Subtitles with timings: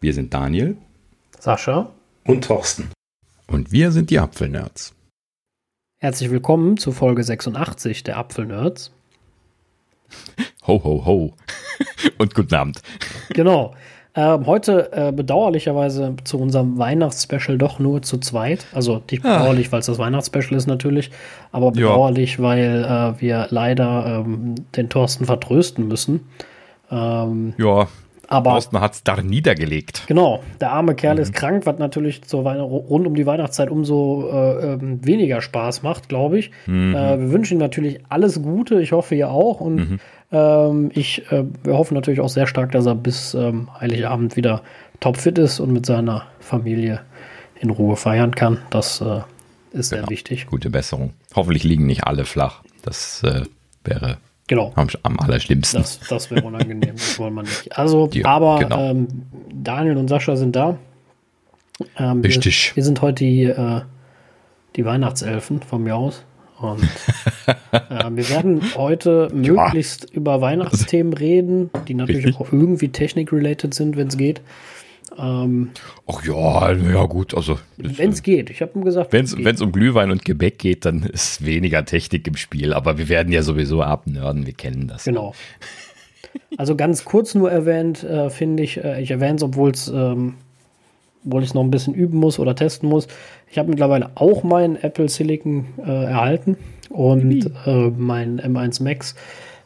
[0.00, 0.76] Wir sind Daniel.
[1.38, 1.90] Sascha.
[2.26, 2.90] Und Thorsten.
[3.46, 4.94] Und wir sind die Apfelnerds.
[6.00, 8.92] Herzlich willkommen zu Folge 86 der Apfelnerds.
[10.66, 11.32] Ho, ho, ho.
[12.18, 12.82] Und guten Abend.
[13.30, 13.74] Genau.
[14.14, 18.66] Ähm, heute äh, bedauerlicherweise zu unserem Weihnachtsspecial doch nur zu zweit.
[18.72, 19.38] Also nicht Ah.
[19.38, 21.10] bedauerlich, weil es das Weihnachtsspecial ist natürlich,
[21.52, 26.20] aber bedauerlich, weil äh, wir leider ähm, den Thorsten vertrösten müssen.
[26.90, 27.88] Ähm, Ja,
[28.28, 30.04] aber Thorsten hat es da niedergelegt.
[30.06, 34.28] Genau, der arme Kerl ist krank, was natürlich zur Weihn rund um die Weihnachtszeit umso
[34.30, 36.50] äh, ähm, weniger Spaß macht, glaube ich.
[36.66, 39.60] Äh, wir wünschen ihm natürlich alles Gute, ich hoffe ihr auch.
[39.60, 39.98] Und
[40.30, 44.62] ähm, ich, äh, wir hoffen natürlich auch sehr stark, dass er bis ähm, Heiligabend wieder
[45.00, 47.00] topfit ist und mit seiner Familie
[47.60, 48.58] in Ruhe feiern kann.
[48.70, 49.20] Das äh,
[49.72, 50.10] ist sehr Genau.
[50.10, 50.46] wichtig.
[50.46, 51.12] Gute Besserung.
[51.34, 52.62] Hoffentlich liegen nicht alle flach.
[52.82, 53.42] Das äh,
[53.84, 54.72] wäre Genau.
[54.74, 55.80] am, am allerschlimmsten.
[55.80, 57.78] Das, das wäre unangenehm, das wollen wir nicht.
[57.78, 58.90] Also, Ja, aber genau.
[58.90, 59.08] ähm,
[59.52, 60.78] Daniel und Sascha sind da.
[61.96, 62.70] Ähm, Richtig.
[62.70, 63.82] Wir, wir sind heute die, äh,
[64.74, 66.24] die Weihnachtselfen von mir aus.
[66.58, 66.82] Und
[67.72, 72.40] äh, wir werden heute möglichst über Weihnachtsthemen reden, die natürlich Richtig.
[72.40, 74.40] auch irgendwie technik-related sind, wenn es geht.
[75.18, 75.70] Ähm,
[76.06, 78.50] Ach ja, ja gut, also wenn es geht.
[78.50, 82.26] Ich habe ihm gesagt, wenn es um Glühwein und Gebäck geht, dann ist weniger Technik
[82.28, 82.72] im Spiel.
[82.72, 85.04] Aber wir werden ja sowieso abnörden, wir kennen das.
[85.04, 85.34] Genau.
[86.56, 90.34] Also ganz kurz nur erwähnt, äh, finde ich, äh, ich erwähne es, obwohl es, ähm,
[91.24, 93.08] obwohl ich es noch ein bisschen üben muss oder testen muss.
[93.50, 96.56] Ich habe mittlerweile auch meinen Apple Silicon äh, erhalten
[96.90, 99.14] und äh, meinen M1 Max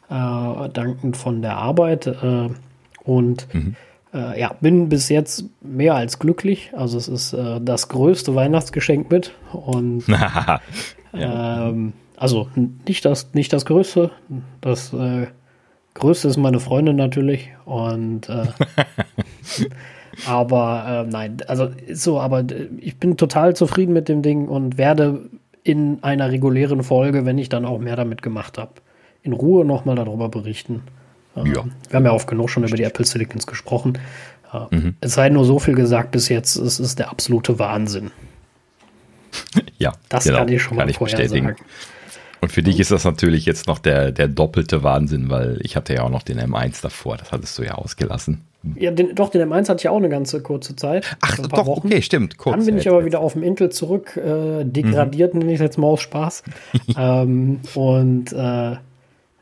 [0.08, 2.06] äh, dankend von der Arbeit.
[2.06, 2.48] Äh,
[3.04, 3.48] und
[4.14, 6.70] äh, ja, bin bis jetzt mehr als glücklich.
[6.74, 9.32] Also es ist äh, das größte Weihnachtsgeschenk mit.
[9.52, 10.04] Und
[11.14, 12.48] ähm, also
[12.86, 14.10] nicht das, nicht das Größte.
[14.60, 15.26] Das äh,
[15.94, 17.50] Größte ist meine Freundin natürlich.
[17.64, 18.46] Und äh,
[20.26, 22.44] aber äh, nein, also so, aber
[22.78, 25.30] ich bin total zufrieden mit dem Ding und werde
[25.64, 28.72] in einer regulären Folge, wenn ich dann auch mehr damit gemacht habe,
[29.22, 30.82] in Ruhe nochmal darüber berichten.
[31.36, 31.64] Ähm, Ja.
[31.88, 33.98] Wir haben ja oft genug schon über die Apple Silicons gesprochen.
[34.52, 38.10] Äh, Es sei nur so viel gesagt bis jetzt, es ist der absolute Wahnsinn.
[39.78, 41.48] ja, Das genau, kann ich schon mal ich vorher bestätigen.
[41.48, 41.64] sagen.
[42.40, 45.94] Und für dich ist das natürlich jetzt noch der, der doppelte Wahnsinn, weil ich hatte
[45.94, 48.40] ja auch noch den M1 davor, das hattest du ja ausgelassen.
[48.74, 51.16] Ja, den, doch, den M1 hatte ich auch eine ganze kurze Zeit.
[51.20, 51.86] Ach, doch, Wochen.
[51.86, 52.56] okay, stimmt, kurz.
[52.56, 55.40] Dann bin ich aber jetzt- wieder auf dem Intel zurück, äh, degradiert, Mhm.
[55.40, 56.42] nenne ich jetzt mal aus Spaß.
[56.98, 58.76] ähm, und äh,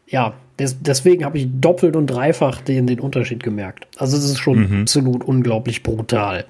[0.07, 3.89] ja, des, deswegen habe ich doppelt und dreifach den, den Unterschied gemerkt.
[3.97, 6.41] Also es ist schon absolut unglaublich brutal.
[6.41, 6.45] Äh,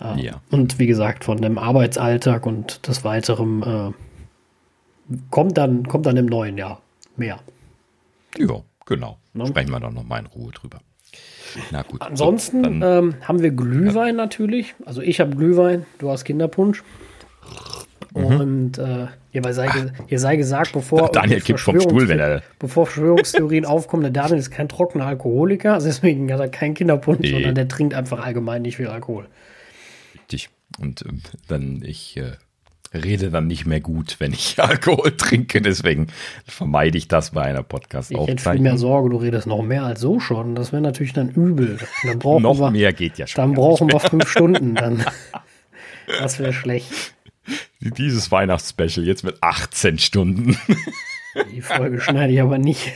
[0.00, 0.18] Mhm.
[0.18, 0.40] Ja.
[0.50, 6.26] Und wie gesagt, von dem Arbeitsalltag und des Weiteren äh, kommt, dann, kommt dann im
[6.26, 6.80] neuen Jahr
[7.16, 7.38] mehr.
[8.36, 9.18] Ja, genau.
[9.32, 9.46] Ne?
[9.46, 10.80] Sprechen wir dann noch mal in Ruhe drüber.
[11.70, 12.00] Na gut.
[12.00, 14.74] so, Ansonsten dann, ähm, haben wir Glühwein natürlich.
[14.84, 16.82] Also ich habe Glühwein, du hast Kinderpunsch.
[18.14, 18.24] Mhm.
[18.24, 19.06] Und äh,
[19.42, 19.68] hier, sei,
[20.06, 24.38] hier sei gesagt, bevor Daniel kippt vom Stuhl, wenn er- bevor Verschwörungstheorien aufkommen, der Daniel
[24.38, 27.32] ist kein trockener Alkoholiker, also deswegen hat er keinen Kinderpunsch, Nee.
[27.32, 29.26] sondern der trinkt einfach allgemein nicht viel Alkohol.
[30.14, 30.48] richtig.
[30.80, 32.32] Und ähm, dann, ich äh,
[32.96, 35.60] rede dann nicht mehr gut, wenn ich Alkohol trinke.
[35.60, 36.06] Deswegen
[36.46, 38.78] vermeide ich das bei einer Ich hätte viel mehr.
[38.78, 40.54] Sorge, du redest noch mehr als so schon.
[40.54, 41.78] Das wäre natürlich dann übel.
[42.04, 43.40] Dann brauchen Noch wir, mehr geht ja schon.
[43.42, 44.74] Dann brauchen wir fünf Stunden.
[44.74, 45.04] Dann.
[46.18, 47.14] Das wäre schlecht.
[47.80, 50.56] Dieses Weihnachtsspecial jetzt mit 18 Stunden.
[51.52, 52.92] Die Folge schneide ich aber nicht.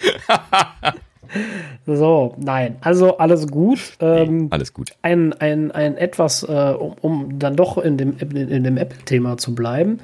[1.86, 3.96] so, nein, also alles gut.
[4.00, 4.90] Ähm, Alles gut.
[5.02, 9.36] ein, ein, ein etwas, äh, um, um dann doch in dem, in, in dem Apple-Thema
[9.36, 10.00] zu bleiben,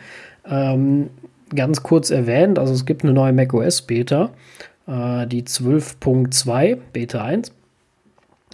[0.49, 1.11] ähm,
[1.55, 4.31] ganz kurz erwähnt, also es gibt eine neue macOS-Beta,
[4.87, 7.53] äh, die 12.2, Beta 1.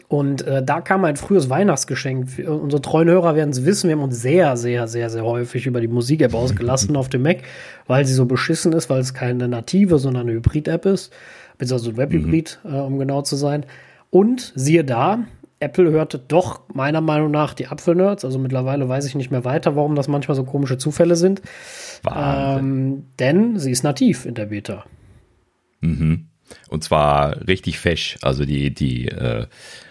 [0.08, 2.38] Und äh, da kam ein frühes Weihnachtsgeschenk.
[2.46, 5.80] Unsere treuen Hörer werden es wissen, wir haben uns sehr, sehr, sehr, sehr häufig über
[5.80, 7.38] die Musik-App ausgelassen auf dem Mac,
[7.86, 11.12] weil sie so beschissen ist, weil es keine native, sondern eine Hybrid-App ist.
[11.58, 13.66] Beziehungsweise ein Web-Hybrid, äh, um genau zu sein.
[14.10, 15.24] Und siehe da,
[15.60, 18.24] Apple hörte doch meiner Meinung nach die Apfelnerds.
[18.24, 21.40] Also mittlerweile weiß ich nicht mehr weiter, warum das manchmal so komische Zufälle sind.
[22.14, 24.84] Ähm, denn sie ist nativ in der Beta.
[25.80, 26.26] Mhm.
[26.68, 28.18] Und zwar richtig fesch.
[28.22, 29.46] Also die, die, äh,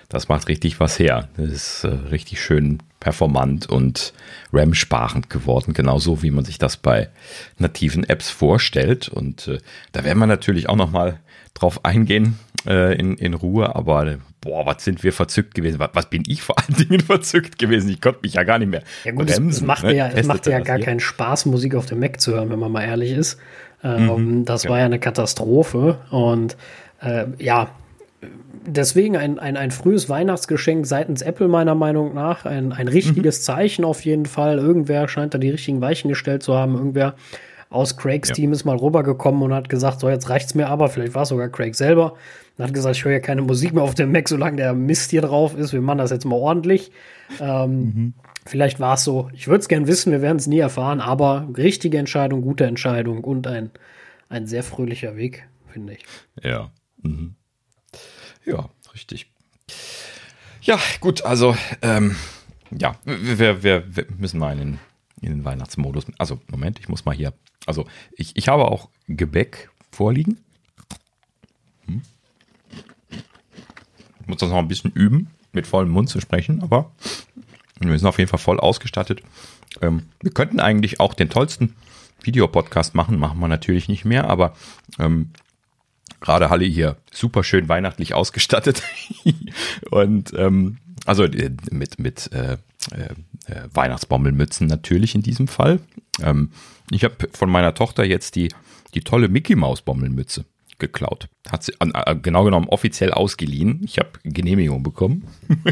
[0.09, 1.29] das macht richtig was her.
[1.37, 4.13] Das ist äh, richtig schön performant und
[4.53, 7.09] RAM-sparend geworden, genauso wie man sich das bei
[7.57, 9.09] nativen Apps vorstellt.
[9.09, 9.59] Und äh,
[9.91, 11.19] da werden wir natürlich auch noch mal
[11.53, 13.75] drauf eingehen äh, in, in Ruhe.
[13.75, 15.79] Aber boah, was sind wir verzückt gewesen?
[15.79, 17.89] Was, was bin ich vor allen Dingen verzückt gewesen?
[17.89, 19.95] Ich konnte mich ja gar nicht mehr Ja gut, es, es macht ne?
[19.95, 20.85] ja, es macht ja gar hier?
[20.85, 23.39] keinen Spaß, Musik auf dem Mac zu hören, wenn man mal ehrlich ist.
[23.83, 24.45] Ähm, Mhm.
[24.45, 25.97] das war ja eine Katastrophe.
[26.11, 26.55] Und
[27.01, 27.69] äh, ja,
[28.65, 32.45] deswegen ein, ein, ein frühes Weihnachtsgeschenk seitens Apple meiner Meinung nach.
[32.45, 33.43] Ein, ein richtiges mhm.
[33.43, 34.57] Zeichen auf jeden Fall.
[34.57, 36.75] Irgendwer scheint da die richtigen Weichen gestellt zu haben.
[36.75, 37.15] Irgendwer
[37.69, 38.35] aus Craigs ja.
[38.35, 40.89] Team ist mal rübergekommen und hat gesagt, so jetzt reicht's mir aber.
[40.89, 42.13] Vielleicht war es sogar Craig selber.
[42.57, 45.11] Und hat gesagt, ich höre ja keine Musik mehr auf dem Mac, solange der Mist
[45.11, 45.73] hier drauf ist.
[45.73, 46.91] Wir machen das jetzt mal ordentlich.
[47.39, 48.13] Ähm, mhm.
[48.45, 49.29] Vielleicht war es so.
[49.33, 53.23] Ich würde es gern wissen, wir werden es nie erfahren, aber richtige Entscheidung, gute Entscheidung
[53.23, 53.71] und ein,
[54.29, 56.05] ein sehr fröhlicher Weg, finde ich.
[56.43, 56.71] Ja.
[57.01, 57.35] Mhm.
[58.45, 59.31] Ja, richtig.
[60.61, 62.15] Ja, gut, also, ähm,
[62.71, 64.79] ja, wir, wir, wir müssen mal in den,
[65.21, 66.05] in den Weihnachtsmodus.
[66.17, 67.33] Also, Moment, ich muss mal hier.
[67.65, 70.37] Also, ich, ich habe auch Gebäck vorliegen.
[71.85, 72.01] Hm.
[73.09, 76.91] Ich muss das noch ein bisschen üben, mit vollem Mund zu sprechen, aber
[77.79, 79.21] wir sind auf jeden Fall voll ausgestattet.
[79.81, 81.75] Ähm, wir könnten eigentlich auch den tollsten
[82.23, 84.55] Videopodcast machen, machen wir natürlich nicht mehr, aber
[84.99, 85.31] ähm,
[86.21, 88.83] gerade Halle hier super schön weihnachtlich ausgestattet.
[89.91, 92.53] und ähm, also äh, mit, mit äh,
[92.91, 95.79] äh, äh, Weihnachtsbommelmützen natürlich in diesem Fall.
[96.21, 96.51] Ähm,
[96.89, 98.53] ich habe von meiner Tochter jetzt die,
[98.93, 100.45] die tolle Mickey Maus Bommelmütze
[100.81, 101.29] geklaut.
[101.49, 103.79] Hat sie äh, genau genommen offiziell ausgeliehen.
[103.85, 105.23] Ich habe Genehmigung bekommen.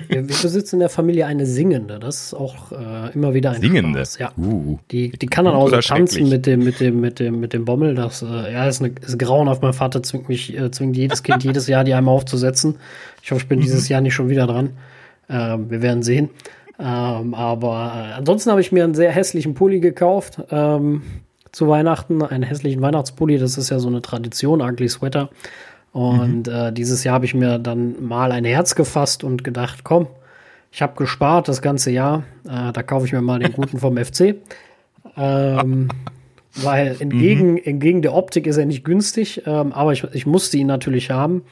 [0.08, 2.00] Wir, wir besitzen in der Familie eine singende.
[2.00, 4.00] Das ist auch äh, immer wieder ein Singende.
[4.00, 4.20] Spaß.
[4.20, 4.32] Ja.
[4.38, 7.54] Uh, die, die kann dann auch so tanzen mit dem, mit dem, mit dem, mit
[7.54, 7.96] dem Bommel.
[7.96, 9.62] Das äh, ja, ist, eine, ist grauenhaft.
[9.62, 12.78] Mein Vater zwingt mich, äh, zwingt jedes Kind jedes Jahr, die einmal aufzusetzen.
[13.22, 13.64] Ich hoffe, ich bin mhm.
[13.64, 14.72] dieses Jahr nicht schon wieder dran.
[15.30, 16.30] Ähm, wir werden sehen.
[16.80, 20.42] Ähm, aber äh, ansonsten habe ich mir einen sehr hässlichen Pulli gekauft.
[20.50, 21.02] Ähm,
[21.52, 23.38] zu Weihnachten, einen hässlichen Weihnachtspulli.
[23.38, 25.30] Das ist ja so eine Tradition, Ugly Sweater.
[25.92, 26.54] Und mhm.
[26.54, 30.08] äh, dieses Jahr habe ich mir dann mal ein Herz gefasst und gedacht, komm,
[30.72, 32.24] ich habe gespart das ganze Jahr.
[32.48, 34.36] Äh, da kaufe ich mir mal den guten vom FC.
[35.18, 35.90] Ähm,
[36.56, 37.62] weil entgegen, mhm.
[37.64, 41.44] entgegen der Optik ist er nicht günstig, ähm, aber ich, ich musste ihn natürlich haben.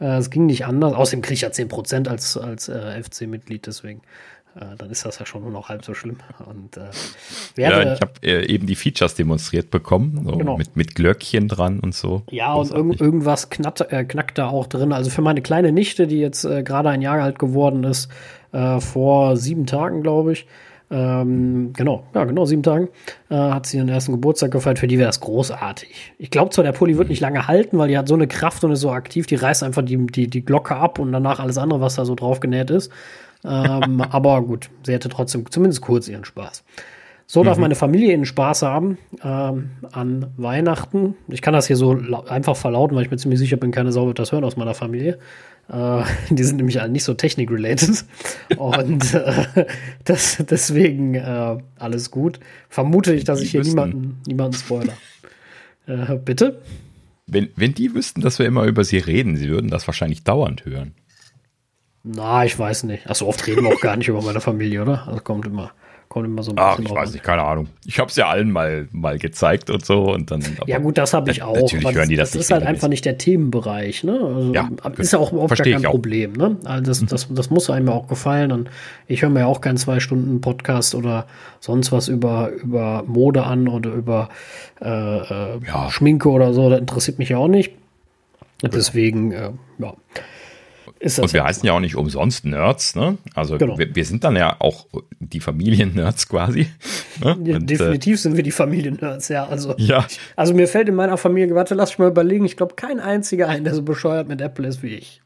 [0.00, 0.94] Äh, es ging nicht anders.
[0.94, 4.02] Außerdem kriege ich ja 10% als, als äh, FC-Mitglied, deswegen
[4.54, 6.18] dann ist das ja schon nur noch halb so schlimm.
[6.44, 6.90] Und, äh,
[7.56, 10.58] ja, ich habe äh, eben die Features demonstriert bekommen, so genau.
[10.58, 12.22] mit, mit Glöckchen dran und so.
[12.30, 14.92] Ja, und irg irgendwas knackt, äh, knackt da auch drin.
[14.92, 18.10] Also für meine kleine Nichte, die jetzt äh, gerade ein Jahr alt geworden ist,
[18.52, 20.46] äh, vor sieben Tagen, glaube ich,
[20.90, 22.88] ähm, genau, ja, genau, sieben Tagen,
[23.30, 24.78] äh, hat sie ihren ersten Geburtstag gefeiert.
[24.78, 26.12] Für die wäre das großartig.
[26.18, 28.62] Ich glaube zwar, der Pulli wird nicht lange halten, weil die hat so eine Kraft
[28.64, 31.56] und ist so aktiv, die reißt einfach die, die, die Glocke ab und danach alles
[31.56, 32.92] andere, was da so drauf genäht ist
[33.44, 36.64] ähm, aber gut, sie hätte trotzdem zumindest kurz ihren Spaß.
[37.26, 37.62] So darf mhm.
[37.62, 41.14] meine Familie ihren Spaß haben ähm, an Weihnachten.
[41.28, 41.96] Ich kann das hier so
[42.28, 44.74] einfach verlauten, weil ich mir ziemlich sicher bin, keine Sau wird das hören aus meiner
[44.74, 45.18] Familie.
[45.68, 48.04] Äh, die sind nämlich alle nicht so technik-related.
[48.58, 49.66] Und äh,
[50.04, 52.38] das, deswegen äh, alles gut.
[52.68, 54.92] Vermute ich, dass die ich hier niemanden, niemanden spoiler.
[55.86, 56.60] Äh, bitte?
[57.26, 60.66] Wenn, wenn die wüssten, dass wir immer über sie reden, sie würden das wahrscheinlich dauernd
[60.66, 60.94] hören.
[62.04, 63.08] Na, ich weiß nicht.
[63.08, 65.06] Achso, oft reden wir auch gar nicht über meine Familie, oder?
[65.06, 65.70] Also kommt immer,
[66.08, 66.70] kommt immer so ein bisschen.
[66.72, 67.68] Ach, ich weiß nicht, keine Ahnung.
[67.86, 70.42] Ich habe es ja allen mal, mal gezeigt und so und dann.
[70.66, 71.54] ja, gut, das habe ich auch.
[71.54, 72.40] Natürlich hören die das, das nicht.
[72.40, 74.14] Das ist halt einfach nicht der Themenbereich, ne?
[74.20, 74.68] Also, ja,
[74.98, 76.56] ist ja auch überhaupt gar kein Problem, ne?
[76.64, 78.68] Also das, das, das muss einem ja auch gefallen und
[79.06, 81.26] ich höre mir ja auch keinen zwei Stunden Podcast oder
[81.60, 84.28] sonst was über, über Mode an oder über
[84.80, 85.88] äh, äh, ja.
[85.88, 86.68] Schminke oder so.
[86.68, 87.72] Das interessiert mich ja auch nicht.
[88.60, 89.94] Deswegen, äh, ja.
[90.86, 93.18] Und wir halt heißen ja auch nicht umsonst Nerds, ne?
[93.34, 93.78] Also genau.
[93.78, 94.86] wir, wir, sind dann ja auch
[95.18, 96.68] die Familien-Nerds quasi.
[97.22, 97.36] Ne?
[97.44, 99.46] Ja, und, definitiv äh, sind wir die Familien-Nerds, ja.
[99.46, 100.06] Also, ja.
[100.36, 103.48] also mir fällt in meiner Familie, warte, lass mich mal überlegen, ich glaube kein einziger
[103.48, 105.20] ein, der so bescheuert mit Apple ist wie ich.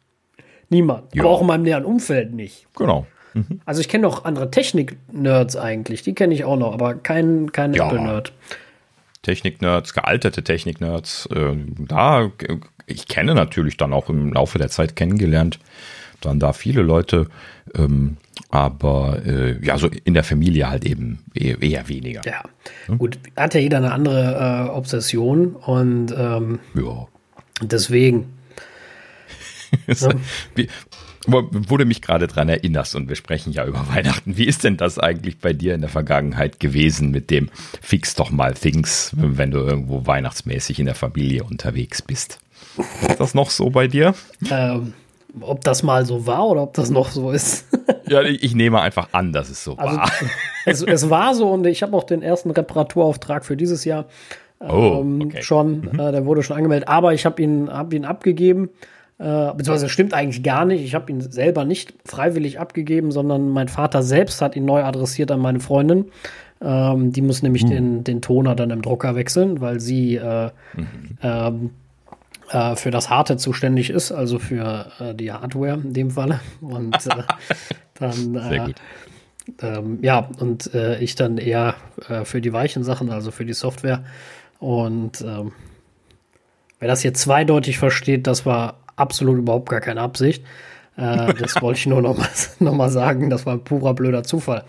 [0.69, 1.15] Niemand.
[1.15, 1.23] Ja.
[1.23, 2.67] Aber auch in meinem näheren Umfeld nicht.
[2.77, 3.07] Genau.
[3.35, 3.61] Mhm.
[3.65, 7.75] Also ich kenne noch andere Technik-Nerds eigentlich, die kenne ich auch noch, aber kein, kein
[7.75, 7.87] ja.
[7.87, 8.33] Apple-Nerd.
[9.23, 12.31] Technik-Nerds, gealterte Technik-Nerds, äh, da
[12.87, 15.59] ich kenne natürlich dann auch im Laufe der Zeit kennengelernt,
[16.21, 17.27] dann da viele Leute,
[17.75, 18.17] ähm,
[18.51, 22.23] aber äh, ja, so in der Familie halt eben eher, eher weniger.
[22.25, 22.43] Ja,
[22.87, 22.99] hm?
[22.99, 27.07] gut, hat ja jeder eine andere äh, Obsession und ähm, ja.
[27.61, 28.33] deswegen.
[29.89, 30.11] so.
[30.55, 30.69] Wie,
[31.27, 34.37] wo du mich gerade dran erinnerst und wir sprechen ja über Weihnachten.
[34.37, 37.51] Wie ist denn das eigentlich bei dir in der Vergangenheit gewesen mit dem
[37.83, 42.39] Fix doch mal Things, wenn du irgendwo weihnachtsmäßig in der Familie unterwegs bist?
[43.09, 44.15] Ist das noch so bei dir?
[44.51, 44.93] Ähm,
[45.41, 47.67] ob das mal so war oder ob das noch so ist.
[48.09, 50.11] ja, ich, ich, nehme einfach an, dass es so also, war.
[50.69, 54.07] Es, es, war so und ich habe auch den ersten Reparaturauftrag für dieses Jahr
[54.59, 55.43] oh, ähm, okay.
[55.43, 55.89] schon.
[55.93, 56.01] Mhm.
[56.01, 58.71] Äh, der wurde schon angemeldet, aber ich habe ihn, hab ihn abgegeben.
[59.19, 60.83] Äh, beziehungsweise stimmt eigentlich gar nicht.
[60.83, 65.31] Ich habe ihn selber nicht freiwillig abgegeben, sondern mein Vater selbst hat ihn neu adressiert
[65.31, 66.07] an meine Freundin.
[66.61, 67.71] Ähm, die muss nämlich mhm.
[67.71, 71.19] den, den Toner dann im Drucker wechseln, weil sie äh, mhm.
[71.23, 71.71] ähm,
[72.51, 76.41] äh, für das Harte zuständig ist, also für äh, die Hardware in dem Falle.
[76.61, 77.23] Und äh,
[77.99, 78.75] dann äh,
[79.61, 81.77] ähm, ja, und äh, ich dann eher
[82.25, 84.05] für die weichen Sachen, also für die Software.
[84.59, 85.53] Und ähm,
[86.79, 90.45] wer das hier zweideutig versteht, das war absolut überhaupt gar keine Absicht.
[90.97, 93.31] Das wollte ich nur noch mal, noch mal sagen.
[93.31, 94.65] Das war ein purer blöder Zufall.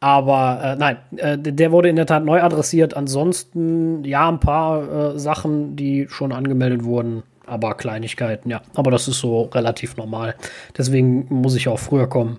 [0.00, 2.94] Aber äh, nein, äh, der wurde in der Tat neu adressiert.
[2.94, 8.62] Ansonsten ja, ein paar äh, Sachen, die schon angemeldet wurden, aber Kleinigkeiten, ja.
[8.74, 10.36] Aber das ist so relativ normal.
[10.76, 12.38] Deswegen muss ich auch früher kommen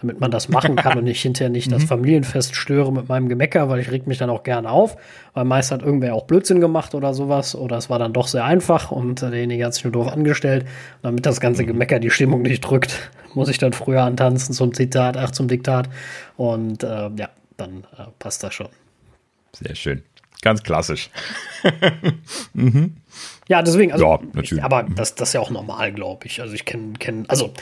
[0.00, 1.88] damit man das machen kann und ich hinterher nicht das mhm.
[1.88, 4.96] Familienfest störe mit meinem Gemecker, weil ich reg mich dann auch gerne auf,
[5.34, 8.44] weil meist hat irgendwer auch Blödsinn gemacht oder sowas oder es war dann doch sehr
[8.44, 10.62] einfach und derjenige hat sich nur doof angestellt.
[10.62, 11.68] Und damit das ganze mhm.
[11.68, 15.88] Gemecker die Stimmung nicht drückt, muss ich dann früher antanzen zum Zitat, ach zum Diktat
[16.36, 18.68] und äh, ja, dann äh, passt das schon.
[19.52, 20.02] Sehr schön.
[20.42, 21.10] Ganz klassisch.
[22.54, 22.96] mhm.
[23.48, 24.52] Ja, deswegen, also, ja, natürlich.
[24.52, 26.40] Ich, aber das, das ist ja auch normal, glaube ich.
[26.40, 27.52] Also ich kenne, kenn, also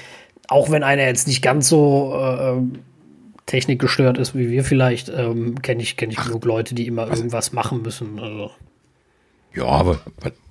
[0.48, 2.80] auch wenn einer jetzt nicht ganz so äh, ähm,
[3.46, 7.52] technikgestört ist wie wir vielleicht, ähm, kenne ich, kenn ich genug Leute, die immer irgendwas
[7.52, 8.18] machen müssen.
[8.18, 8.50] Also.
[9.54, 10.00] Ja, aber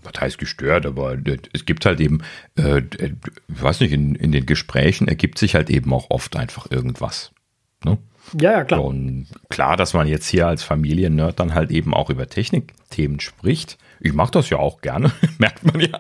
[0.04, 0.86] was heißt gestört?
[0.86, 1.18] Aber
[1.54, 2.22] es gibt halt eben,
[2.58, 3.14] äh, ich
[3.62, 7.32] weiß nicht, in, in den Gesprächen ergibt sich halt eben auch oft einfach irgendwas.
[7.84, 7.98] Ne?
[8.40, 8.84] Ja, ja, klar.
[8.84, 13.78] Und klar, dass man jetzt hier als Familiennerd dann halt eben auch über Technikthemen spricht.
[14.00, 15.98] Ich mache das ja auch gerne, merkt man ja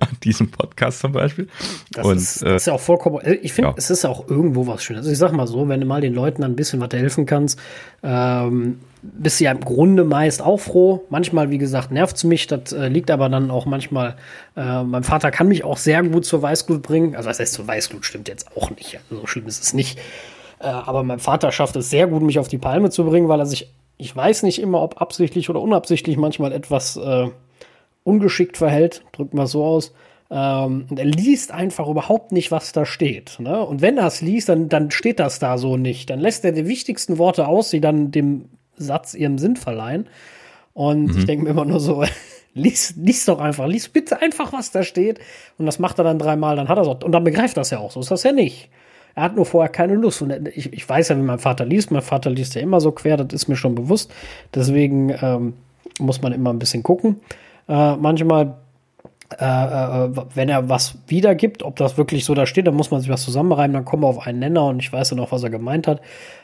[0.00, 1.48] an diesem Podcast zum Beispiel.
[1.92, 3.74] Das, und, ist, das ist ja auch vollkommen, äh, ich finde, ja.
[3.76, 5.00] es ist auch irgendwo was Schönes.
[5.00, 7.58] Also ich sag mal so, wenn du mal den Leuten ein bisschen was helfen kannst,
[8.02, 11.04] ähm, bist du ja im Grunde meist auch froh.
[11.10, 12.46] Manchmal, wie gesagt, nervt es mich.
[12.46, 14.16] Das äh, liegt aber dann auch manchmal,
[14.56, 17.16] äh, mein Vater kann mich auch sehr gut zur Weißglut bringen.
[17.16, 19.00] Also, was heißt zur Weißglut stimmt jetzt auch nicht.
[19.10, 19.98] So schlimm ist es nicht.
[20.60, 23.40] Äh, aber mein Vater schafft es sehr gut, mich auf die Palme zu bringen, weil
[23.40, 23.68] er sich
[24.02, 27.28] ich weiß nicht immer, ob absichtlich oder unabsichtlich manchmal etwas äh,
[28.02, 29.94] ungeschickt verhält, drücken wir so aus.
[30.28, 33.38] Ähm, und er liest einfach überhaupt nicht, was da steht.
[33.38, 33.64] Ne?
[33.64, 36.10] Und wenn er es liest, dann, dann steht das da so nicht.
[36.10, 40.08] Dann lässt er die wichtigsten Worte aus, die dann dem Satz ihrem Sinn verleihen.
[40.74, 41.18] Und mhm.
[41.18, 42.04] ich denke mir immer nur so,
[42.54, 45.20] lies, lies doch einfach, lies bitte einfach, was da steht.
[45.58, 47.78] Und das macht er dann dreimal, dann hat er es Und dann begreift das ja
[47.78, 47.92] auch.
[47.92, 48.68] So ist das ja nicht.
[49.14, 50.22] Er hat nur vorher keine Lust.
[50.22, 51.90] Und ich, ich weiß ja, wie mein Vater liest.
[51.90, 54.12] Mein Vater liest ja immer so quer, das ist mir schon bewusst.
[54.54, 55.54] Deswegen ähm,
[56.00, 57.20] muss man immer ein bisschen gucken.
[57.68, 58.54] Äh, manchmal,
[59.38, 63.00] äh, äh, wenn er was wiedergibt, ob das wirklich so da steht, dann muss man
[63.00, 65.42] sich was zusammenreimen, dann kommen wir auf einen Nenner und ich weiß dann auch, was
[65.42, 66.00] er gemeint hat.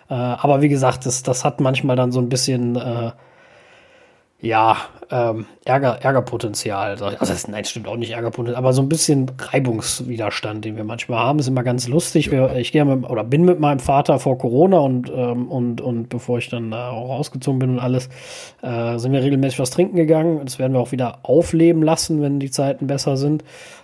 [0.09, 3.11] Äh, aber wie gesagt, das, das hat manchmal dann so ein bisschen äh,
[4.41, 4.77] ja,
[5.11, 6.91] ähm, Ärger, Ärgerpotenzial.
[6.91, 11.19] Also das, nein, stimmt auch nicht Ärgerpotenzial, aber so ein bisschen Reibungswiderstand, den wir manchmal
[11.19, 12.27] haben, ist immer ganz lustig.
[12.27, 12.55] Ja.
[12.55, 16.39] Ich gehe mit, oder bin mit meinem Vater vor Corona und, ähm, und, und bevor
[16.39, 18.09] ich dann da auch rausgezogen bin und alles,
[18.63, 20.41] äh, sind wir regelmäßig was trinken gegangen.
[20.45, 23.43] Das werden wir auch wieder aufleben lassen, wenn die Zeiten besser sind.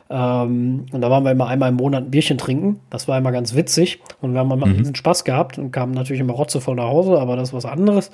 [0.09, 2.79] Ähm, und da waren wir immer einmal im Monat ein Bierchen trinken.
[2.91, 4.01] Das war immer ganz witzig.
[4.21, 4.79] Und wir haben immer mhm.
[4.79, 8.13] diesen Spaß gehabt und kamen natürlich immer rotzevoll nach Hause, aber das ist was anderes.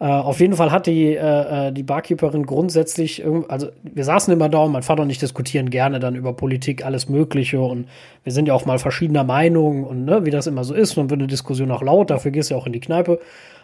[0.00, 4.48] Äh, auf jeden Fall hat die, äh, äh die Barkeeperin grundsätzlich, also wir saßen immer
[4.48, 7.88] da und mein Vater und ich diskutieren gerne dann über Politik, alles Mögliche und
[8.24, 10.96] wir sind ja auch mal verschiedener Meinung und ne, wie das immer so ist.
[10.96, 13.20] Und wird eine Diskussion auch laut, dafür gehst du ja auch in die Kneipe.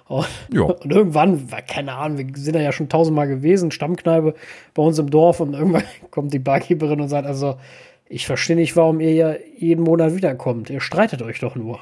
[0.07, 0.27] Und,
[0.59, 4.35] und, irgendwann, keine Ahnung, wir sind da ja schon tausendmal gewesen, Stammkneipe
[4.75, 7.57] bei uns im Dorf und irgendwann kommt die Barkeeperin und sagt, also
[8.09, 10.71] ich verstehe nicht, warum ihr ja jeden Monat wiederkommt.
[10.71, 11.79] Ihr streitet euch doch nur.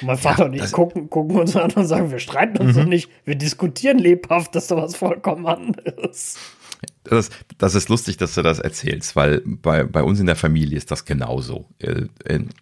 [0.00, 2.76] Und mein Vater ja, und ich gucken, gucken uns an und sagen, wir streiten uns
[2.76, 2.80] mhm.
[2.80, 6.36] doch nicht, wir diskutieren lebhaft, das ist doch was vollkommen anderes.
[7.04, 10.78] Das, das ist lustig, dass du das erzählst, weil bei, bei uns in der Familie
[10.78, 11.66] ist das genauso.
[11.78, 12.06] Äh,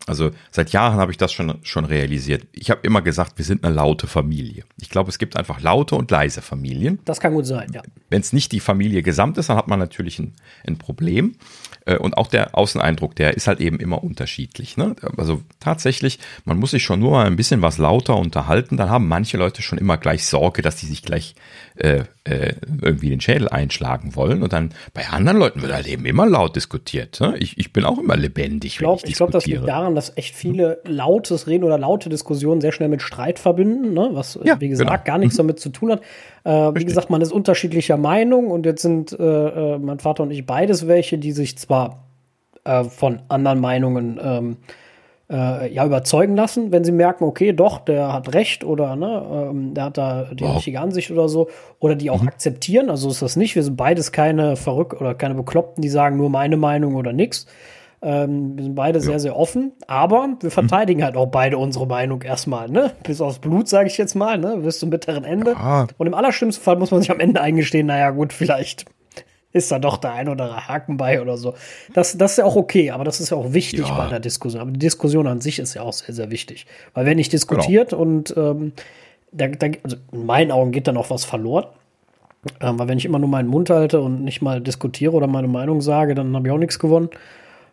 [0.06, 2.46] also seit Jahren habe ich das schon, schon realisiert.
[2.52, 4.64] Ich habe immer gesagt, wir sind eine laute Familie.
[4.80, 6.98] Ich glaube, es gibt einfach laute und leise Familien.
[7.04, 7.82] Das kann gut sein, ja.
[8.10, 10.34] Wenn es nicht die Familie gesamt ist, dann hat man natürlich ein,
[10.66, 11.36] ein Problem.
[11.84, 14.76] Äh, und auch der Außeneindruck, der ist halt eben immer unterschiedlich.
[14.76, 14.94] Ne?
[15.16, 19.08] Also tatsächlich, man muss sich schon nur mal ein bisschen was lauter unterhalten, dann haben
[19.08, 21.34] manche Leute schon immer gleich Sorge, dass die sich gleich
[21.82, 24.44] äh, äh, irgendwie den Schädel einschlagen wollen.
[24.44, 27.20] Und dann bei anderen Leuten wird halt eben immer laut diskutiert.
[27.20, 27.36] Ne?
[27.40, 28.74] Ich, ich bin auch immer lebendig.
[28.74, 32.08] Ich glaube, ich, ich glaube, das liegt daran, dass echt viele lautes Reden oder laute
[32.08, 34.10] Diskussionen sehr schnell mit Streit verbinden, ne?
[34.12, 35.02] was ja, wie gesagt genau.
[35.04, 35.38] gar nichts mhm.
[35.38, 36.02] damit zu tun hat.
[36.44, 40.30] Äh, wie gesagt, man ist unterschiedlicher Meinung und jetzt sind äh, äh, mein Vater und
[40.30, 42.04] ich beides welche, die sich zwar
[42.62, 44.56] äh, von anderen Meinungen ähm,
[45.32, 49.74] äh, ja überzeugen lassen, wenn sie merken, okay, doch, der hat recht oder ne, ähm,
[49.74, 50.56] der hat da die wow.
[50.56, 51.48] richtige Ansicht oder so,
[51.80, 52.28] oder die auch mhm.
[52.28, 52.90] akzeptieren.
[52.90, 53.56] Also ist das nicht.
[53.56, 57.46] Wir sind beides keine verrückt oder keine Bekloppten, die sagen nur meine Meinung oder nix.
[58.02, 59.04] Ähm, wir sind beide ja.
[59.04, 61.04] sehr, sehr offen, aber wir verteidigen mhm.
[61.04, 62.90] halt auch beide unsere Meinung erstmal, ne?
[63.04, 64.58] Bis aufs Blut, sage ich jetzt mal, ne?
[64.58, 65.52] Bis zum bitteren Ende.
[65.52, 65.86] Ja.
[65.98, 68.86] Und im allerschlimmsten Fall muss man sich am Ende eingestehen, naja, gut, vielleicht
[69.52, 71.54] ist da doch der ein oder andere Haken bei oder so.
[71.92, 73.97] Das, das ist ja auch okay, aber das ist ja auch wichtig ja.
[73.97, 74.62] bei der Diskussion.
[74.62, 76.66] Aber die Diskussion an sich ist ja auch sehr, sehr wichtig.
[76.94, 78.02] Weil wenn nicht diskutiert genau.
[78.02, 78.73] und ähm,
[79.32, 81.66] da, da, also in meinen Augen geht dann auch was verloren.
[82.61, 85.49] Ähm, weil wenn ich immer nur meinen Mund halte und nicht mal diskutiere oder meine
[85.49, 87.11] Meinung sage, dann habe ich auch nichts gewonnen.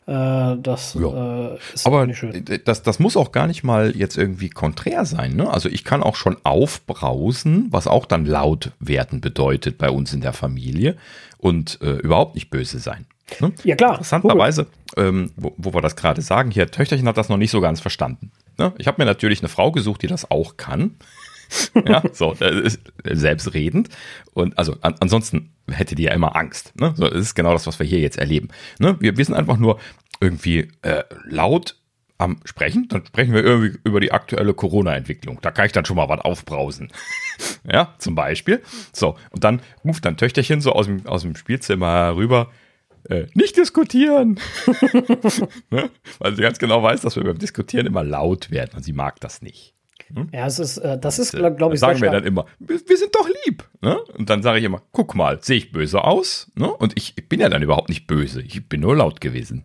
[0.10, 1.52] Äh, das ja.
[1.52, 2.44] äh, ist Aber nicht schön.
[2.66, 5.36] Das, das muss auch gar nicht mal jetzt irgendwie konträr sein.
[5.36, 5.48] Ne?
[5.48, 10.22] Also ich kann auch schon aufbrausen, was auch dann laut werden bedeutet bei uns in
[10.22, 10.98] der Familie
[11.38, 13.06] und äh, überhaupt nicht böse sein.
[13.40, 13.54] Ne?
[13.64, 13.92] Ja, klar.
[13.92, 14.66] Interessanterweise,
[14.98, 17.80] ähm, wo, wo, wir das gerade sagen, hier, Töchterchen hat das noch nicht so ganz
[17.80, 18.32] verstanden.
[18.58, 18.74] Ne?
[18.80, 20.96] Ich habe mir natürlich eine Frau gesucht, die das auch kann.
[21.86, 22.36] Ja, so,
[23.04, 23.90] selbstredend.
[24.34, 26.74] Und also an, ansonsten hätte die ja immer Angst.
[26.80, 26.94] Ne?
[26.96, 28.50] So, das ist genau das, was wir hier jetzt erleben.
[28.80, 28.98] Ne?
[29.00, 29.80] Wir, wir sind einfach nur
[30.20, 31.76] irgendwie äh, laut
[32.20, 35.40] am Sprechen, dann sprechen wir irgendwie über die aktuelle Corona-Entwicklung.
[35.42, 36.92] Da kann ich dann schon mal was aufbrausen.
[37.64, 38.62] ja, zum Beispiel.
[38.92, 42.52] So, und dann ruft dann Töchterchen so aus dem, aus dem Spielzimmer rüber,
[43.08, 44.38] äh, nicht diskutieren.
[45.70, 45.90] ne?
[46.20, 49.22] Weil sie ganz genau weiß, dass wir beim Diskutieren immer laut werden und sie mag
[49.22, 49.74] das nicht.
[50.14, 50.30] Hm?
[50.34, 52.98] Ja, es ist, äh, das ist, glaube glaub ich, sagen wir dann immer, wir, wir,
[52.98, 53.68] sind doch lieb.
[53.82, 54.00] Ne?
[54.18, 56.52] Und dann sage ich immer, guck mal, sehe ich böse aus?
[56.56, 56.72] Ne?
[56.72, 58.42] Und ich, ich, bin ja dann überhaupt nicht böse.
[58.42, 59.64] Ich bin nur laut gewesen.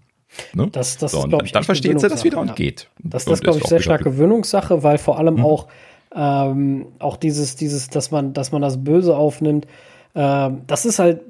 [0.53, 0.69] Ne?
[0.71, 2.89] Das, das so, ist, ich, dann versteht sie das wieder und geht.
[2.99, 5.45] Das, das ist, glaube ich, sehr stark Gewöhnungssache, weil vor allem hm.
[5.45, 5.69] auch,
[6.15, 9.67] ähm, auch dieses, dieses, dass man, dass man das Böse aufnimmt,
[10.15, 11.21] ähm, das ist halt,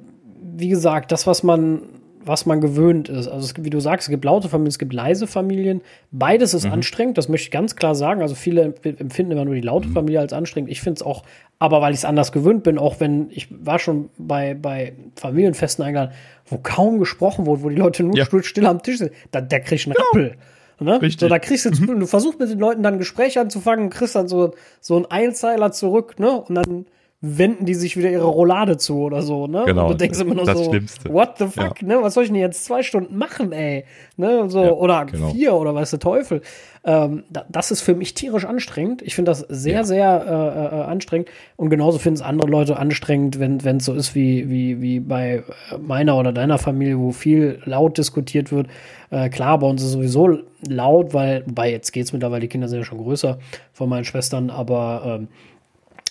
[0.57, 1.83] wie gesagt, das, was man
[2.27, 3.29] was man gewöhnt ist.
[3.29, 5.83] Also es wie du sagst, es gibt laute Familien, es gibt leise Familien.
[6.11, 6.73] Beides ist mhm.
[6.73, 8.23] anstrengend, das möchte ich ganz klar sagen.
[8.23, 9.93] Also viele empfinden immer nur die laute mhm.
[9.93, 10.71] Familie als anstrengend.
[10.71, 11.23] Ich finde es auch,
[11.59, 15.85] aber weil ich es anders gewöhnt bin, auch wenn ich war schon bei, bei Familienfesten
[15.85, 16.13] eingeladen,
[16.47, 18.27] wo kaum gesprochen wurde, wo die Leute nur ja.
[18.43, 20.07] still am Tisch sind, da, da krieg ich einen genau.
[20.13, 20.37] Rappel.
[20.81, 20.99] Ne?
[21.17, 22.01] So, da kriegst du, mhm.
[22.01, 25.71] du versuchst mit den Leuten dann ein Gespräch anzufangen, kriegst dann so, so einen Einzeiler
[25.71, 26.41] zurück, ne?
[26.41, 26.87] Und dann
[27.25, 29.63] wenden die sich wieder ihre Roulade zu oder so, ne?
[29.65, 31.13] Genau, und du denkst immer nur das so, Schlimmste.
[31.13, 31.89] what the fuck, ja.
[31.89, 31.99] ne?
[32.03, 33.85] Was soll ich denn jetzt zwei Stunden machen, ey?
[34.17, 34.51] Ne?
[34.51, 35.31] So, ja, oder genau.
[35.31, 36.43] vier oder weiß der Teufel.
[36.85, 39.01] Ähm, das ist für mich tierisch anstrengend.
[39.01, 39.85] Ich finde das sehr, ja.
[39.85, 41.31] sehr äh, äh, anstrengend.
[41.57, 45.45] Und genauso finden es andere Leute anstrengend, wenn es so ist wie, wie, wie bei
[45.81, 48.67] meiner oder deiner Familie, wo viel laut diskutiert wird.
[49.11, 52.69] Äh, klar, bei uns ist es sowieso laut, weil, wobei jetzt geht's mittlerweile, die Kinder
[52.69, 53.39] sind ja schon größer
[53.73, 55.29] von meinen Schwestern, aber ähm,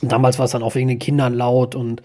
[0.10, 2.02] Damals war es dann auch wegen den Kindern laut und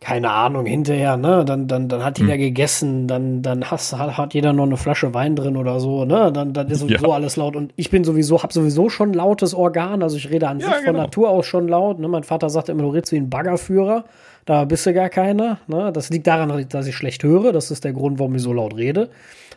[0.00, 2.40] keine Ahnung, hinterher, ne, dann, dann, dann hat jeder hm.
[2.40, 6.32] gegessen, dann, dann has, hat, hat jeder noch eine Flasche Wein drin oder so, ne,
[6.32, 7.14] dann, dann ist sowieso ja.
[7.14, 7.54] alles laut.
[7.54, 10.76] Und ich bin sowieso, hab sowieso schon lautes Organ, also ich rede an ja, sich
[10.76, 11.00] von genau.
[11.00, 14.04] Natur aus schon laut, ne, mein Vater sagt immer, du redest wie ein Baggerführer,
[14.46, 17.84] da bist du gar keiner, ne, das liegt daran, dass ich schlecht höre, das ist
[17.84, 19.10] der Grund, warum ich so laut rede,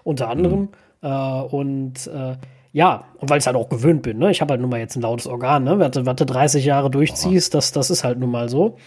[0.04, 0.70] unter anderem, mhm.
[1.04, 2.36] äh, und, äh,
[2.74, 4.32] ja, und weil ich halt auch gewöhnt bin, ne?
[4.32, 5.78] Ich habe halt nun mal jetzt ein lautes Organ, ne?
[5.78, 8.78] Warte, warte 30 Jahre durchziehst, das, das ist halt nun mal so.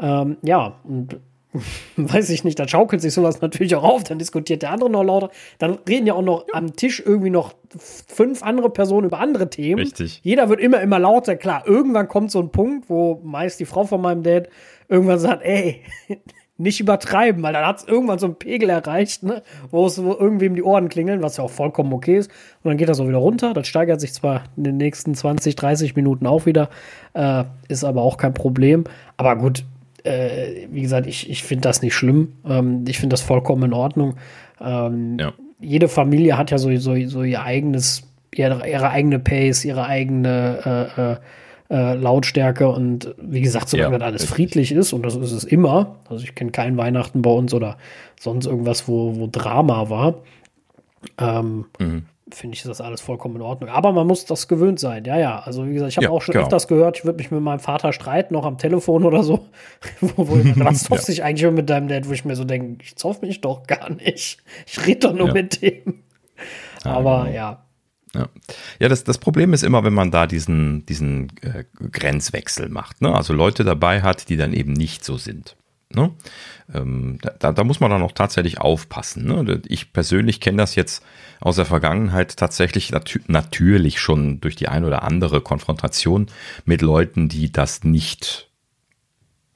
[0.00, 1.20] Ähm, ja, und
[1.96, 5.04] weiß ich nicht, da schaukelt sich sowas natürlich auch auf, dann diskutiert der andere noch
[5.04, 5.30] lauter.
[5.58, 6.54] Dann reden ja auch noch ja.
[6.54, 9.80] am Tisch irgendwie noch fünf andere Personen über andere Themen.
[9.80, 10.20] Richtig.
[10.22, 11.36] Jeder wird immer, immer lauter.
[11.36, 14.48] Klar, irgendwann kommt so ein Punkt, wo meist die Frau von meinem Dad
[14.88, 15.82] irgendwann sagt, ey,
[16.56, 20.54] nicht übertreiben, weil dann hat es irgendwann so einen Pegel erreicht, ne, wo es irgendwem
[20.54, 22.30] die Ohren klingeln, was ja auch vollkommen okay ist.
[22.62, 23.54] Und dann geht das auch wieder runter.
[23.54, 26.70] Das steigert sich zwar in den nächsten 20, 30 Minuten auch wieder,
[27.14, 28.84] äh, ist aber auch kein Problem.
[29.16, 29.64] Aber gut,
[30.04, 32.34] äh, wie gesagt, ich, ich finde das nicht schlimm.
[32.46, 34.14] Ähm, ich finde das vollkommen in Ordnung.
[34.60, 35.32] Ähm, ja.
[35.60, 40.90] Jede Familie hat ja so, so, so ihr eigenes, ihre, ihre eigene Pace, ihre eigene
[40.96, 41.16] äh,
[41.70, 44.36] äh Lautstärke und wie gesagt, solange ja, das alles richtig.
[44.36, 47.78] friedlich ist und das ist es immer, also ich kenne kein Weihnachten bei uns oder
[48.20, 50.16] sonst irgendwas, wo, wo Drama war,
[51.18, 52.06] ähm, mhm.
[52.30, 53.70] finde ich das alles vollkommen in Ordnung.
[53.70, 55.40] Aber man muss das gewöhnt sein, ja, ja.
[55.40, 56.44] Also wie gesagt, ich habe ja, auch schon genau.
[56.44, 59.46] öfters gehört, ich würde mich mit meinem Vater streiten, noch am Telefon oder so,
[60.00, 61.12] wo, wo ich, was zoffst ja.
[61.14, 63.90] dich eigentlich mit deinem Dad, wo ich mir so denke, ich zoff mich doch gar
[63.90, 64.38] nicht.
[64.66, 66.02] Ich rede doch nur mit dem.
[66.84, 67.34] Aber genau.
[67.34, 67.64] ja,
[68.14, 68.28] ja,
[68.78, 73.02] ja das, das Problem ist immer, wenn man da diesen, diesen äh, Grenzwechsel macht.
[73.02, 73.14] Ne?
[73.14, 75.56] Also Leute dabei hat, die dann eben nicht so sind.
[75.94, 76.12] Ne?
[76.72, 79.26] Ähm, da, da muss man dann auch tatsächlich aufpassen.
[79.26, 79.62] Ne?
[79.66, 81.04] Ich persönlich kenne das jetzt
[81.40, 86.26] aus der Vergangenheit tatsächlich natü natürlich schon durch die ein oder andere Konfrontation
[86.64, 88.50] mit Leuten, die das nicht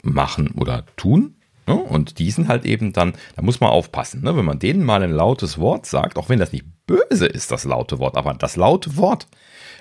[0.03, 1.37] machen oder tun.
[1.67, 1.75] Ne?
[1.75, 4.37] Und die sind halt eben dann, da muss man aufpassen, ne?
[4.37, 7.65] wenn man denen mal ein lautes Wort sagt, auch wenn das nicht böse ist, das
[7.65, 9.29] laute Wort, aber das laute Wort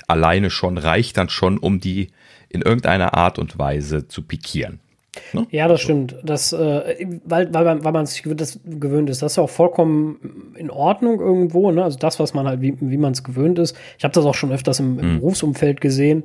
[0.08, 2.10] alleine schon reicht dann schon, um die
[2.50, 4.80] in irgendeiner Art und Weise zu pikieren.
[5.34, 5.48] Ne?
[5.52, 6.16] Ja, das stimmt.
[6.24, 9.22] Das, äh, weil, weil, man, weil man sich das gewöhnt ist.
[9.22, 11.72] Das ist ja auch vollkommen in Ordnung irgendwo.
[11.72, 11.84] Ne?
[11.84, 13.76] Also das, was man halt, wie, wie man es gewöhnt ist.
[13.98, 15.20] Ich habe das auch schon öfters im, im mhm.
[15.20, 16.24] Berufsumfeld gesehen.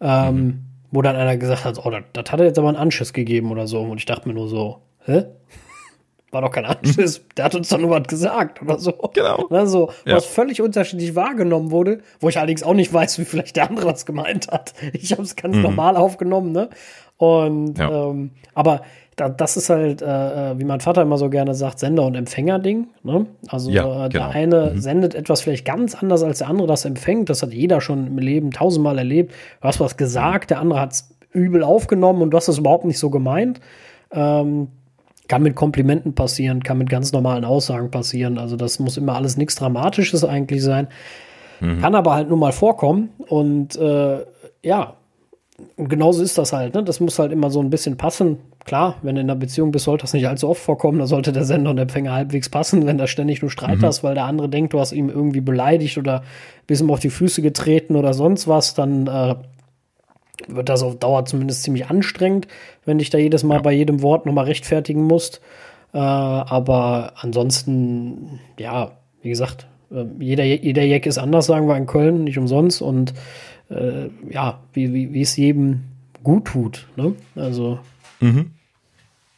[0.00, 0.58] Ähm, mhm.
[0.90, 3.50] Wo dann einer gesagt hat, oh, das, das hat er jetzt aber einen Anschiss gegeben
[3.50, 3.80] oder so.
[3.80, 5.24] Und ich dachte mir nur so, hä?
[6.32, 8.92] War doch kein Anschiss, der hat uns doch nur was gesagt oder so.
[9.12, 9.46] Genau.
[9.50, 10.16] Ne, so, ja.
[10.16, 13.90] was völlig unterschiedlich wahrgenommen wurde, wo ich allerdings auch nicht weiß, wie vielleicht der andere
[13.90, 14.72] das gemeint hat.
[14.94, 15.62] Ich habe es ganz mhm.
[15.62, 16.70] normal aufgenommen, ne?
[17.18, 18.08] Und ja.
[18.08, 18.82] ähm, aber
[19.16, 22.14] da, das ist halt, äh, äh, wie mein Vater immer so gerne sagt, Sender- und
[22.14, 22.88] Empfänger-Ding.
[23.02, 23.26] Ne?
[23.48, 24.30] Also ja, äh, der genau.
[24.32, 24.80] eine mhm.
[24.80, 27.28] sendet etwas vielleicht ganz anders, als der andere das empfängt.
[27.28, 29.34] Das hat jeder schon im Leben tausendmal erlebt.
[29.60, 32.86] Du hast was gesagt, der andere hat es übel aufgenommen und du hast es überhaupt
[32.86, 33.60] nicht so gemeint.
[34.10, 34.68] Ähm,
[35.28, 38.38] kann mit Komplimenten passieren, kann mit ganz normalen Aussagen passieren.
[38.38, 40.88] Also das muss immer alles nichts Dramatisches eigentlich sein.
[41.60, 41.80] Mhm.
[41.80, 43.10] Kann aber halt nur mal vorkommen.
[43.18, 44.18] Und äh,
[44.62, 44.94] ja,
[45.76, 46.74] genauso ist das halt.
[46.74, 46.82] Ne?
[46.82, 48.38] Das muss halt immer so ein bisschen passen.
[48.64, 50.98] Klar, wenn du in einer Beziehung bist, sollte das nicht allzu oft vorkommen.
[50.98, 52.86] Da sollte der Sender und der Empfänger halbwegs passen.
[52.86, 53.86] Wenn da ständig nur Streit mhm.
[53.86, 56.22] hast, weil der andere denkt, du hast ihm irgendwie beleidigt oder
[56.66, 59.34] bist ihm auf die Füße getreten oder sonst was, dann äh,
[60.48, 62.48] wird das auf Dauer zumindest ziemlich anstrengend,
[62.84, 63.62] wenn dich da jedes Mal ja.
[63.62, 65.40] bei jedem Wort nochmal rechtfertigen musst.
[65.92, 71.86] Äh, aber ansonsten, ja, wie gesagt, äh, jeder, jeder Jack ist anders, sagen wir in
[71.86, 72.82] Köln, nicht umsonst.
[72.82, 73.14] Und
[73.70, 75.82] äh, ja, wie, wie, wie es jedem
[76.22, 76.88] gut tut.
[76.96, 77.14] Ne?
[77.34, 77.78] Also.
[78.20, 78.52] Mhm.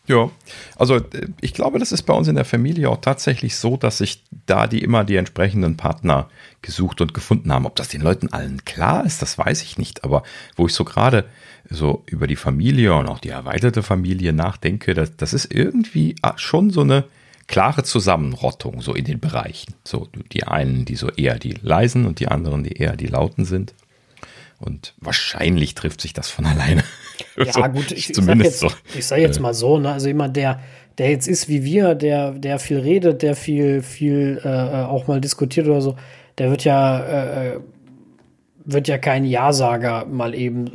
[0.06, 0.30] Ja,
[0.76, 3.98] also äh, ich glaube, das ist bei uns in der Familie auch tatsächlich so, dass
[3.98, 6.28] sich da die immer die entsprechenden Partner
[6.62, 7.66] gesucht und gefunden haben.
[7.66, 10.04] Ob das den Leuten allen klar ist, das weiß ich nicht.
[10.04, 10.22] Aber
[10.56, 11.24] wo ich so gerade
[11.70, 16.34] so über die Familie und auch die erweiterte Familie nachdenke, das, das ist irgendwie ah,
[16.36, 17.04] schon so eine
[17.46, 19.74] klare Zusammenrottung so in den Bereichen.
[19.84, 23.46] So die einen, die so eher die leisen und die anderen, die eher die lauten
[23.46, 23.74] sind.
[24.58, 26.84] Und wahrscheinlich trifft sich das von alleine.
[27.36, 28.68] Ja, gut, ich, ich sag jetzt, so.
[28.96, 30.60] Ich sage jetzt mal so, ne, also jemand, der,
[30.98, 35.06] der jetzt ist wie wir, der, der viel redet, der viel, viel äh, äh auch
[35.06, 35.96] mal diskutiert oder so,
[36.38, 37.60] der wird ja, äh, äh,
[38.64, 40.70] wird ja kein Ja-Sager mal eben äh,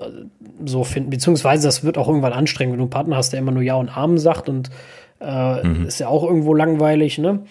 [0.65, 3.51] so finden, beziehungsweise das wird auch irgendwann anstrengend, wenn du einen Partner hast, der immer
[3.51, 4.69] nur Ja und Amen sagt und
[5.21, 5.85] äh, mhm.
[5.85, 7.41] ist ja auch irgendwo langweilig, ne?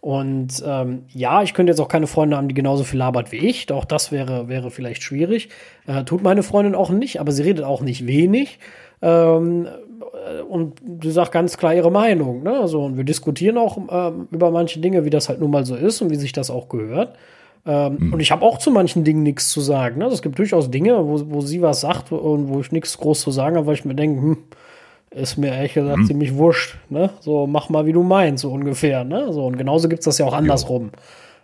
[0.00, 3.38] Und ähm, ja, ich könnte jetzt auch keine Freunde haben, die genauso viel labert wie
[3.38, 3.70] ich.
[3.72, 5.48] Auch das wäre, wäre vielleicht schwierig.
[5.86, 8.60] Äh, tut meine Freundin auch nicht, aber sie redet auch nicht wenig.
[9.02, 12.44] Ähm, äh, und sie sagt ganz klar ihre Meinung.
[12.44, 12.58] Ne?
[12.60, 15.74] Also, und wir diskutieren auch ähm, über manche Dinge, wie das halt nun mal so
[15.74, 17.16] ist und wie sich das auch gehört.
[17.66, 18.12] Ähm, mhm.
[18.12, 19.98] Und ich habe auch zu manchen Dingen nichts zu sagen.
[19.98, 20.04] Ne?
[20.04, 23.20] Also, es gibt durchaus Dinge, wo, wo sie was sagt und wo ich nichts groß
[23.20, 24.38] zu sagen habe, weil ich mir denke, hm,
[25.10, 26.06] ist mir ehrlich gesagt hm.
[26.06, 26.76] ziemlich wurscht.
[26.90, 27.10] Ne?
[27.20, 29.04] So, mach mal, wie du meinst, so ungefähr.
[29.04, 29.32] Ne?
[29.32, 30.90] So, und genauso gibt es das ja auch andersrum.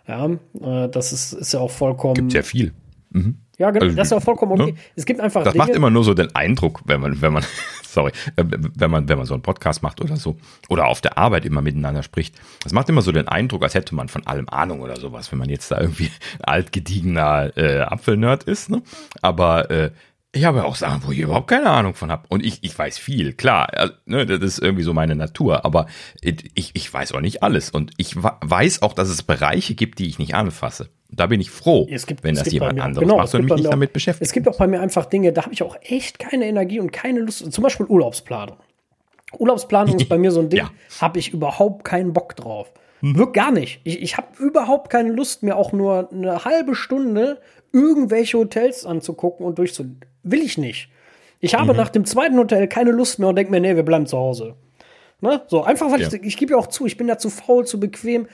[0.07, 2.15] Ja, äh, das ist, ist ja auch vollkommen.
[2.15, 2.73] Gibt ja viel.
[3.09, 3.39] Mhm.
[3.57, 4.71] Ja, genau, also, das ist ja auch vollkommen okay.
[4.73, 4.77] Ne?
[4.95, 5.43] Es gibt einfach.
[5.43, 7.43] Das Dinge, macht immer nur so den Eindruck, wenn man, wenn man,
[7.83, 10.35] sorry, äh, wenn man, wenn man so einen Podcast macht oder so,
[10.67, 12.35] oder auf der Arbeit immer miteinander spricht.
[12.63, 15.39] Das macht immer so den Eindruck, als hätte man von allem Ahnung oder sowas, wenn
[15.39, 18.69] man jetzt da irgendwie altgediegener äh, Apfelnerd ist.
[18.69, 18.81] Ne?
[19.21, 19.91] Aber äh,
[20.35, 22.25] ich habe auch Sachen, wo ich überhaupt keine Ahnung von habe.
[22.27, 25.87] Und ich, ich weiß viel, klar, also, ne, das ist irgendwie so meine Natur, aber
[26.21, 27.69] ich, ich weiß auch nicht alles.
[27.69, 30.89] Und ich weiß auch, dass es Bereiche gibt, die ich nicht anfasse.
[31.09, 33.93] Da bin ich froh, gibt, wenn das jemand anderes genau, macht und mich nicht damit
[33.93, 34.27] beschäftigt.
[34.27, 36.91] Es gibt auch bei mir einfach Dinge, da habe ich auch echt keine Energie und
[36.91, 37.51] keine Lust.
[37.51, 38.57] Zum Beispiel Urlaubsplanung.
[39.37, 40.71] Urlaubsplanung ist bei mir so ein Ding, ja.
[40.99, 42.73] habe ich überhaupt keinen Bock drauf.
[42.99, 43.17] Hm.
[43.17, 43.79] Wirklich gar nicht.
[43.83, 47.39] Ich, ich habe überhaupt keine Lust, mir auch nur eine halbe Stunde
[47.75, 49.85] irgendwelche Hotels anzugucken und durchzu.
[50.23, 50.89] Will ich nicht.
[51.41, 51.77] Ich habe mhm.
[51.77, 54.55] nach dem zweiten Hotel keine Lust mehr und denke mir, nee, wir bleiben zu Hause.
[55.19, 55.41] Ne?
[55.47, 56.07] So, einfach, weil ja.
[56.07, 58.27] ich, ich gebe ja auch zu, ich bin da zu faul, zu bequem.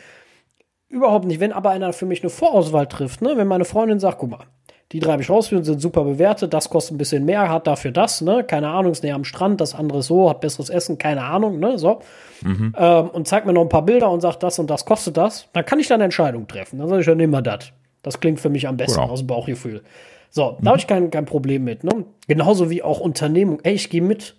[0.90, 1.40] Überhaupt nicht.
[1.40, 3.36] Wenn aber einer für mich eine Vorauswahl trifft, ne?
[3.36, 4.46] wenn meine Freundin sagt, guck mal,
[4.92, 7.92] die drei habe ich rausgefunden, sind super bewertet, das kostet ein bisschen mehr, hat dafür
[7.92, 8.44] das, ne?
[8.44, 11.60] Keine Ahnung, ist näher am Strand, das andere ist so, hat besseres Essen, keine Ahnung,
[11.60, 11.80] ne?
[11.80, 12.02] So.
[12.44, 12.76] Mhm.
[12.78, 15.48] Ähm, und zeigt mir noch ein paar Bilder und sagt, das und das kostet das,
[15.54, 16.78] dann kann ich dann eine Entscheidung treffen.
[16.78, 17.72] Dann sage ich, dann nehmen wir das.
[18.04, 19.12] Das klingt für mich am besten genau.
[19.12, 19.84] aus dem Bauchgefühl.
[20.30, 21.84] So, da habe ich kein, kein Problem mit.
[21.84, 22.06] Ne?
[22.28, 23.60] Genauso wie auch Unternehmung.
[23.64, 24.36] Ey, ich gehe mit,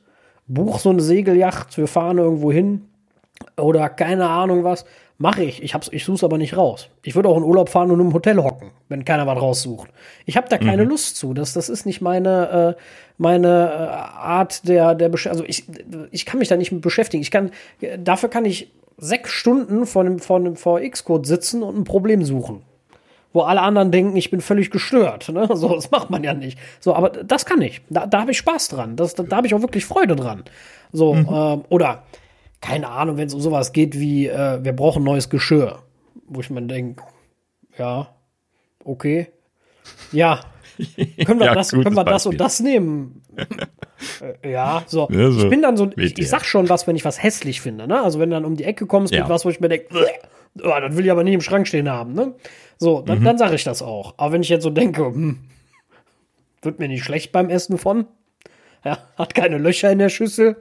[0.46, 2.88] buch so eine Segelyacht, wir fahren irgendwo hin
[3.56, 4.84] oder keine Ahnung was.
[5.18, 5.62] Mache ich.
[5.62, 6.88] Ich, ich suche es aber nicht raus.
[7.04, 9.88] Ich würde auch in Urlaub fahren und im Hotel hocken, wenn keiner was raussucht.
[10.24, 10.90] Ich habe da keine mhm.
[10.90, 11.34] Lust zu.
[11.34, 12.82] Das, das ist nicht meine, äh,
[13.18, 15.66] meine äh, Art der, der Also ich,
[16.10, 17.22] ich kann mich da nicht mit beschäftigen.
[17.22, 17.52] Ich kann,
[17.98, 22.62] dafür kann ich sechs Stunden vor einem, vor einem VX-Code sitzen und ein Problem suchen
[23.32, 25.28] wo alle anderen denken, ich bin völlig gestört.
[25.28, 25.48] Ne?
[25.54, 26.58] So, das macht man ja nicht.
[26.80, 27.80] So, aber das kann ich.
[27.88, 28.96] Da, da habe ich Spaß dran.
[28.96, 30.44] Das, da, da habe ich auch wirklich Freude dran.
[30.92, 31.28] So, mhm.
[31.32, 32.04] ähm, oder
[32.60, 35.82] keine Ahnung, wenn es um sowas geht wie, äh, wir brauchen neues Geschirr.
[36.26, 37.02] Wo ich mir denke,
[37.76, 38.08] ja,
[38.84, 39.28] okay.
[40.12, 40.40] Ja,
[41.26, 43.22] können wir, ja, das, können wir das und das nehmen?
[44.42, 45.08] äh, ja, so.
[45.10, 45.44] Ja, so.
[45.44, 48.00] Ich bin dann so, ich, ich, sag schon was, wenn ich was hässlich finde, ne?
[48.02, 49.20] Also wenn du dann um die Ecke kommst ja.
[49.20, 49.86] mit was, wo ich mir denke,
[50.62, 52.34] oh, das will ich aber nicht im Schrank stehen haben, ne?
[52.82, 53.24] So, dann, mhm.
[53.24, 54.14] dann sage ich das auch.
[54.16, 55.38] Aber wenn ich jetzt so denke, hm,
[56.62, 58.06] wird mir nicht schlecht beim Essen von,
[58.84, 60.56] ja, hat keine Löcher in der Schüssel,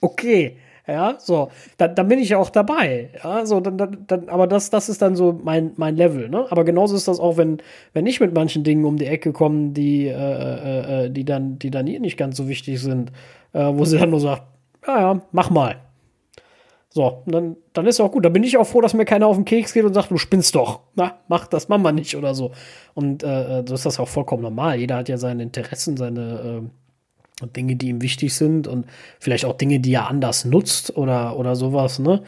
[0.00, 0.56] okay,
[0.88, 3.10] Ja, so, dann, dann bin ich ja auch dabei.
[3.22, 6.46] Ja, so, dann, dann, dann, aber das, das ist dann so mein, mein Level, ne?
[6.50, 7.58] Aber genauso ist das auch, wenn,
[7.92, 11.58] wenn ich mit manchen Dingen um die Ecke komme, die, äh, äh, äh die dann,
[11.58, 13.12] die dann hier nicht ganz so wichtig sind,
[13.52, 14.42] äh, wo sie dann nur sagt,
[14.86, 15.76] ja, ja, mach mal.
[16.94, 18.24] So, dann, dann ist auch gut.
[18.24, 20.18] Da bin ich auch froh, dass mir keiner auf den Keks geht und sagt, du
[20.18, 20.80] spinnst doch.
[20.94, 22.52] Na, mach das, mach mal nicht oder so.
[22.92, 24.78] Und äh, so ist das auch vollkommen normal.
[24.78, 26.62] Jeder hat ja seine Interessen, seine
[27.42, 28.84] äh, Dinge, die ihm wichtig sind und
[29.20, 32.22] vielleicht auch Dinge, die er anders nutzt oder, oder sowas, ne?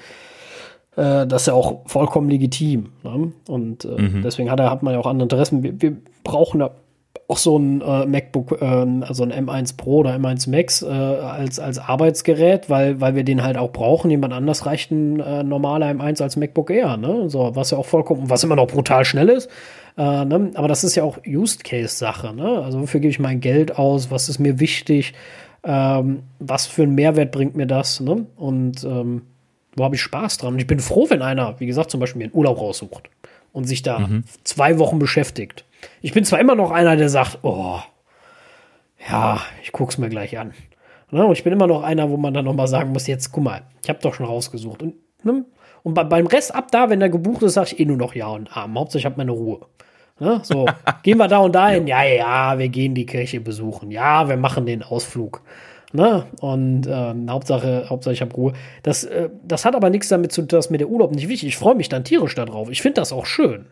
[0.96, 2.92] Äh, das ist ja auch vollkommen legitim.
[3.02, 3.32] Ne?
[3.48, 4.22] Und äh, mhm.
[4.22, 5.62] deswegen hat, er, hat man ja auch andere Interessen.
[5.62, 6.70] Wir, wir brauchen da
[7.34, 11.58] auch so ein äh, MacBook, äh, also ein M1 Pro oder M1 Max äh, als,
[11.58, 14.08] als Arbeitsgerät, weil, weil wir den halt auch brauchen.
[14.08, 17.28] Jemand anders reicht ein äh, normaler M1 als MacBook Air, ne?
[17.28, 19.50] So, was ja auch vollkommen, was immer noch brutal schnell ist.
[19.98, 20.52] Äh, ne?
[20.54, 22.62] Aber das ist ja auch Use-Case-Sache, ne?
[22.62, 24.12] Also wofür gebe ich mein Geld aus?
[24.12, 25.14] Was ist mir wichtig?
[25.64, 27.98] Ähm, was für einen Mehrwert bringt mir das?
[27.98, 28.26] Ne?
[28.36, 29.22] Und ähm,
[29.74, 30.54] wo habe ich Spaß dran?
[30.54, 33.10] Und ich bin froh, wenn einer, wie gesagt, zum Beispiel mir einen Urlaub raussucht
[33.52, 34.22] und sich da mhm.
[34.44, 35.64] zwei Wochen beschäftigt.
[36.02, 37.78] Ich bin zwar immer noch einer, der sagt, oh,
[39.08, 40.52] ja, ich guck's mir gleich an.
[41.10, 41.24] Ne?
[41.24, 43.44] Und ich bin immer noch einer, wo man dann noch mal sagen muss, jetzt guck
[43.44, 44.82] mal, ich habe doch schon rausgesucht.
[44.82, 45.44] Und, ne?
[45.82, 48.14] und bei, beim Rest ab da, wenn der gebucht ist, sage ich eh nur noch
[48.14, 48.78] Ja und Arm.
[48.78, 49.60] Hauptsache ich habe meine Ruhe.
[50.18, 50.40] Ne?
[50.42, 50.66] So,
[51.02, 51.86] gehen wir da und dahin?
[51.86, 53.90] Ja, ja, wir gehen die Kirche besuchen.
[53.90, 55.42] Ja, wir machen den Ausflug.
[55.92, 56.26] Ne?
[56.40, 58.52] Und äh, Hauptsache, Hauptsache ich habe Ruhe.
[58.82, 61.48] Das, äh, das hat aber nichts damit zu tun, dass mir der Urlaub nicht wichtig
[61.48, 61.54] ist.
[61.54, 62.70] Ich freue mich dann tierisch darauf.
[62.70, 63.66] Ich finde das auch schön.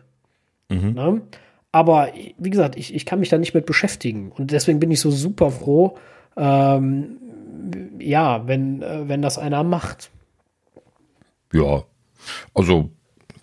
[0.69, 0.93] Mhm.
[0.93, 1.21] Ne?
[1.73, 4.31] Aber wie gesagt, ich, ich kann mich da nicht mit beschäftigen.
[4.31, 5.97] Und deswegen bin ich so super froh,
[6.37, 7.17] ähm,
[7.99, 10.11] ja, wenn, äh, wenn das einer macht.
[11.51, 11.83] Ja,
[12.53, 12.91] also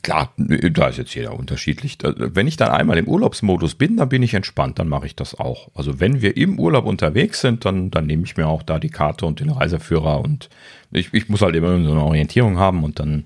[0.02, 1.98] klar, da ist jetzt jeder unterschiedlich.
[2.02, 5.34] Wenn ich dann einmal im Urlaubsmodus bin, dann bin ich entspannt, dann mache ich das
[5.34, 5.68] auch.
[5.74, 8.90] Also wenn wir im Urlaub unterwegs sind, dann, dann nehme ich mir auch da die
[8.90, 10.48] Karte und den Reiseführer und
[10.92, 13.24] ich, ich muss halt immer so eine Orientierung haben und dann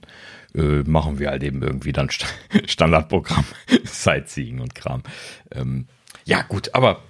[0.54, 2.26] äh, machen wir halt eben irgendwie dann St
[2.66, 3.44] Standardprogramm,
[3.84, 5.02] Sightseeing und Kram.
[5.50, 5.86] Ähm,
[6.24, 7.02] ja, gut, aber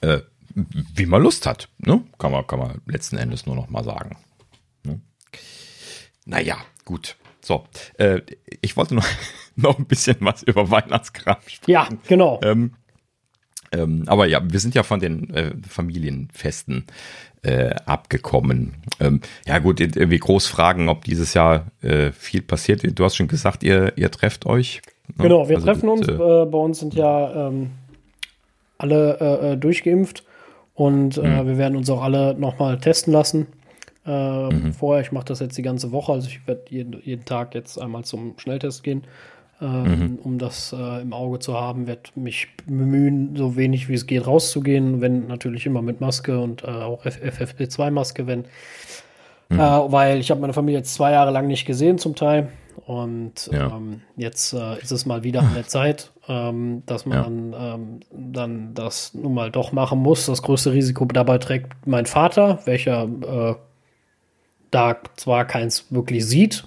[0.00, 0.20] äh,
[0.54, 2.04] wie man Lust hat, ne?
[2.18, 4.16] kann, man, kann man letzten Endes nur noch mal sagen.
[4.84, 5.00] Ne?
[6.24, 7.16] Naja, gut.
[7.40, 7.66] So,
[7.98, 8.22] äh,
[8.62, 9.06] ich wollte noch,
[9.56, 11.70] noch ein bisschen was über Weihnachtskram sprechen.
[11.70, 12.40] Ja, genau.
[12.42, 12.74] Ähm,
[13.74, 16.84] ähm, aber ja, wir sind ja von den äh, Familienfesten
[17.42, 18.74] äh, abgekommen.
[19.00, 22.82] Ähm, ja gut, irgendwie groß fragen, ob dieses Jahr äh, viel passiert.
[22.98, 24.80] Du hast schon gesagt, ihr, ihr trefft euch.
[25.16, 25.24] Ne?
[25.24, 26.08] Genau, wir also treffen uns.
[26.08, 27.70] Äh, äh, bei uns sind ja ähm,
[28.78, 30.24] alle äh, durchgeimpft
[30.74, 31.46] und mhm.
[31.46, 33.46] wir werden uns auch alle nochmal testen lassen.
[34.06, 34.74] Mhm.
[34.74, 37.80] Vorher, ich mache das jetzt die ganze Woche, also ich werde jeden, jeden Tag jetzt
[37.80, 39.04] einmal zum Schnelltest gehen.
[39.60, 40.18] Ähm, mhm.
[40.22, 44.26] um das äh, im Auge zu haben, werde mich bemühen, so wenig wie es geht
[44.26, 48.40] rauszugehen, wenn natürlich immer mit Maske und äh, auch FFP2-Maske, wenn,
[49.48, 49.60] mhm.
[49.60, 52.48] äh, weil ich habe meine Familie jetzt zwei Jahre lang nicht gesehen zum Teil
[52.86, 53.68] und ja.
[53.68, 57.74] ähm, jetzt äh, ist es mal wieder an der Zeit, ähm, dass man ja.
[57.74, 60.26] ähm, dann das nun mal doch machen muss.
[60.26, 63.54] Das größte Risiko dabei trägt mein Vater, welcher äh,
[64.70, 66.64] da zwar keins wirklich sieht,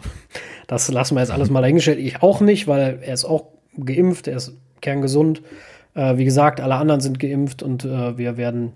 [0.67, 1.99] das lassen wir jetzt alles mal dahingestellt.
[1.99, 5.41] Ich auch nicht, weil er ist auch geimpft, er ist kerngesund.
[5.95, 8.73] Äh, wie gesagt, alle anderen sind geimpft und äh, wir werden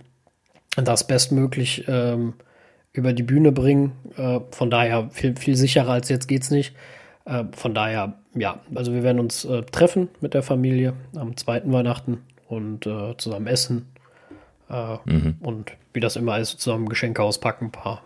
[0.77, 2.33] das bestmöglich ähm,
[2.93, 3.91] über die Bühne bringen.
[4.17, 6.75] Äh, von daher viel, viel sicherer als jetzt geht's nicht.
[7.25, 11.71] Äh, von daher, ja, also wir werden uns äh, treffen mit der Familie am zweiten
[11.73, 13.87] Weihnachten und äh, zusammen essen.
[15.03, 15.35] Mhm.
[15.41, 18.03] Und wie das immer ist, zusammen Geschenke auspacken, ein paar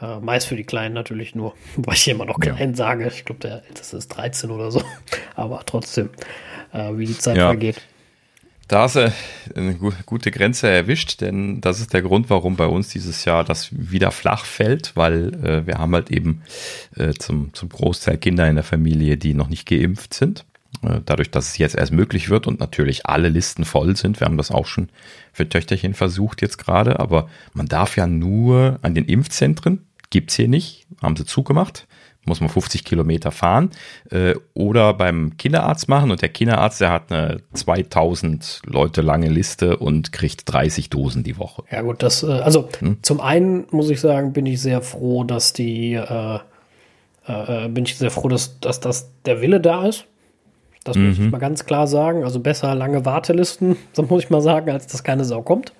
[0.00, 2.76] äh, meist für die Kleinen natürlich nur, weil ich immer noch klein ja.
[2.76, 3.10] sage.
[3.14, 4.82] Ich glaube, der älteste ist 13 oder so.
[5.36, 6.10] Aber trotzdem,
[6.72, 7.46] äh, wie die Zeit ja.
[7.46, 7.80] vergeht.
[8.68, 9.12] Da hast du
[9.54, 9.74] eine
[10.06, 14.10] gute Grenze erwischt, denn das ist der Grund, warum bei uns dieses Jahr das wieder
[14.10, 16.42] flach fällt, weil äh, wir haben halt eben
[16.96, 20.46] äh, zum, zum Großteil Kinder in der Familie, die noch nicht geimpft sind.
[20.82, 24.20] Äh, dadurch, dass es jetzt erst möglich wird und natürlich alle Listen voll sind.
[24.20, 24.88] Wir haben das auch schon
[25.32, 30.46] für Töchterchen versucht jetzt gerade, aber man darf ja nur an den Impfzentren Gibt's hier
[30.46, 31.88] nicht, haben sie zugemacht,
[32.24, 33.70] muss man 50 Kilometer fahren
[34.10, 39.76] äh, oder beim Kinderarzt machen und der Kinderarzt, der hat eine 2000 Leute lange Liste
[39.76, 41.64] und kriegt 30 Dosen die Woche.
[41.68, 42.98] Ja gut, das, äh, also hm?
[43.02, 46.38] zum einen muss ich sagen, bin ich sehr froh, dass die, äh,
[47.26, 50.06] äh, bin ich sehr froh, dass, dass, dass der Wille da ist.
[50.84, 51.26] Das muss mhm.
[51.26, 52.24] ich mal ganz klar sagen.
[52.24, 55.72] Also besser lange Wartelisten, so muss ich mal sagen, als dass keine Sau kommt.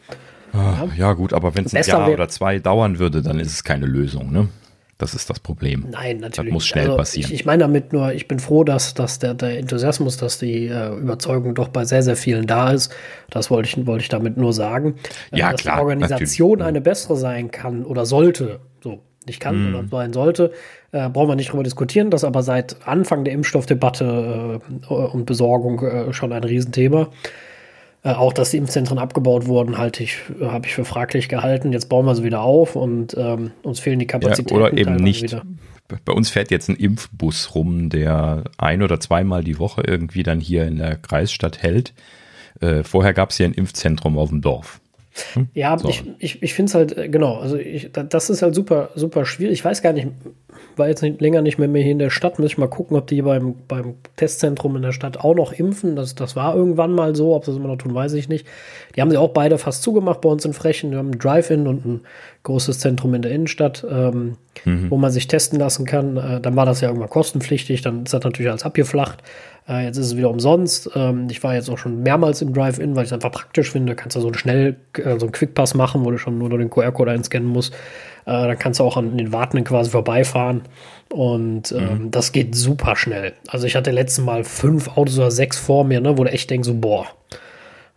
[0.53, 1.12] Ah, ja.
[1.14, 4.33] gut, aber wenn es ein Jahr oder zwei dauern würde, dann ist es keine Lösung,
[4.33, 4.49] ne?
[4.99, 5.87] Das ist das Problem.
[5.90, 6.51] Nein, natürlich.
[6.51, 7.33] Das muss schnell also passieren.
[7.33, 10.69] Ich, ich, meine damit nur, ich bin froh, dass, dass der, der Enthusiasmus, dass die
[10.69, 12.95] äh, Überzeugung doch bei sehr, sehr vielen da ist.
[13.29, 14.95] Das wollte ich, wollte ich damit nur sagen.
[15.33, 15.77] Ja, dass klar.
[15.77, 16.69] die Organisation natürlich.
[16.69, 18.61] eine bessere sein kann oder sollte.
[18.83, 19.03] So.
[19.27, 19.75] nicht kann mm.
[19.75, 20.53] oder sein sollte,
[20.95, 22.11] äh, brauchen wir nicht drüber diskutieren.
[22.11, 27.09] Das ist aber seit Anfang der Impfstoffdebatte äh, und Besorgung äh, schon ein Riesenthema.
[28.05, 31.73] Äh, auch, dass die Impfzentren abgebaut wurden, halte ich, habe ich für fraglich gehalten.
[31.73, 34.55] Jetzt bauen wir sie wieder auf und ähm, uns fehlen die Kapazitäten.
[34.55, 35.23] Ja, oder eben nicht.
[35.25, 35.43] Wieder.
[36.05, 40.41] Bei uns fährt jetzt ein Impfbus rum, der ein oder zweimal die Woche irgendwie dann
[40.41, 41.93] hier in der Kreisstadt hält.
[42.61, 44.81] Äh, vorher gab es hier ein Impfzentrum auf dem Dorf.
[45.35, 45.49] Hm?
[45.55, 45.89] Ja, so.
[45.89, 49.25] ich, ich, ich finde es halt, äh, genau, also ich, das ist halt super, super
[49.25, 49.55] schwierig.
[49.55, 50.09] Ich weiß gar nicht,
[50.77, 52.97] war jetzt nicht, länger nicht mehr, mehr hier in der Stadt, muss ich mal gucken,
[52.97, 55.97] ob die beim, beim Testzentrum in der Stadt auch noch impfen.
[55.97, 58.47] Das, das war irgendwann mal so, ob sie das immer noch tun, weiß ich nicht.
[58.95, 60.90] Die haben sie auch beide fast zugemacht bei uns in Frechen.
[60.90, 62.01] Wir haben ein Drive-In und ein
[62.43, 64.90] großes Zentrum in der Innenstadt, ähm, mhm.
[64.90, 66.17] wo man sich testen lassen kann.
[66.17, 69.23] Äh, dann war das ja irgendwann kostenpflichtig, dann ist das natürlich als abgeflacht.
[69.69, 70.90] Äh, jetzt ist es wieder umsonst.
[70.95, 73.95] Ähm, ich war jetzt auch schon mehrmals im Drive-In, weil ich es einfach praktisch finde.
[73.95, 76.69] Kannst du so einen schnell, äh, so einen Quickpass machen, wo du schon nur den
[76.69, 77.75] QR-Code einscannen musst.
[78.27, 80.63] Äh, dann kannst du auch an den Wartenden quasi vorbeifahren.
[81.11, 82.11] Und ähm, mhm.
[82.11, 83.35] das geht super schnell.
[83.49, 86.51] Also ich hatte letztes Mal fünf Autos oder sechs vor mir, ne, wo du echt
[86.51, 87.07] denkst, so, boah,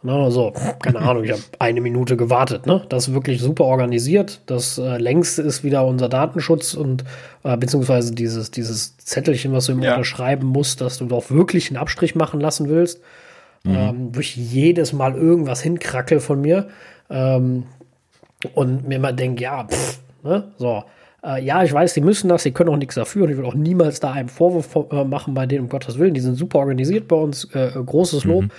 [0.04, 2.68] Ne, so, keine Ahnung, ich habe eine Minute gewartet.
[2.68, 2.86] Ne?
[2.88, 4.42] Das ist wirklich super organisiert.
[4.46, 7.04] Das äh, längste ist wieder unser Datenschutz und
[7.44, 9.92] äh, beziehungsweise dieses, dieses Zettelchen, was du immer ja.
[9.94, 13.02] unterschreiben musst, dass du doch wirklich einen Abstrich machen lassen willst.
[13.63, 13.76] Mhm.
[13.76, 16.68] Ähm, wo ich jedes Mal irgendwas hinkrackel von mir.
[17.10, 17.63] Ähm,
[18.54, 20.52] und mir immer denke, ja, pff, ne?
[20.58, 20.84] so.
[21.24, 23.46] Äh, ja, ich weiß, sie müssen das, sie können auch nichts dafür und ich will
[23.46, 26.13] auch niemals da einen Vorwurf äh, machen bei denen, um Gottes Willen.
[26.13, 28.44] Die sind super organisiert bei uns, äh, großes Lob.
[28.44, 28.52] Mhm.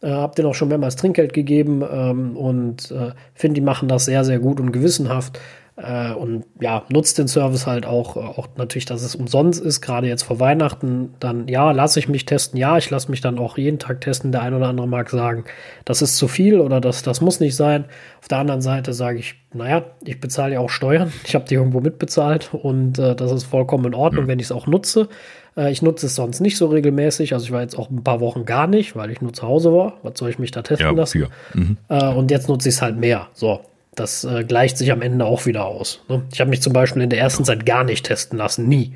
[0.00, 4.04] Äh, hab denen auch schon mehrmals Trinkgeld gegeben ähm, und äh, finde, die machen das
[4.04, 5.40] sehr, sehr gut und gewissenhaft.
[5.80, 9.80] Äh, und ja, nutzt den Service halt auch, äh, auch natürlich, dass es umsonst ist,
[9.80, 11.14] gerade jetzt vor Weihnachten.
[11.20, 12.58] Dann, ja, lasse ich mich testen.
[12.58, 14.32] Ja, ich lasse mich dann auch jeden Tag testen.
[14.32, 15.44] Der ein oder andere mag sagen,
[15.84, 17.84] das ist zu viel oder das, das muss nicht sein.
[18.20, 21.12] Auf der anderen Seite sage ich, naja, ich bezahle ja auch Steuern.
[21.28, 24.52] Ich habe die irgendwo mitbezahlt und äh, das ist vollkommen in Ordnung, wenn ich es
[24.52, 25.08] auch nutze.
[25.56, 27.34] Äh, ich nutze es sonst nicht so regelmäßig.
[27.34, 29.72] Also ich war jetzt auch ein paar Wochen gar nicht, weil ich nur zu Hause
[29.72, 29.98] war.
[30.02, 31.26] Was soll ich mich da testen ja, lassen?
[31.54, 31.76] Mhm.
[31.88, 33.28] Äh, und jetzt nutze ich es halt mehr.
[33.34, 33.60] So,
[34.00, 36.02] das äh, gleicht sich am Ende auch wieder aus.
[36.08, 36.22] Ne?
[36.32, 38.94] Ich habe mich zum Beispiel in der ersten Zeit gar nicht testen lassen, nie.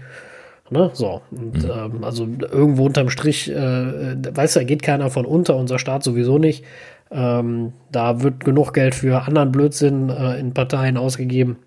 [0.70, 0.90] Ne?
[0.94, 1.70] So, und, mhm.
[1.70, 6.02] ähm, also irgendwo unterm Strich, äh, weißt du, da geht keiner von unter, unser Staat
[6.02, 6.64] sowieso nicht.
[7.10, 11.58] Ähm, da wird genug Geld für anderen Blödsinn äh, in Parteien ausgegeben.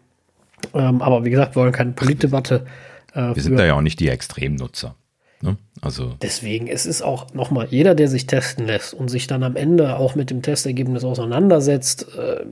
[0.73, 2.65] Ähm, aber wie gesagt, wir wollen keine Politdebatte.
[3.13, 4.95] Äh, wir sind da ja auch nicht die Extremnutzer.
[5.41, 5.57] Ne?
[5.81, 9.55] Also Deswegen, es ist auch nochmal, jeder, der sich testen lässt und sich dann am
[9.55, 12.45] Ende auch mit dem Testergebnis auseinandersetzt, äh,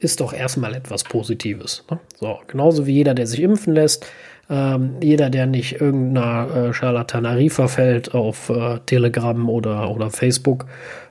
[0.00, 1.84] ist doch erstmal etwas Positives.
[1.90, 1.98] Ne?
[2.18, 4.06] So, genauso wie jeder, der sich impfen lässt,
[4.48, 10.66] ähm, jeder, der nicht irgendeiner äh, Charlatanerie verfällt auf äh, Telegram oder, oder Facebook,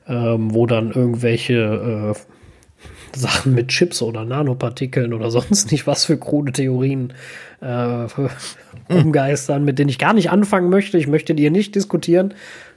[0.07, 6.17] ähm, wo dann irgendwelche äh, Sachen mit Chips oder Nanopartikeln oder sonst nicht was für
[6.17, 7.13] krude Theorien
[7.61, 8.07] äh,
[8.93, 10.97] umgeistern, mit denen ich gar nicht anfangen möchte.
[10.97, 12.33] Ich möchte die hier nicht diskutieren.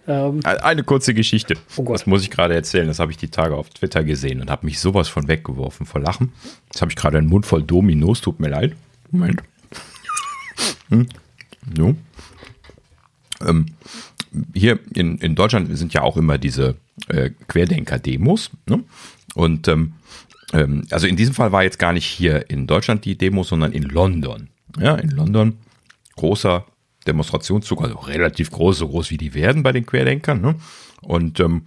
[0.09, 1.55] Ähm, Eine kurze Geschichte.
[1.77, 2.89] Oh das muss ich gerade erzählen.
[2.89, 6.01] Das habe ich die Tage auf Twitter gesehen und habe mich sowas von weggeworfen vor
[6.01, 6.33] Lachen.
[6.67, 8.23] Jetzt habe ich gerade einen Mund voll Dominos.
[8.23, 8.75] Tut mir leid.
[9.11, 9.43] Moment.
[10.89, 11.07] hm.
[11.77, 11.95] So.
[13.47, 13.67] Ähm,
[14.55, 16.77] hier in, in Deutschland sind ja auch immer diese
[17.09, 18.51] äh, Querdenker-Demos.
[18.67, 18.85] Ne?
[19.35, 19.93] Und ähm,
[20.55, 23.73] ähm, also in diesem Fall war jetzt gar nicht hier in Deutschland die Demo, sondern
[23.73, 24.49] in London.
[24.79, 25.59] Ja, in London
[26.17, 26.65] großer
[27.09, 30.41] Demonstrationszug, also relativ groß, so groß wie die werden bei den Querdenkern.
[30.41, 30.55] Ne?
[31.01, 31.63] Und ähm,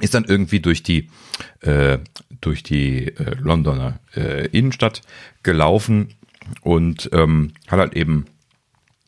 [0.00, 1.08] ist dann irgendwie durch die
[1.60, 1.98] äh,
[2.40, 5.02] durch die äh, Londoner äh, Innenstadt
[5.42, 6.14] gelaufen
[6.62, 8.26] und ähm, hat halt eben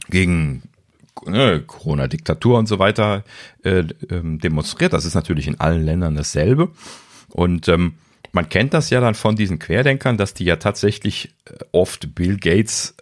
[0.09, 0.63] gegen
[1.27, 3.25] ne, Corona-Diktatur und so weiter
[3.63, 4.93] äh, ähm, demonstriert.
[4.93, 6.71] Das ist natürlich in allen Ländern dasselbe.
[7.29, 7.95] Und ähm,
[8.33, 12.37] man kennt das ja dann von diesen Querdenkern, dass die ja tatsächlich äh, oft Bill
[12.37, 12.96] Gates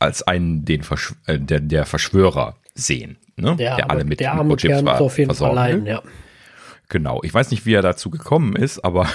[0.00, 3.54] als einen den Verschw äh, der, der Verschwörer sehen, ne?
[3.56, 6.02] der, der alle mit, der mit Chips war, auf jeden Fall leiden, ja.
[6.88, 9.08] Genau, ich weiß nicht, wie er dazu gekommen ist, aber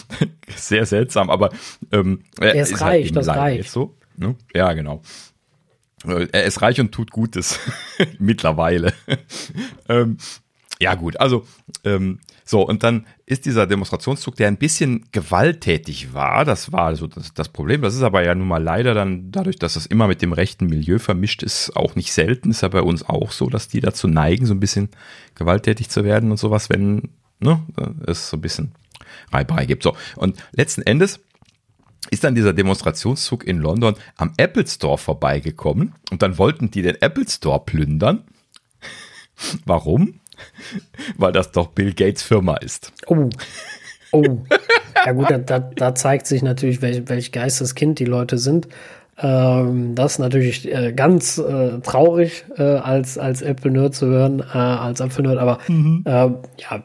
[0.54, 1.28] sehr seltsam.
[1.28, 1.50] Aber
[1.90, 3.70] ähm, er ist, ist reich, halt das reicht.
[3.70, 4.36] So, ne?
[4.54, 5.02] Ja, genau.
[6.06, 7.58] Äh, er ist reich und tut Gutes
[8.20, 8.92] mittlerweile.
[9.88, 10.18] ähm,
[10.80, 11.44] ja gut, also
[11.84, 17.08] ähm, so, und dann ist dieser Demonstrationszug, der ein bisschen gewalttätig war, das war also
[17.08, 17.82] das, das, Problem.
[17.82, 20.66] Das ist aber ja nun mal leider dann dadurch, dass das immer mit dem rechten
[20.66, 22.52] Milieu vermischt ist, auch nicht selten.
[22.52, 24.90] Ist ja bei uns auch so, dass die dazu neigen, so ein bisschen
[25.34, 27.08] gewalttätig zu werden und sowas, wenn
[27.40, 27.60] ne,
[28.06, 28.72] es so ein bisschen
[29.32, 29.82] Reiberei gibt.
[29.82, 31.18] So, und letzten Endes
[32.10, 37.02] ist dann dieser Demonstrationszug in London am Apple Store vorbeigekommen und dann wollten die den
[37.02, 38.22] Apple Store plündern.
[39.64, 40.20] Warum?
[41.16, 42.92] Weil das doch Bill Gates Firma ist.
[43.06, 43.28] Oh.
[44.12, 44.38] Oh.
[45.04, 48.66] Ja gut, da, da, zeigt sich natürlich, welch, welch Geisteskind die Leute sind.
[49.18, 54.58] Ähm, das ist natürlich äh, ganz äh, traurig äh, als, als Apple-Nerd zu hören, äh,
[54.58, 56.02] als Apfel-Nerd, aber mhm.
[56.04, 56.82] äh, ja.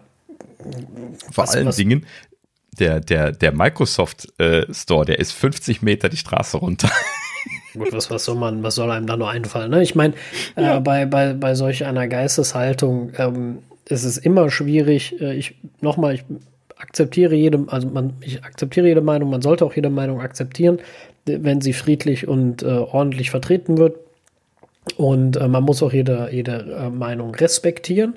[1.32, 2.06] Vor was, allen was, Dingen,
[2.80, 6.92] der, der, der Microsoft äh, Store, der ist 50 Meter die Straße runter.
[7.74, 9.72] Gut, was, was soll man, was soll einem da nur einfallen?
[9.72, 9.82] Ne?
[9.82, 10.14] Ich meine,
[10.56, 10.80] äh, ja.
[10.80, 15.20] bei, bei, bei solch einer Geisteshaltung ähm, ist es immer schwierig.
[15.22, 16.24] Äh, ich nochmal, ich
[16.78, 20.80] akzeptiere jede, also man, ich akzeptiere jede Meinung, man sollte auch jede Meinung akzeptieren
[21.26, 23.98] wenn sie friedlich und äh, ordentlich vertreten wird.
[24.98, 28.16] Und äh, man muss auch jede, jede äh, Meinung respektieren.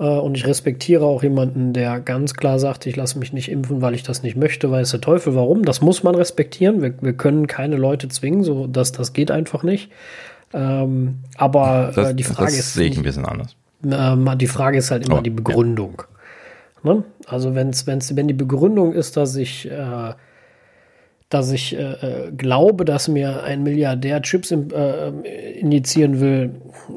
[0.00, 3.82] Äh, und ich respektiere auch jemanden, der ganz klar sagt, ich lasse mich nicht impfen,
[3.82, 5.64] weil ich das nicht möchte, weiß der Teufel warum.
[5.64, 6.82] Das muss man respektieren.
[6.82, 9.90] Wir, wir können keine Leute zwingen, so dass das geht einfach nicht.
[10.52, 12.74] Ähm, aber das, äh, die Frage das ist.
[12.74, 13.54] sehe ich ein bisschen anders.
[13.84, 16.02] Äh, die Frage ist halt immer oh, die Begründung.
[16.82, 16.94] Ja.
[16.94, 17.04] Ne?
[17.26, 20.14] Also wenn's, wenn's, wenn die Begründung ist, dass ich äh,
[21.30, 25.10] dass ich äh, äh, glaube, dass mir ein Milliardär Chips in, äh,
[25.60, 26.50] injizieren will,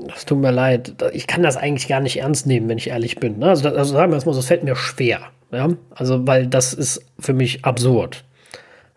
[0.07, 0.95] das tut mir leid.
[1.13, 3.38] Ich kann das eigentlich gar nicht ernst nehmen, wenn ich ehrlich bin.
[3.38, 3.49] Ne?
[3.49, 5.21] Also, also sagen wir es mal so, es fällt mir schwer.
[5.51, 5.69] Ja?
[5.91, 8.25] Also, weil das ist für mich absurd.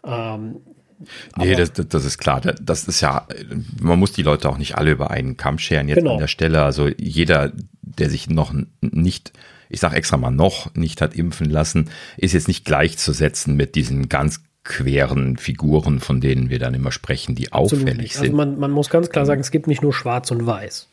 [0.05, 0.57] Ähm,
[1.37, 2.41] nee, das, das ist klar.
[2.41, 3.29] Das ist ja,
[3.79, 6.15] man muss die Leute auch nicht alle über einen Kamm scheren jetzt genau.
[6.15, 6.63] an der Stelle.
[6.63, 9.33] Also jeder, der sich noch nicht
[9.69, 14.09] ich sage extra mal noch, nicht hat impfen lassen, ist jetzt nicht gleichzusetzen mit diesen
[14.09, 18.35] ganz queren Figuren, von denen wir dann immer sprechen, die auffällig also sind.
[18.35, 20.89] Also man, man muss ganz klar sagen, es gibt nicht nur schwarz und weiß.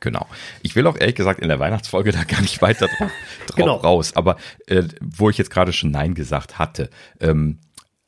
[0.00, 0.26] Genau.
[0.62, 3.10] Ich will auch ehrlich gesagt in der Weihnachtsfolge da gar nicht weiter drauf,
[3.46, 3.74] drauf genau.
[3.76, 4.16] raus.
[4.16, 6.88] Aber äh, wo ich jetzt gerade schon Nein gesagt hatte,
[7.20, 7.58] ähm,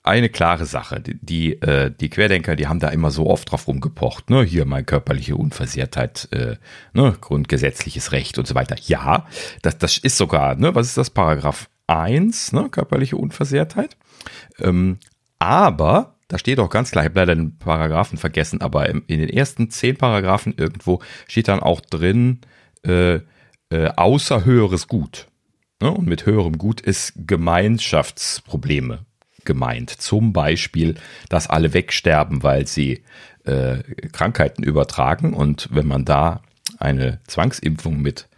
[0.03, 1.01] eine klare Sache.
[1.01, 4.31] Die, die, äh, die Querdenker, die haben da immer so oft drauf rumgepocht.
[4.31, 4.43] Ne?
[4.43, 6.57] Hier meine körperliche Unversehrtheit, äh,
[6.95, 7.15] ne?
[7.21, 8.77] grundgesetzliches Recht und so weiter.
[8.87, 9.27] Ja,
[9.63, 10.75] das, das ist sogar, ne?
[10.75, 11.11] was ist das?
[11.11, 12.69] Paragraph 1, ne?
[12.71, 13.97] körperliche Unversehrtheit.
[14.59, 14.99] Ähm,
[15.39, 19.29] aber, da steht auch ganz klar, ich habe leider den Paragraphen vergessen, aber in den
[19.29, 22.41] ersten zehn Paragraphen irgendwo steht dann auch drin,
[22.85, 23.21] äh,
[23.71, 25.29] äh, außer höheres Gut.
[25.81, 25.91] Ne?
[25.91, 29.07] Und mit höherem Gut ist Gemeinschaftsprobleme
[29.45, 29.91] gemeint.
[29.91, 30.97] Zum Beispiel,
[31.29, 33.05] dass alle wegsterben, weil sie
[33.45, 33.79] äh,
[34.13, 35.35] Krankheiten übertragen.
[35.35, 36.43] Und wenn man da
[36.79, 38.29] eine Zwangsimpfung mit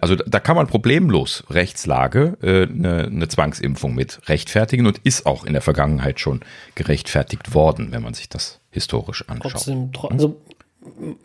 [0.00, 5.44] also da kann man problemlos Rechtslage äh, eine, eine Zwangsimpfung mit rechtfertigen und ist auch
[5.44, 6.40] in der Vergangenheit schon
[6.74, 9.52] gerechtfertigt worden, wenn man sich das historisch anschaut.
[9.52, 10.36] Trotzdem, tro also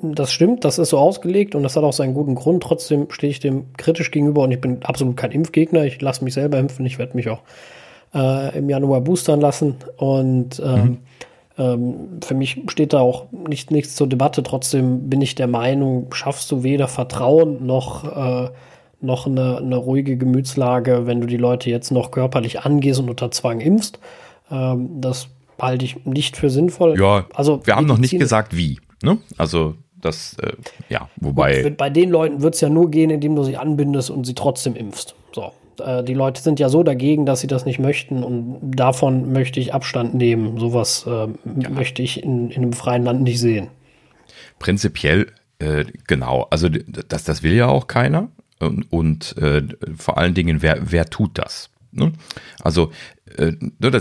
[0.01, 2.63] das stimmt, das ist so ausgelegt und das hat auch seinen guten Grund.
[2.63, 5.85] Trotzdem stehe ich dem kritisch gegenüber und ich bin absolut kein Impfgegner.
[5.85, 6.85] Ich lasse mich selber impfen.
[6.85, 7.41] Ich werde mich auch
[8.13, 10.97] äh, im Januar boostern lassen und ähm, mhm.
[11.57, 14.43] Ähm, für mich steht da auch nicht, nichts zur Debatte.
[14.43, 18.03] Trotzdem bin ich der Meinung, schaffst du weder Vertrauen noch
[18.45, 18.49] äh,
[19.03, 23.31] noch eine, eine ruhige Gemütslage, wenn du die Leute jetzt noch körperlich angehst und unter
[23.31, 23.99] Zwang impfst.
[24.49, 25.27] Ähm, das
[25.59, 26.99] halte ich nicht für sinnvoll.
[26.99, 28.79] Ja, also wir haben noch nicht gesagt, wie.
[29.03, 29.17] Ne?
[29.37, 30.53] Also das, äh,
[30.89, 31.63] ja, wobei.
[31.63, 34.33] Gut, bei den Leuten wird es ja nur gehen, indem du sie anbindest und sie
[34.33, 35.15] trotzdem impfst.
[35.33, 35.51] So.
[35.79, 39.59] Äh, die Leute sind ja so dagegen, dass sie das nicht möchten und davon möchte
[39.59, 40.57] ich Abstand nehmen.
[40.59, 41.69] Sowas äh, ja.
[41.69, 43.67] möchte ich in, in einem freien Land nicht sehen.
[44.59, 45.27] Prinzipiell,
[45.59, 46.47] äh, genau.
[46.49, 48.29] Also das, das will ja auch keiner.
[48.59, 49.63] Und, und äh,
[49.97, 51.69] vor allen Dingen, wer, wer tut das?
[51.91, 52.13] Ne?
[52.61, 52.91] Also,
[53.37, 53.53] äh,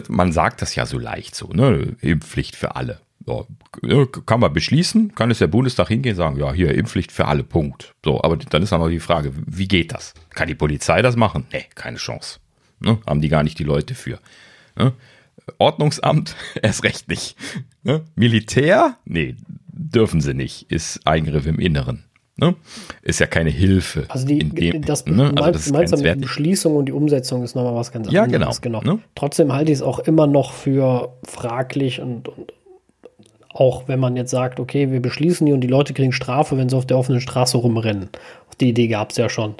[0.08, 1.96] man sagt das ja so leicht so, ne?
[2.00, 3.00] Impfpflicht für alle.
[3.24, 3.46] So,
[4.26, 7.44] kann man beschließen, kann es der Bundestag hingehen und sagen, ja, hier Impfpflicht für alle,
[7.44, 7.94] Punkt.
[8.04, 10.14] So, aber dann ist dann noch die Frage, wie geht das?
[10.30, 11.46] Kann die Polizei das machen?
[11.52, 12.40] Nee, keine Chance.
[12.80, 12.98] Ne?
[13.06, 14.18] Haben die gar nicht die Leute für.
[14.76, 14.92] Ne?
[15.58, 17.36] Ordnungsamt erst recht nicht.
[17.82, 18.02] Ne?
[18.16, 18.96] Militär?
[19.04, 19.36] Nee,
[19.68, 20.70] dürfen sie nicht.
[20.70, 22.04] Ist Eingriff im Inneren.
[22.36, 22.56] Ne?
[23.02, 24.06] Ist ja keine Hilfe.
[24.08, 25.32] Also, die, dem, das, ne?
[25.36, 28.60] also das meinst die Beschließung und die Umsetzung ist nochmal was ganz ja, anderes.
[28.62, 28.80] Genau.
[28.80, 28.94] genau.
[28.94, 29.02] Ne?
[29.14, 32.52] Trotzdem halte ich es auch immer noch für fraglich und, und
[33.55, 36.68] auch wenn man jetzt sagt, okay, wir beschließen die und die Leute kriegen Strafe, wenn
[36.68, 38.09] sie auf der offenen Straße rumrennen.
[38.61, 39.55] Die Idee gab es ja schon.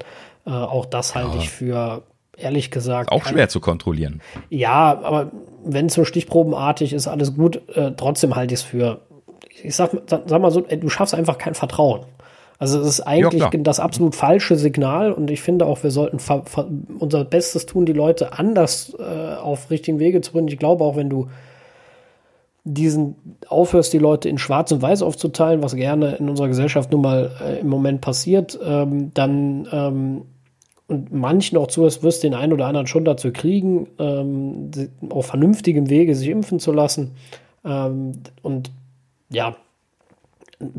[0.45, 1.43] Äh, auch das halte ja.
[1.43, 2.03] ich für,
[2.37, 3.11] ehrlich gesagt.
[3.11, 4.21] Auch schwer zu kontrollieren.
[4.49, 5.31] Ja, aber
[5.63, 7.61] wenn es so stichprobenartig ist, alles gut.
[7.75, 9.01] Äh, trotzdem halte ich es für,
[9.63, 12.01] ich sag, sag mal so, du schaffst einfach kein Vertrauen.
[12.59, 16.19] Also es ist eigentlich ja, das absolut falsche Signal und ich finde auch, wir sollten
[16.97, 20.47] unser Bestes tun, die Leute anders äh, auf richtigen Wege zu bringen.
[20.47, 21.27] Ich glaube auch, wenn du
[22.65, 23.15] diesen
[23.47, 27.31] aufhörst, die Leute in Schwarz und Weiß aufzuteilen, was gerne in unserer Gesellschaft nun mal
[27.41, 30.21] äh, im Moment passiert, ähm, dann ähm,
[30.87, 34.71] und manchen auch zuerst wirst den einen oder anderen schon dazu kriegen, ähm,
[35.09, 37.11] auf vernünftigem Wege sich impfen zu lassen.
[37.65, 38.71] Ähm, und
[39.29, 39.55] ja,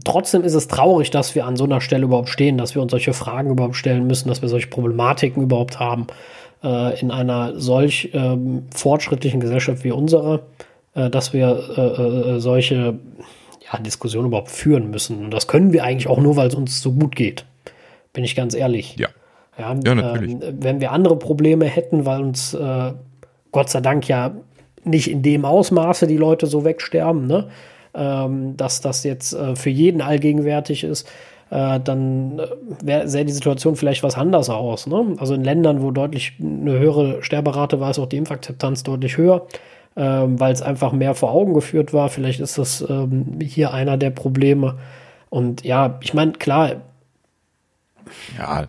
[0.05, 2.91] trotzdem ist es traurig, dass wir an so einer Stelle überhaupt stehen, dass wir uns
[2.91, 6.07] solche Fragen überhaupt stellen müssen, dass wir solche Problematiken überhaupt haben
[6.63, 10.41] äh, in einer solch ähm, fortschrittlichen Gesellschaft wie unserer,
[10.95, 12.99] äh, dass wir äh, äh solche
[13.73, 15.25] ja, Diskussion überhaupt führen müssen.
[15.25, 17.45] Und das können wir eigentlich auch nur, weil es uns so gut geht.
[18.13, 18.97] Bin ich ganz ehrlich.
[18.97, 19.09] Ja.
[19.59, 20.33] Ja, ja natürlich.
[20.33, 22.93] Ähm, wenn wir andere Probleme hätten, weil uns äh,
[23.53, 24.33] Gott sei Dank ja
[24.85, 27.49] nicht in dem Ausmaße die Leute so wegsterben, ne?
[27.97, 31.09] Ähm, dass das jetzt äh, für jeden allgegenwärtig ist,
[31.51, 32.41] äh, dann
[32.85, 34.89] äh, sähe die Situation vielleicht was anders aus.
[34.89, 35.15] Ne?
[35.19, 39.47] Also in Ländern, wo deutlich eine höhere Sterberate war, ist auch die Impfakzeptanz deutlich höher,
[39.97, 42.09] ähm, weil es einfach mehr vor Augen geführt war.
[42.09, 44.79] Vielleicht ist das ähm, hier einer der Probleme.
[45.31, 46.83] Und ja, ich meine, klar.
[48.39, 48.69] Ja,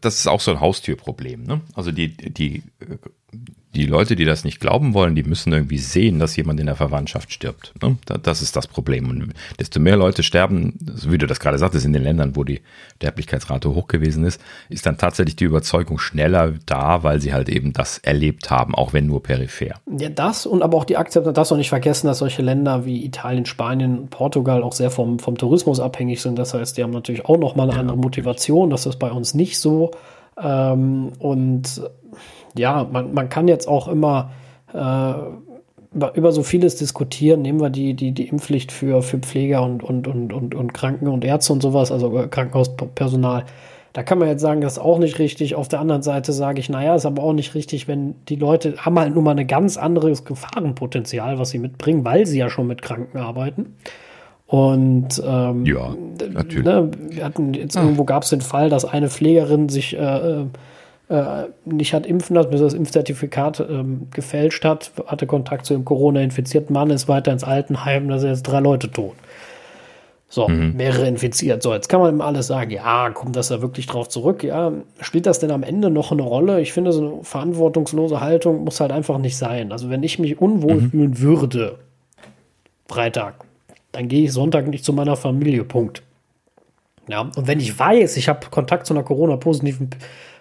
[0.00, 1.44] das ist auch so ein Haustürproblem.
[1.44, 1.60] Ne?
[1.74, 2.62] Also die, die
[3.74, 6.74] die Leute, die das nicht glauben wollen, die müssen irgendwie sehen, dass jemand in der
[6.74, 7.74] Verwandtschaft stirbt.
[7.82, 7.98] Ne?
[8.22, 9.10] Das ist das Problem.
[9.10, 12.62] Und desto mehr Leute sterben, wie du das gerade sagtest, in den Ländern, wo die
[12.96, 14.40] Sterblichkeitsrate hoch gewesen ist,
[14.70, 18.94] ist dann tatsächlich die Überzeugung schneller da, weil sie halt eben das erlebt haben, auch
[18.94, 19.74] wenn nur peripher.
[19.98, 23.04] Ja, das und aber auch die Akzeptanz, das auch nicht vergessen, dass solche Länder wie
[23.04, 26.38] Italien, Spanien, Portugal auch sehr vom, vom Tourismus abhängig sind.
[26.38, 28.70] Das heißt, die haben natürlich auch nochmal eine ja, andere Motivation.
[28.70, 29.90] Das ist bei uns nicht so.
[30.40, 31.82] Ähm, und
[32.56, 34.30] ja, man, man kann jetzt auch immer
[34.72, 35.12] äh,
[35.94, 37.42] über, so vieles diskutieren.
[37.42, 41.08] Nehmen wir die, die, die Impfpflicht für, für Pfleger und, und, und, und, und Kranken
[41.08, 43.44] und Ärzte und sowas, also äh, Krankenhauspersonal.
[43.94, 45.54] Da kann man jetzt sagen, das ist auch nicht richtig.
[45.54, 48.76] Auf der anderen Seite sage ich, naja, ist aber auch nicht richtig, wenn die Leute
[48.78, 52.66] haben halt nun mal ein ganz anderes Gefahrenpotenzial, was sie mitbringen, weil sie ja schon
[52.66, 53.74] mit Kranken arbeiten.
[54.46, 55.94] Und ähm, ja,
[56.32, 56.64] natürlich.
[56.64, 60.46] Ne, wir hatten jetzt irgendwo gab es den Fall, dass eine Pflegerin sich äh äh,
[61.64, 66.74] nicht hat impfen lassen, bis das Impfzertifikat ähm, gefälscht hat, hatte Kontakt zu dem Corona-infizierten
[66.74, 69.14] Mann, ist weiter ins Altenheim, da sind jetzt drei Leute tot.
[70.30, 70.76] So, mhm.
[70.76, 71.62] mehrere infiziert.
[71.62, 74.42] So, jetzt kann man immer alles sagen, ja, kommt das da wirklich drauf zurück?
[74.42, 76.60] Ja, spielt das denn am Ende noch eine Rolle?
[76.60, 79.72] Ich finde, so eine verantwortungslose Haltung muss halt einfach nicht sein.
[79.72, 80.90] Also, wenn ich mich unwohl mhm.
[80.90, 81.78] fühlen würde,
[82.86, 83.36] Freitag,
[83.92, 86.02] dann gehe ich Sonntag nicht zu meiner Familie, Punkt.
[87.08, 89.88] Ja, und wenn ich weiß, ich habe Kontakt zu einer Corona-positiven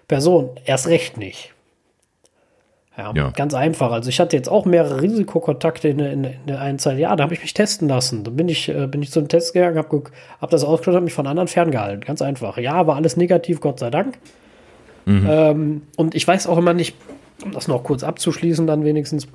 [0.08, 1.53] Person erst recht nicht.
[2.97, 3.91] Ja, ja, ganz einfach.
[3.91, 6.97] Also ich hatte jetzt auch mehrere Risikokontakte in, in, in der einen Zeit.
[6.97, 8.24] Ja, da habe ich mich testen lassen.
[8.24, 10.03] Da bin ich, äh, bin ich zum Test gegangen, habe
[10.41, 12.01] hab das ausgeschaut, habe mich von anderen ferngehalten.
[12.01, 12.58] Ganz einfach.
[12.58, 14.18] Ja, war alles negativ, Gott sei Dank.
[15.05, 15.28] Mhm.
[15.30, 16.95] Ähm, und ich weiß auch immer nicht,
[17.45, 19.28] um das noch kurz abzuschließen, dann wenigstens,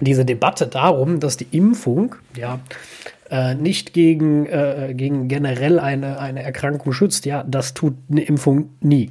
[0.00, 2.60] diese Debatte darum, dass die Impfung ja
[3.30, 7.26] äh, nicht gegen, äh, gegen generell eine, eine Erkrankung schützt.
[7.26, 9.10] Ja, das tut eine Impfung nie.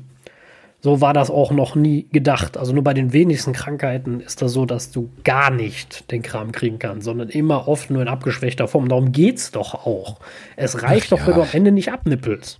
[0.84, 2.57] So war das auch noch nie gedacht.
[2.57, 6.51] Also nur bei den wenigsten Krankheiten ist das so, dass du gar nicht den Kram
[6.51, 8.89] kriegen kannst, sondern immer oft nur in abgeschwächter Form.
[8.89, 10.19] Darum geht's doch auch.
[10.57, 12.59] Es reicht Ach, doch, wenn du am Ende nicht abnippelst.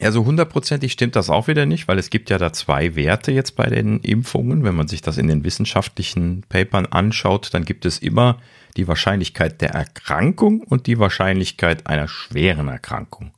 [0.00, 3.30] Ja, so hundertprozentig stimmt das auch wieder nicht, weil es gibt ja da zwei Werte
[3.30, 4.64] jetzt bei den Impfungen.
[4.64, 8.38] Wenn man sich das in den wissenschaftlichen Papern anschaut, dann gibt es immer
[8.78, 13.32] die Wahrscheinlichkeit der Erkrankung und die Wahrscheinlichkeit einer schweren Erkrankung.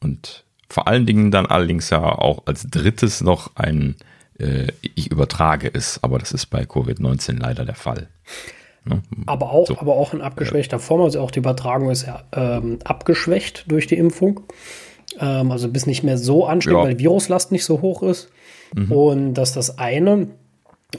[0.00, 3.96] Und vor allen Dingen dann allerdings ja auch als drittes noch ein
[4.38, 8.08] äh, Ich übertrage es, aber das ist bei Covid-19 leider der Fall.
[8.84, 9.02] Ne?
[9.26, 9.78] Aber, auch, so.
[9.78, 13.96] aber auch in abgeschwächter Form, also auch die Übertragung ist ja ähm, abgeschwächt durch die
[13.96, 14.40] Impfung.
[15.18, 16.84] Ähm, also bis nicht mehr so ansteckend, ja.
[16.84, 18.30] weil die Viruslast nicht so hoch ist.
[18.72, 18.92] Mhm.
[18.92, 20.28] Und das ist das eine.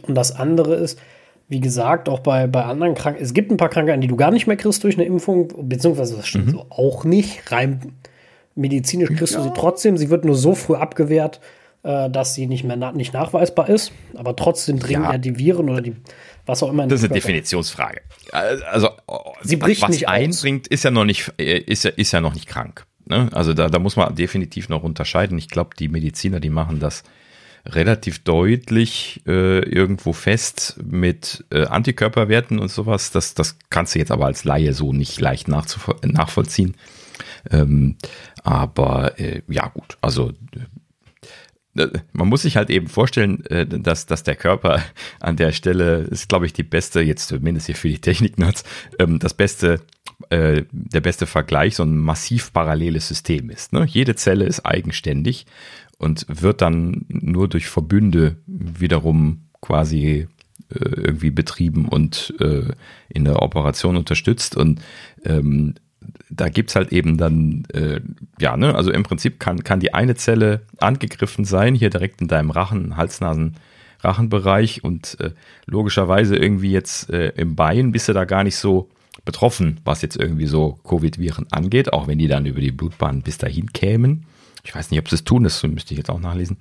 [0.02, 1.00] Und das andere ist,
[1.48, 4.32] wie gesagt, auch bei, bei anderen Krankheiten, es gibt ein paar Krankheiten, die du gar
[4.32, 6.52] nicht mehr kriegst durch eine Impfung, beziehungsweise das stimmt mhm.
[6.52, 7.52] so auch nicht.
[7.52, 7.94] Rein
[8.62, 9.97] Medizinisch kriegst du sie trotzdem.
[9.97, 11.41] Sie wird nur so früh abgewehrt,
[11.84, 13.91] äh, dass sie nicht mehr na nicht nachweisbar ist.
[14.16, 15.14] Aber trotzdem dringen ja.
[15.14, 15.18] ja.
[15.18, 15.95] die Viren oder die
[16.45, 16.88] was auch immer.
[16.88, 18.01] Das ist eine Definitionsfrage.
[18.32, 18.89] Also
[19.41, 22.34] sie bricht was nicht einbringt, ist ja noch nicht äh, ist ja ist ja noch
[22.34, 22.86] nicht krank.
[23.05, 23.30] Ne?
[23.34, 25.38] Also da, da muss man definitiv noch unterscheiden.
[25.38, 27.03] Ich glaube, die Mediziner, die machen das
[27.66, 33.12] relativ deutlich äh, irgendwo fest mit äh, Antikörperwerten und sowas.
[33.12, 36.76] Das, das kannst du jetzt aber als Laie so nicht leicht nachvollziehen.
[37.50, 37.98] Ähm,
[38.44, 40.32] aber äh, ja gut, also
[41.76, 44.84] äh, man muss sich halt eben vorstellen, äh, dass, dass der Körper
[45.20, 48.64] an der Stelle ist, glaube ich, die beste, jetzt zumindest hier für die Technik-Nerds,
[49.00, 49.82] ähm, das beste,
[50.30, 53.74] äh, der beste Vergleich, so ein massiv paralleles System ist.
[53.74, 53.86] Ne?
[53.86, 55.46] Jede Zelle ist eigenständig
[55.98, 60.28] und wird dann nur durch Verbünde wiederum quasi
[60.74, 62.34] irgendwie betrieben und
[63.10, 64.82] in der Operation unterstützt und
[65.26, 65.76] ähm,
[66.32, 68.00] da gibt's halt eben dann, äh,
[68.40, 72.28] ja, ne, also im Prinzip kann, kann die eine Zelle angegriffen sein, hier direkt in
[72.28, 73.56] deinem Rachen, Halsnasen,
[74.00, 75.32] Rachenbereich und äh,
[75.66, 78.90] logischerweise irgendwie jetzt äh, im Bein bist du da gar nicht so
[79.26, 83.38] betroffen, was jetzt irgendwie so Covid-Viren angeht, auch wenn die dann über die Blutbahn bis
[83.38, 84.26] dahin kämen.
[84.64, 86.58] Ich weiß nicht, ob sie es tun, das müsste ich jetzt auch nachlesen.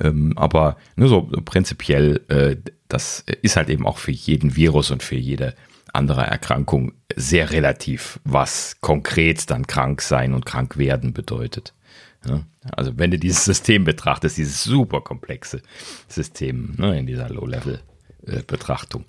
[0.00, 2.56] Ähm, aber nur ne, so prinzipiell, äh,
[2.88, 5.54] das ist halt eben auch für jeden Virus und für jede
[5.92, 11.74] anderer Erkrankung sehr relativ, was konkret dann krank sein und krank werden bedeutet.
[12.28, 12.42] Ja,
[12.76, 15.62] also wenn du dieses System betrachtest, dieses super komplexe
[16.08, 19.06] System ne, in dieser Low-Level-Betrachtung.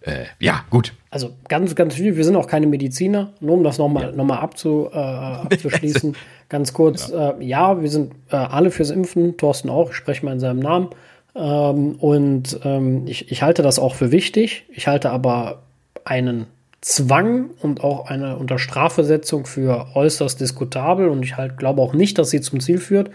[0.00, 0.92] Äh, ja, gut.
[1.10, 2.16] Also ganz, ganz viel.
[2.16, 4.12] Wir sind auch keine Mediziner, nur um das nochmal ja.
[4.12, 6.16] noch mal abzu, äh, abzuschließen.
[6.48, 7.30] ganz kurz, ja.
[7.30, 10.60] Äh, ja, wir sind äh, alle fürs Impfen, Thorsten auch, ich spreche mal in seinem
[10.60, 10.88] Namen.
[11.36, 14.64] Ähm, und ähm, ich, ich halte das auch für wichtig.
[14.72, 15.62] Ich halte aber
[16.04, 16.46] einen
[16.80, 22.28] Zwang und auch eine Unterstrafesetzung für äußerst diskutabel und ich halt glaube auch nicht, dass
[22.28, 23.10] sie zum Ziel führt,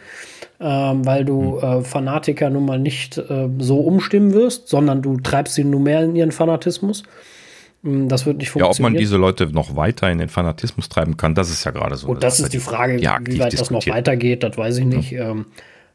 [0.59, 1.69] ähm, weil du hm.
[1.69, 6.03] äh, Fanatiker nun mal nicht äh, so umstimmen wirst, sondern du treibst sie nur mehr
[6.03, 7.03] in ihren Fanatismus.
[7.83, 8.75] Hm, das wird nicht funktionieren.
[8.75, 11.69] Ja, ob man diese Leute noch weiter in den Fanatismus treiben kann, das ist ja
[11.69, 12.07] gerade so.
[12.07, 15.11] Und das ist die Frage, wie weit das noch weitergeht, das weiß ich nicht.
[15.11, 15.29] Ja.
[15.29, 15.45] Ähm,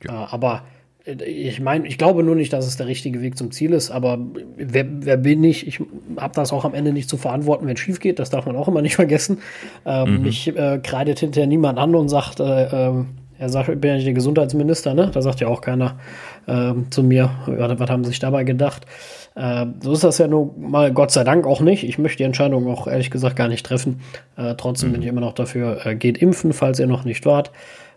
[0.05, 0.23] ja.
[0.23, 0.63] Äh, aber
[1.07, 4.19] ich meine, ich glaube nur nicht, dass es der richtige Weg zum Ziel ist, aber
[4.57, 5.67] wer, wer bin ich?
[5.67, 5.81] Ich
[6.17, 8.19] habe das auch am Ende nicht zu verantworten, wenn es schief geht.
[8.19, 9.39] Das darf man auch immer nicht vergessen.
[9.85, 10.23] Ähm, mhm.
[10.23, 13.05] Mich äh, kreidet hinterher niemand an und sagt, äh, äh,
[13.39, 15.11] er sagt, ich bin ja nicht der Gesundheitsminister, ne?
[15.13, 15.99] Da sagt ja auch keiner
[16.47, 18.87] äh, zu mir, was, haben sie sich dabei gedacht.
[19.35, 21.85] Äh, so ist das ja nur mal Gott sei Dank auch nicht.
[21.85, 24.01] Ich möchte die Entscheidung auch ehrlich gesagt gar nicht treffen.
[24.37, 24.93] Äh, trotzdem mhm.
[24.95, 27.51] bin ich immer noch dafür, äh, geht impfen, falls ihr noch nicht wart.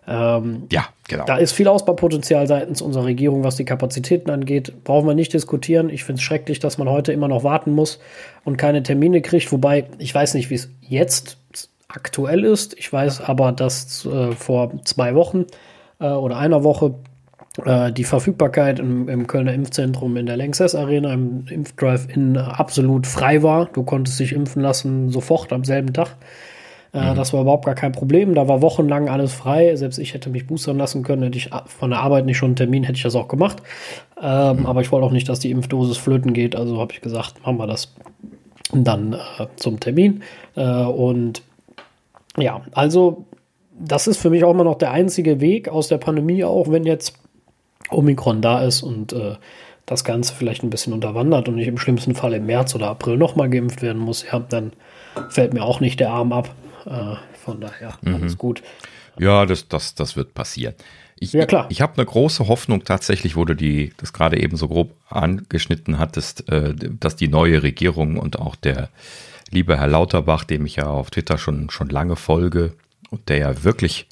[0.07, 1.25] Ähm, ja, genau.
[1.25, 4.83] Da ist viel Ausbaupotenzial seitens unserer Regierung, was die Kapazitäten angeht.
[4.85, 5.89] Brauchen wir nicht diskutieren.
[5.89, 7.99] Ich finde es schrecklich, dass man heute immer noch warten muss
[8.45, 9.51] und keine Termine kriegt.
[9.51, 11.37] Wobei, ich weiß nicht, wie es jetzt
[11.89, 12.77] aktuell ist.
[12.77, 15.45] Ich weiß aber, dass äh, vor zwei Wochen
[15.99, 16.95] äh, oder einer Woche
[17.65, 23.43] äh, die Verfügbarkeit im, im, Kölner Impfzentrum in der Lanxess Arena im Impfdrive-In absolut frei
[23.43, 23.65] war.
[23.65, 26.15] Du konntest dich impfen lassen sofort am selben Tag.
[26.93, 27.15] Äh, mhm.
[27.15, 28.35] Das war überhaupt gar kein Problem.
[28.35, 29.75] Da war wochenlang alles frei.
[29.75, 31.23] Selbst ich hätte mich boostern lassen können.
[31.23, 33.57] Hätte ich von der Arbeit nicht schon einen Termin, hätte ich das auch gemacht.
[34.21, 34.65] Ähm, mhm.
[34.65, 36.55] Aber ich wollte auch nicht, dass die Impfdosis flöten geht.
[36.55, 37.93] Also habe ich gesagt, machen wir das
[38.73, 40.23] dann äh, zum Termin.
[40.55, 41.41] Äh, und
[42.37, 43.25] ja, also
[43.79, 46.85] das ist für mich auch immer noch der einzige Weg aus der Pandemie, auch wenn
[46.85, 47.15] jetzt
[47.89, 49.35] Omikron da ist und äh,
[49.85, 53.17] das Ganze vielleicht ein bisschen unterwandert und ich im schlimmsten Fall im März oder April
[53.17, 54.73] nochmal geimpft werden muss, ja, dann
[55.29, 56.49] fällt mir auch nicht der Arm ab.
[56.87, 58.15] Äh, von daher, mhm.
[58.15, 58.63] alles gut.
[59.19, 60.75] Ja, das, das, das wird passieren.
[61.19, 61.65] Ich, ja, klar.
[61.69, 65.97] Ich, habe eine große Hoffnung tatsächlich, wo du die, das gerade eben so grob angeschnitten
[65.97, 68.89] hattest, äh, dass die neue Regierung und auch der
[69.49, 72.73] liebe Herr Lauterbach, dem ich ja auf Twitter schon, schon lange folge
[73.09, 74.07] und der ja wirklich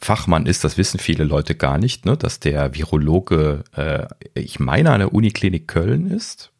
[0.00, 4.92] Fachmann ist, das wissen viele Leute gar nicht, ne, dass der Virologe, äh, ich meine,
[4.92, 6.50] an der Uniklinik Köln ist.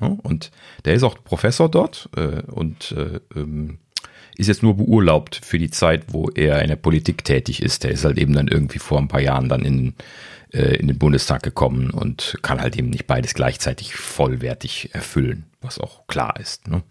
[0.00, 0.50] Ja, und
[0.84, 3.78] der ist auch Professor dort äh, und äh, ähm,
[4.36, 7.84] ist jetzt nur beurlaubt für die Zeit, wo er in der Politik tätig ist.
[7.84, 9.94] Der ist halt eben dann irgendwie vor ein paar Jahren dann in,
[10.52, 15.78] äh, in den Bundestag gekommen und kann halt eben nicht beides gleichzeitig vollwertig erfüllen, was
[15.78, 16.68] auch klar ist.
[16.68, 16.82] Ne?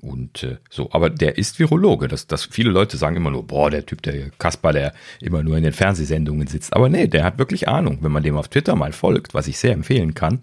[0.00, 2.08] Und äh, so, aber der ist Virologe.
[2.08, 5.56] Das, das viele Leute sagen immer nur, boah, der Typ, der Kasper, der immer nur
[5.56, 6.74] in den Fernsehsendungen sitzt.
[6.74, 7.98] Aber nee, der hat wirklich Ahnung.
[8.00, 10.40] Wenn man dem auf Twitter mal folgt, was ich sehr empfehlen kann,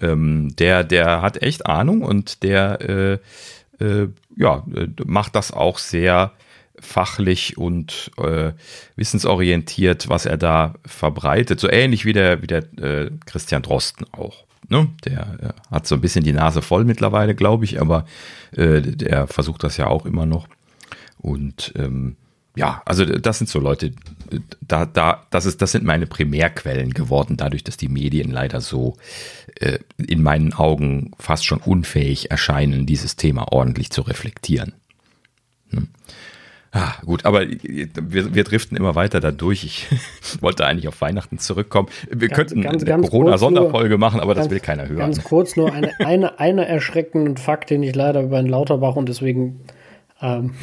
[0.00, 5.78] ähm, der, der hat echt Ahnung und der äh, äh, ja, äh, macht das auch
[5.78, 6.32] sehr
[6.80, 8.52] fachlich und äh,
[8.96, 11.60] wissensorientiert, was er da verbreitet.
[11.60, 14.44] So ähnlich wie der, wie der äh, Christian Drosten auch.
[14.68, 14.88] Ne?
[15.04, 18.06] Der äh, hat so ein bisschen die Nase voll mittlerweile, glaube ich, aber
[18.56, 20.48] äh, der versucht das ja auch immer noch.
[21.18, 22.16] Und ähm,
[22.56, 23.92] ja, also das sind so Leute,
[24.60, 28.96] da, da, das ist, das sind meine Primärquellen geworden, dadurch, dass die Medien leider so
[29.60, 34.74] äh, in meinen Augen fast schon unfähig erscheinen, dieses Thema ordentlich zu reflektieren.
[35.70, 35.88] Hm.
[36.76, 39.62] Ah, gut, aber wir, wir driften immer weiter dadurch.
[39.62, 39.86] Ich
[40.40, 41.88] wollte eigentlich auf Weihnachten zurückkommen.
[42.10, 44.98] Wir ganz, könnten ganz, eine Corona-Sonderfolge machen, aber ganz, das will keiner hören.
[44.98, 49.08] Ganz kurz nur eine, eine, eine erschreckenden Fakt, den ich leider über den Lauterbach und
[49.08, 49.60] deswegen
[50.20, 50.54] ähm,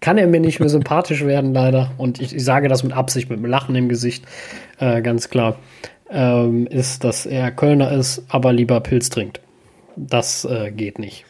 [0.00, 1.90] kann er mir nicht mehr sympathisch werden, leider.
[1.96, 4.24] Und ich, ich, sage das mit Absicht, mit einem Lachen im Gesicht,
[4.78, 5.56] äh, ganz klar.
[6.10, 9.40] Ähm, ist, dass er Kölner ist, aber lieber Pilz trinkt.
[9.96, 11.24] Das äh, geht nicht.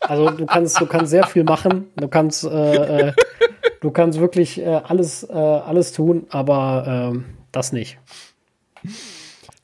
[0.00, 1.90] Also du kannst, du kannst sehr viel machen.
[1.96, 3.12] Du kannst, äh, äh,
[3.80, 7.98] du kannst wirklich äh, alles, äh, alles tun, aber ähm, das nicht.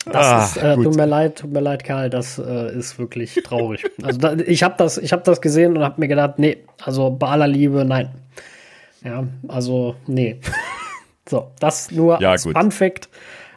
[0.04, 3.34] Das ah, ist, äh, tut mir leid, tut mir leid, Karl, das äh, ist wirklich
[3.44, 3.84] traurig.
[4.02, 7.10] also da, ich habe das, ich habe das gesehen und habe mir gedacht, nee, also
[7.10, 8.10] bei aller Liebe, nein.
[9.02, 10.38] Ja, also nee.
[11.28, 13.08] so, das nur ja, als Fun Fact.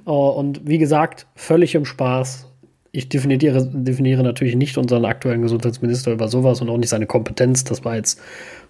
[0.09, 2.49] Uh, und wie gesagt, völlig im Spaß
[2.91, 7.63] ich definiere, definiere natürlich nicht unseren aktuellen Gesundheitsminister über sowas und auch nicht seine Kompetenz.
[7.63, 8.19] Das war jetzt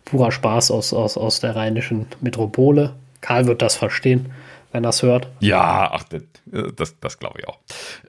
[0.06, 2.96] purer Spaß aus, aus, aus der rheinischen Metropole.
[3.22, 4.28] Karl wird das verstehen,
[4.72, 5.30] wenn er es hört.
[5.40, 6.24] Ja, ach, das,
[6.76, 7.60] das, das glaube ich auch.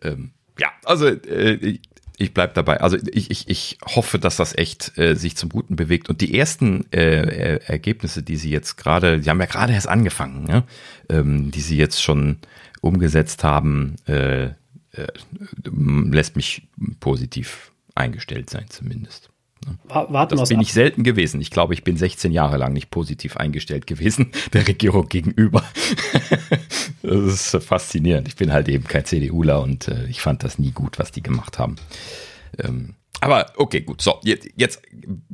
[0.02, 1.78] Ähm, ja, also äh,
[2.18, 2.80] ich bleib dabei.
[2.80, 6.08] Also ich, ich, ich hoffe, dass das echt äh, sich zum Guten bewegt.
[6.08, 10.46] Und die ersten äh, Ergebnisse, die sie jetzt gerade, sie haben ja gerade erst angefangen,
[10.48, 10.64] ja?
[11.08, 12.38] ähm, die sie jetzt schon
[12.80, 15.06] umgesetzt haben, äh, äh,
[15.64, 16.68] lässt mich
[17.00, 19.30] positiv eingestellt sein zumindest.
[19.88, 20.62] Warten das bin ab.
[20.62, 21.40] ich selten gewesen.
[21.40, 25.62] Ich glaube, ich bin 16 Jahre lang nicht positiv eingestellt gewesen der Regierung gegenüber.
[27.02, 28.26] das ist faszinierend.
[28.28, 31.22] Ich bin halt eben kein CDUler und äh, ich fand das nie gut, was die
[31.22, 31.76] gemacht haben.
[32.58, 34.00] Ähm, aber okay, gut.
[34.00, 34.80] So, jetzt, jetzt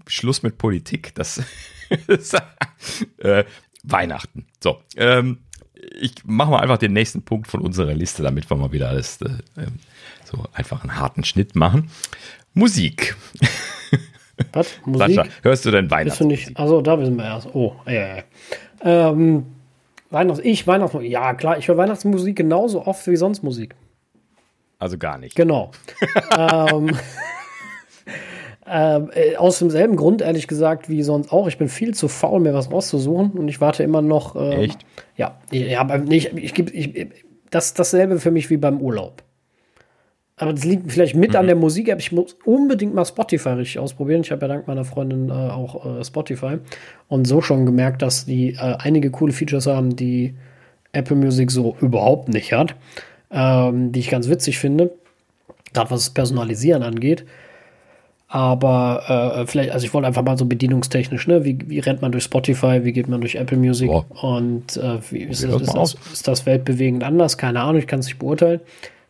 [0.09, 1.15] Schluss mit Politik.
[1.15, 1.41] Das
[3.19, 3.45] äh,
[3.85, 4.47] Weihnachten.
[4.61, 5.39] So, ähm,
[6.01, 9.21] ich mache mal einfach den nächsten Punkt von unserer Liste, damit wir mal wieder alles
[9.23, 9.79] äh, ähm,
[10.25, 11.91] so einfach einen harten Schnitt machen.
[12.55, 13.17] Musik.
[14.53, 14.79] Was?
[14.85, 15.15] Musik?
[15.15, 16.59] Sascha, hörst du denn Weihnachtsmusik?
[16.59, 17.49] Also da wissen wir erst.
[17.55, 18.23] Oh, ja, ja.
[18.83, 19.47] Ähm,
[20.11, 21.11] Weihnachts ich Weihnachtsmusik.
[21.11, 23.75] Ja, klar, ich höre Weihnachtsmusik genauso oft wie sonst Musik.
[24.79, 25.37] Also gar nicht.
[25.37, 25.71] Genau.
[26.39, 26.97] ähm,
[28.67, 31.47] äh, aus demselben Grund, ehrlich gesagt, wie sonst auch.
[31.47, 34.37] Ich bin viel zu faul, mir was rauszusuchen und ich warte immer noch.
[34.37, 34.81] Ähm, Echt?
[35.17, 37.09] Ja, ja ich, ich, ich, ich,
[37.51, 39.23] das dasselbe für mich wie beim Urlaub.
[40.39, 41.37] Aber das liegt vielleicht mit mhm.
[41.37, 41.99] an der Musik-App.
[41.99, 44.21] Ich muss unbedingt mal Spotify richtig ausprobieren.
[44.21, 46.59] Ich habe ja dank meiner Freundin äh, auch äh, Spotify
[47.09, 50.35] und so schon gemerkt, dass die äh, einige coole Features haben, die
[50.93, 52.75] Apple Music so überhaupt nicht hat,
[53.31, 54.91] ähm, die ich ganz witzig finde,
[55.73, 57.25] gerade was das Personalisieren angeht.
[58.37, 61.47] Aber äh, vielleicht, also ich wollte einfach mal so bedienungstechnisch, ne?
[61.47, 64.05] Wie, wie rennt man durch Spotify, wie geht man durch Apple Music Boah.
[64.23, 67.39] und äh, wie ist, ist, das, ist, das, weltbewegend anders?
[67.39, 68.61] Keine Ahnung, ich kann es nicht beurteilen.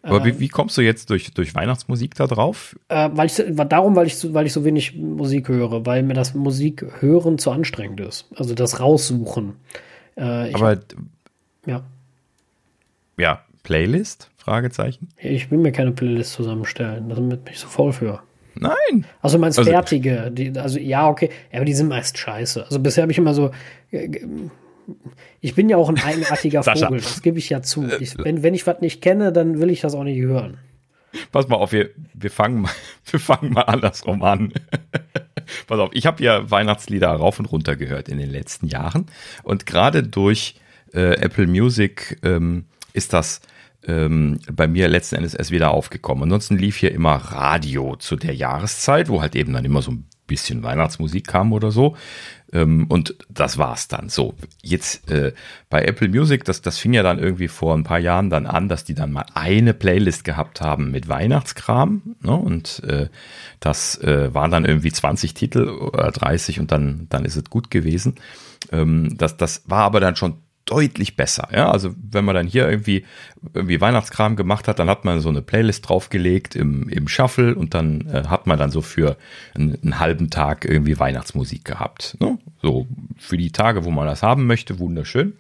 [0.02, 2.76] Aber wie, ähm, wie, kommst du jetzt durch, durch Weihnachtsmusik da drauf?
[2.86, 6.14] Äh, weil ich, darum, weil ich, so, weil ich so wenig Musik höre, weil mir
[6.14, 8.26] das Musik hören zu anstrengend ist.
[8.36, 9.54] Also das Raussuchen.
[10.14, 10.78] Äh, Aber
[11.66, 11.82] ja.
[13.18, 14.30] Ja, Playlist?
[14.36, 15.08] Fragezeichen.
[15.16, 17.08] Ich will mir keine Playlist zusammenstellen.
[17.08, 18.22] Da bin ich so faul für.
[18.58, 19.06] Nein.
[19.20, 22.64] Also meinst also, fertige, die, also ja, okay, aber die sind meist scheiße.
[22.64, 23.50] Also bisher habe ich immer so
[23.90, 24.08] äh,
[25.40, 27.84] ich bin ja auch ein eigenartiger Vogel, das gebe ich ja zu.
[27.84, 30.58] Äh, ich, wenn, wenn ich was nicht kenne, dann will ich das auch nicht hören.
[31.32, 32.70] Pass mal auf, wir, wir, fangen, mal,
[33.10, 34.52] wir fangen mal andersrum an.
[35.66, 39.06] Pass auf, ich habe ja Weihnachtslieder rauf und runter gehört in den letzten Jahren.
[39.44, 40.56] Und gerade durch
[40.92, 43.40] äh, Apple Music ähm, ist das
[43.86, 46.24] ähm, bei mir letzten Endes erst wieder aufgekommen.
[46.24, 50.06] Ansonsten lief hier immer Radio zu der Jahreszeit, wo halt eben dann immer so ein
[50.26, 51.96] bisschen Weihnachtsmusik kam oder so.
[52.52, 54.08] Ähm, und das war's dann.
[54.08, 55.32] So, jetzt äh,
[55.68, 58.68] bei Apple Music, das, das fing ja dann irgendwie vor ein paar Jahren dann an,
[58.68, 62.16] dass die dann mal eine Playlist gehabt haben mit Weihnachtskram.
[62.20, 62.32] Ne?
[62.32, 63.08] Und äh,
[63.60, 67.70] das äh, waren dann irgendwie 20 Titel oder 30 und dann, dann ist es gut
[67.70, 68.16] gewesen.
[68.72, 70.34] Ähm, das, das war aber dann schon
[70.66, 71.48] deutlich besser.
[71.52, 73.04] Ja, also wenn man dann hier irgendwie,
[73.54, 77.72] irgendwie Weihnachtskram gemacht hat, dann hat man so eine Playlist draufgelegt im, im Shuffle und
[77.72, 79.16] dann äh, hat man dann so für
[79.54, 82.16] einen, einen halben Tag irgendwie Weihnachtsmusik gehabt.
[82.20, 82.38] Ne?
[82.60, 82.86] So
[83.16, 85.34] für die Tage, wo man das haben möchte, wunderschön.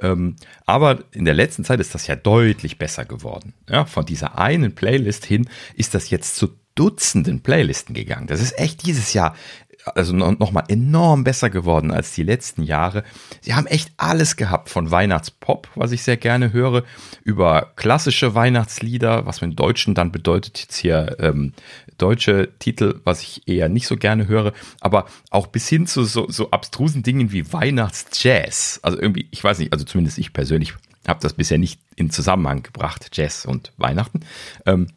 [0.00, 0.36] Ähm,
[0.66, 3.52] aber in der letzten Zeit ist das ja deutlich besser geworden.
[3.68, 8.26] Ja, von dieser einen Playlist hin ist das jetzt zu Dutzenden Playlisten gegangen.
[8.26, 9.36] Das ist echt dieses Jahr
[9.84, 13.04] also noch mal enorm besser geworden als die letzten Jahre.
[13.40, 16.84] Sie haben echt alles gehabt, von Weihnachtspop, was ich sehr gerne höre,
[17.22, 21.52] über klassische Weihnachtslieder, was mit Deutschen dann bedeutet jetzt hier ähm,
[21.98, 26.28] deutsche Titel, was ich eher nicht so gerne höre, aber auch bis hin zu so,
[26.28, 28.80] so abstrusen Dingen wie Weihnachtsjazz.
[28.82, 30.74] Also irgendwie, ich weiß nicht, also zumindest ich persönlich
[31.06, 34.20] habe das bisher nicht in Zusammenhang gebracht, Jazz und Weihnachten.
[34.66, 34.88] Ähm,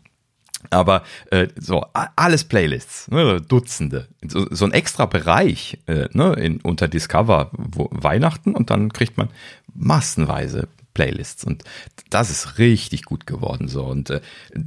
[0.70, 6.61] aber äh, so alles Playlists, ne, Dutzende, so, so ein extra Bereich äh, ne, in,
[6.61, 9.30] unter Discover wo, Weihnachten und dann kriegt man
[9.74, 11.63] massenweise Playlists und
[12.09, 14.22] das ist richtig gut geworden so und äh,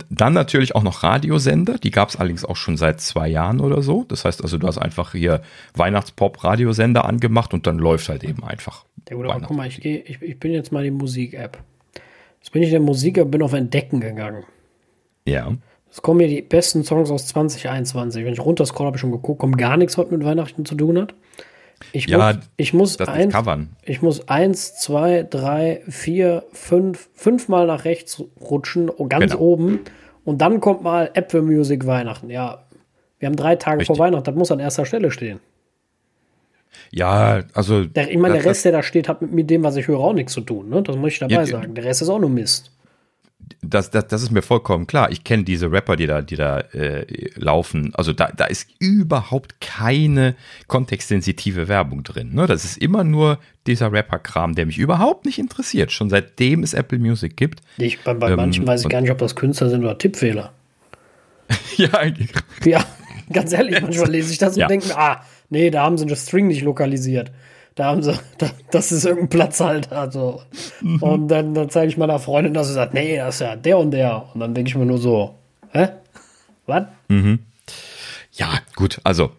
[0.08, 3.82] dann natürlich auch noch Radiosender, die gab es allerdings auch schon seit zwei Jahren oder
[3.82, 4.04] so.
[4.04, 5.42] Das heißt also, du hast einfach hier
[5.74, 8.84] Weihnachtspop-Radiosender angemacht und dann läuft halt eben einfach.
[9.08, 11.58] Ja gut, aber guck mal, ich, geh, ich, ich bin jetzt mal die Musik-App.
[12.38, 14.44] Jetzt bin ich in der Musik-App, bin auf Entdecken gegangen.
[15.26, 15.52] Ja.
[15.92, 18.24] Es kommen mir die besten Songs aus 2021.
[18.24, 20.98] Wenn ich runterscroll, habe ich schon geguckt, kommt gar nichts, was mit Weihnachten zu tun
[20.98, 21.14] hat.
[21.92, 23.34] Ich ja, muss, ich muss eins,
[23.82, 29.42] ich muss eins, zwei, drei, vier, fünf, fünfmal nach rechts rutschen, ganz genau.
[29.42, 29.80] oben.
[30.24, 32.28] Und dann kommt mal Apple Music Weihnachten.
[32.28, 32.66] Ja,
[33.18, 33.96] wir haben drei Tage Richtig.
[33.96, 35.40] vor Weihnachten, das muss an erster Stelle stehen.
[36.92, 37.84] Ja, also.
[37.84, 40.12] Der, ich meine, der Rest, der da steht, hat mit dem, was ich höre, auch
[40.12, 40.68] nichts zu tun.
[40.68, 40.82] Ne?
[40.82, 41.74] Das muss ich dabei ja, sagen.
[41.74, 42.70] Der Rest ist auch nur Mist
[43.62, 45.10] das, das, das ist mir vollkommen klar.
[45.10, 47.04] Ich kenne diese Rapper, die da, die da äh,
[47.36, 47.92] laufen.
[47.94, 50.34] Also da, da ist überhaupt keine
[50.66, 52.34] kontextsensitive Werbung drin.
[52.34, 52.46] Ne?
[52.46, 55.92] Das ist immer nur dieser Rapper-Kram, der mich überhaupt nicht interessiert.
[55.92, 57.60] Schon seitdem es Apple Music gibt.
[57.76, 60.52] Ich, bei bei ähm, manchen weiß ich gar nicht, ob das Künstler sind oder Tippfehler.
[61.76, 61.90] ja,
[62.64, 62.84] ja,
[63.32, 64.66] ganz ehrlich, manchmal lese ich das ja.
[64.66, 67.30] und denke mir, ah, nee, da haben sie das String nicht lokalisiert.
[67.80, 69.98] Da haben sie, da, das ist irgendein Platzhalter.
[69.98, 70.42] Also.
[70.82, 71.02] Mhm.
[71.02, 73.78] Und dann, dann zeige ich meiner Freundin, dass sie sagt, nee, das ist ja der
[73.78, 74.26] und der.
[74.34, 75.38] Und dann denke ich mir nur so,
[75.72, 75.88] hä?
[76.66, 76.84] Was?
[77.08, 77.38] Mhm.
[78.32, 79.30] Ja, gut, also,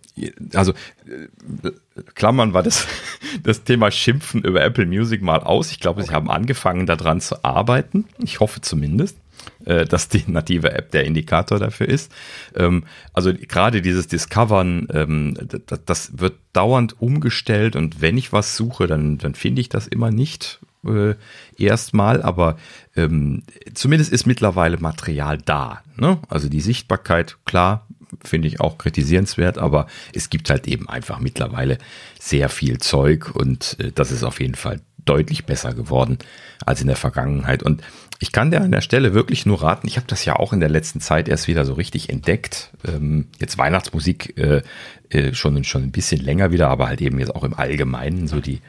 [0.56, 0.72] also
[1.06, 1.72] äh,
[2.16, 2.88] Klammern war das,
[3.44, 5.70] das Thema Schimpfen über Apple Music mal aus.
[5.70, 6.10] Ich glaube, okay.
[6.10, 8.08] sie haben angefangen, daran zu arbeiten.
[8.18, 9.18] Ich hoffe zumindest.
[9.66, 12.12] Äh, dass die native App der Indikator dafür ist.
[12.56, 12.84] Ähm,
[13.14, 15.38] also gerade dieses Discovern, ähm,
[15.86, 20.10] das, wird dauernd umgestellt und wenn ich was suche, dann, dann finde ich das immer
[20.10, 21.14] nicht äh,
[21.58, 22.58] erstmal, aber
[22.96, 23.44] ähm,
[23.76, 25.84] zumindest ist mittlerweile Material da.
[25.96, 26.18] Ne?
[26.28, 27.86] Also die Sichtbarkeit, klar,
[28.24, 31.78] finde ich auch kritisierenswert, aber es gibt halt eben einfach mittlerweile
[32.20, 36.18] sehr viel Zeug und äh, das ist auf jeden Fall deutlich besser geworden
[36.66, 37.64] als in der Vergangenheit.
[37.64, 37.82] Und
[38.20, 40.60] ich kann dir an der Stelle wirklich nur raten, ich habe das ja auch in
[40.60, 42.72] der letzten Zeit erst wieder so richtig entdeckt.
[42.88, 44.62] Ähm, jetzt Weihnachtsmusik äh,
[45.10, 48.40] äh, schon, schon ein bisschen länger wieder, aber halt eben jetzt auch im Allgemeinen so
[48.40, 48.62] die,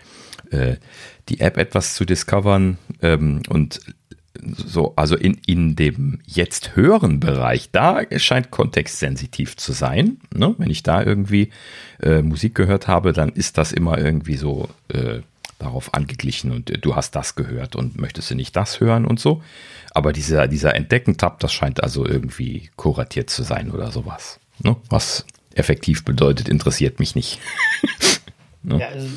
[0.51, 0.77] äh,
[1.29, 3.81] die App etwas zu discovern ähm, und
[4.43, 10.19] so, also in, in dem jetzt hören Bereich, da scheint kontextsensitiv zu sein.
[10.35, 10.55] Ne?
[10.59, 11.51] Wenn ich da irgendwie
[12.03, 15.21] äh, Musik gehört habe, dann ist das immer irgendwie so äh,
[15.63, 19.21] darauf angeglichen und äh, du hast das gehört und möchtest du nicht das hören und
[19.21, 19.43] so.
[19.93, 24.41] Aber dieser, dieser Entdecken-Tab, das scheint also irgendwie kuratiert zu sein oder sowas.
[24.63, 24.77] Ne?
[24.89, 27.39] Was effektiv bedeutet, interessiert mich nicht.
[28.63, 28.81] ne?
[28.81, 29.09] ja, also,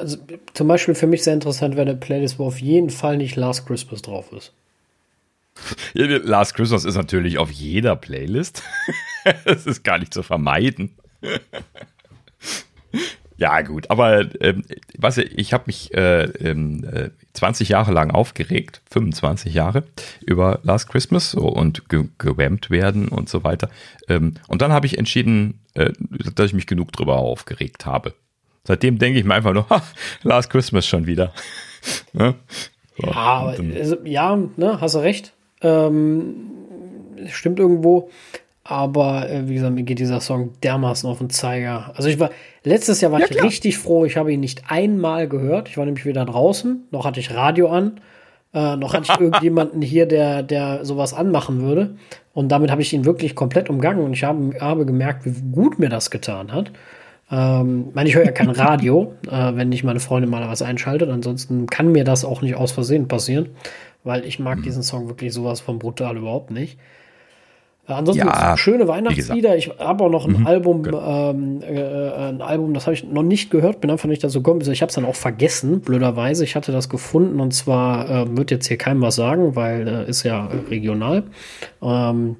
[0.00, 0.18] also,
[0.54, 3.66] zum Beispiel für mich sehr interessant wäre eine Playlist, wo auf jeden Fall nicht Last
[3.66, 4.52] Christmas drauf ist.
[5.94, 8.62] Last Christmas ist natürlich auf jeder Playlist.
[9.44, 10.94] das ist gar nicht zu vermeiden.
[13.36, 14.64] Ja, gut, aber ähm,
[14.96, 19.82] was ich habe mich äh, äh, 20 Jahre lang aufgeregt, 25 Jahre,
[20.24, 23.70] über Last Christmas so, und ge gewammt werden und so weiter.
[24.08, 25.92] Ähm, und dann habe ich entschieden, äh,
[26.34, 28.14] dass ich mich genug drüber aufgeregt habe.
[28.62, 29.82] Seitdem denke ich mir einfach nur, ha,
[30.22, 31.32] Last Christmas schon wieder.
[32.12, 32.36] ne?
[32.96, 35.32] so, ja, also, ja, ne, hast du recht.
[35.60, 36.52] Ähm,
[37.28, 38.10] stimmt irgendwo.
[38.62, 41.92] Aber äh, wie gesagt, mir geht dieser Song dermaßen auf den Zeiger.
[41.96, 42.30] Also ich war,
[42.64, 43.46] letztes Jahr war ja, ich klar.
[43.46, 45.68] richtig froh, ich habe ihn nicht einmal gehört.
[45.68, 48.00] Ich war nämlich wieder draußen, noch hatte ich Radio an,
[48.52, 51.96] äh, noch hatte ich irgendjemanden hier, der, der sowas anmachen würde.
[52.32, 55.78] Und damit habe ich ihn wirklich komplett umgangen und ich habe, habe gemerkt, wie gut
[55.78, 56.72] mir das getan hat.
[57.30, 60.62] Ähm, ich meine, ich höre ja kein Radio, äh, wenn nicht meine Freundin mal was
[60.62, 61.10] einschaltet.
[61.10, 63.50] Ansonsten kann mir das auch nicht aus Versehen passieren,
[64.02, 64.62] weil ich mag mhm.
[64.62, 66.78] diesen Song wirklich sowas von brutal überhaupt nicht.
[67.86, 69.56] Ansonsten ja, schöne Weihnachtslieder.
[69.56, 71.30] Ich habe auch noch ein mhm, Album, genau.
[71.30, 74.62] ähm, äh, ein Album, das habe ich noch nicht gehört, bin einfach nicht dazu gekommen.
[74.62, 76.44] Ich habe es dann auch vergessen, blöderweise.
[76.44, 80.08] Ich hatte das gefunden und zwar äh, wird jetzt hier keinem was sagen, weil äh,
[80.08, 81.24] ist ja regional.
[81.82, 82.36] Ähm,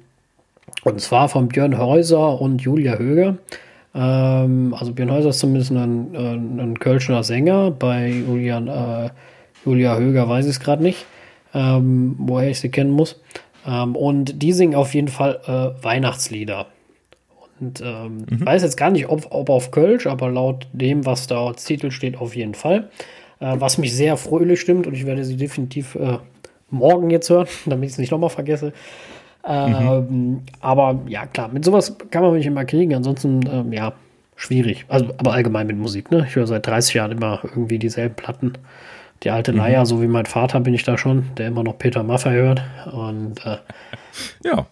[0.83, 3.37] und zwar von Björn Häuser und Julia Höger.
[3.93, 7.69] Ähm, also Björn Häuser ist zumindest ein, ein, ein Kölscher Sänger.
[7.69, 9.09] Bei Julian, äh,
[9.63, 11.05] Julia Höger weiß ich es gerade nicht,
[11.53, 13.21] ähm, woher ich sie kennen muss.
[13.65, 16.67] Ähm, und die singen auf jeden Fall äh, Weihnachtslieder.
[17.59, 18.45] Und ähm, mhm.
[18.45, 21.89] weiß jetzt gar nicht, ob, ob auf Kölsch, aber laut dem, was da als Titel
[21.91, 22.89] steht, auf jeden Fall.
[23.39, 26.17] Äh, was mich sehr fröhlich stimmt und ich werde sie definitiv äh,
[26.69, 28.73] morgen jetzt hören, damit ich es nicht nochmal vergesse.
[29.47, 30.41] Ähm, mhm.
[30.59, 32.95] Aber ja, klar, mit sowas kann man mich immer kriegen.
[32.95, 33.93] Ansonsten, ähm, ja,
[34.35, 34.85] schwierig.
[34.87, 36.25] Also, aber allgemein mit Musik, ne?
[36.27, 38.53] Ich höre seit 30 Jahren immer irgendwie dieselben Platten
[39.23, 39.59] die alte mhm.
[39.59, 42.63] Leier, so wie mein Vater bin ich da schon, der immer noch Peter Maffay hört.
[42.91, 43.57] Und äh,
[44.43, 44.67] ja.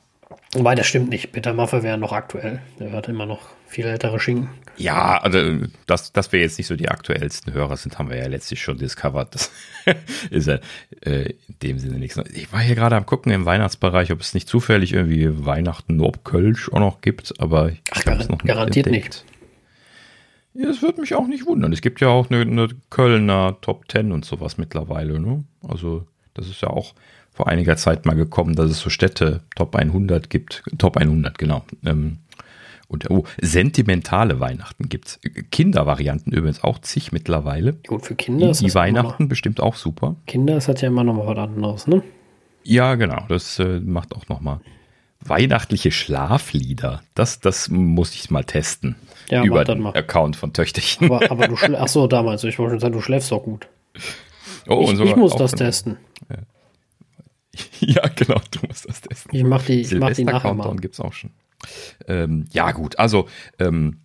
[0.53, 1.31] Wobei, das stimmt nicht.
[1.31, 2.61] Peter Maffay wäre noch aktuell.
[2.79, 4.49] Der hört immer noch viel ältere Schinken.
[4.77, 5.39] Ja, also
[5.87, 8.77] dass, dass wir jetzt nicht so die aktuellsten Hörer sind, haben wir ja letztlich schon
[8.77, 9.33] discovered.
[9.33, 9.51] Das
[10.29, 10.59] ist ja
[11.01, 12.19] äh, in dem Sinne nichts.
[12.33, 16.11] Ich war hier gerade am gucken im Weihnachtsbereich, ob es nicht zufällig irgendwie Weihnachten nur
[16.23, 19.25] Kölsch auch noch gibt, aber ich Ach, gar, noch garantiert entdeckt.
[19.25, 19.32] nicht.
[20.53, 21.73] Ja, das würde mich auch nicht wundern.
[21.73, 25.19] Es gibt ja auch eine, eine Kölner Top 10 und sowas mittlerweile.
[25.19, 25.43] Ne?
[25.67, 26.93] Also das ist ja auch
[27.31, 30.63] vor einiger Zeit mal gekommen, dass es so Städte Top 100 gibt.
[30.77, 31.63] Top 100, genau.
[31.83, 32.19] Ähm,
[32.87, 35.19] und oh, sentimentale Weihnachten gibt es.
[35.49, 37.73] Kindervarianten übrigens auch zig mittlerweile.
[37.87, 40.15] Gut, für Kinder ist Die Weihnachten bestimmt auch super.
[40.27, 42.03] Kinder, das hat ja immer noch mal was anderes, ne?
[42.63, 43.25] Ja, genau.
[43.29, 44.61] Das äh, macht auch noch mal
[45.26, 47.01] weihnachtliche Schlaflieder.
[47.15, 48.95] Das, das muss ich mal testen.
[49.30, 49.95] Ja, über den mal.
[49.95, 51.11] Account von Töchterchen.
[51.11, 53.67] Aber, aber du ach so, damals, ich wollte schon sagen, du schläfst doch gut.
[54.67, 55.97] Oh, ich, ich muss das testen.
[56.30, 56.38] Ja.
[58.01, 58.07] ja.
[58.15, 59.36] genau, du musst das testen.
[59.36, 60.76] Ich mach die, ich mach die nachher mal.
[60.78, 61.32] gibt's auch schon.
[62.07, 63.28] Ähm, ja, gut, also
[63.59, 64.01] ähm,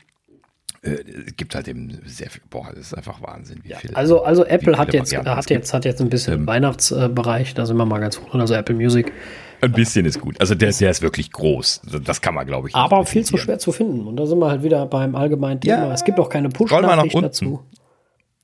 [0.83, 0.91] äh,
[1.27, 3.95] es gibt halt eben sehr viel, boah, das ist einfach Wahnsinn, wie ja, viel.
[3.95, 7.77] Also, also Apple hat jetzt, hat jetzt, hat jetzt ein bisschen ähm, Weihnachtsbereich, da sind
[7.77, 9.12] wir mal ganz hoch also Apple Music
[9.61, 10.41] Ein bisschen ist gut.
[10.41, 11.83] Also der, der ist wirklich groß.
[12.05, 12.75] Das kann man, glaube ich.
[12.75, 14.07] Aber viel zu schwer zu finden.
[14.07, 15.87] Und da sind wir halt wieder beim allgemeinen Thema.
[15.87, 15.93] Ja.
[15.93, 17.27] Es gibt auch keine Push-Nachricht unten.
[17.27, 17.61] dazu.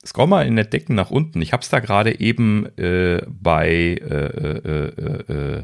[0.05, 1.41] Scroll mal in der Decken nach unten.
[1.41, 4.91] Ich habe es da gerade eben äh, bei äh, äh,
[5.27, 5.63] äh, äh,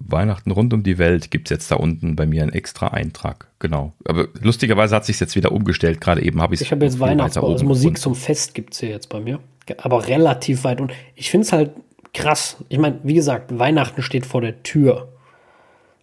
[0.00, 3.48] Weihnachten rund um die Welt gibt es jetzt da unten bei mir einen extra Eintrag.
[3.58, 3.92] Genau.
[4.04, 6.00] Aber lustigerweise hat sich jetzt wieder umgestellt.
[6.00, 8.88] Gerade eben habe ich Ich habe jetzt Weihnachtsbau, also Musik zum Fest gibt es hier
[8.88, 9.40] jetzt bei mir.
[9.78, 10.80] Aber relativ weit.
[10.80, 11.70] Und ich finde es halt
[12.14, 12.56] krass.
[12.68, 15.08] Ich meine, wie gesagt, Weihnachten steht vor der Tür.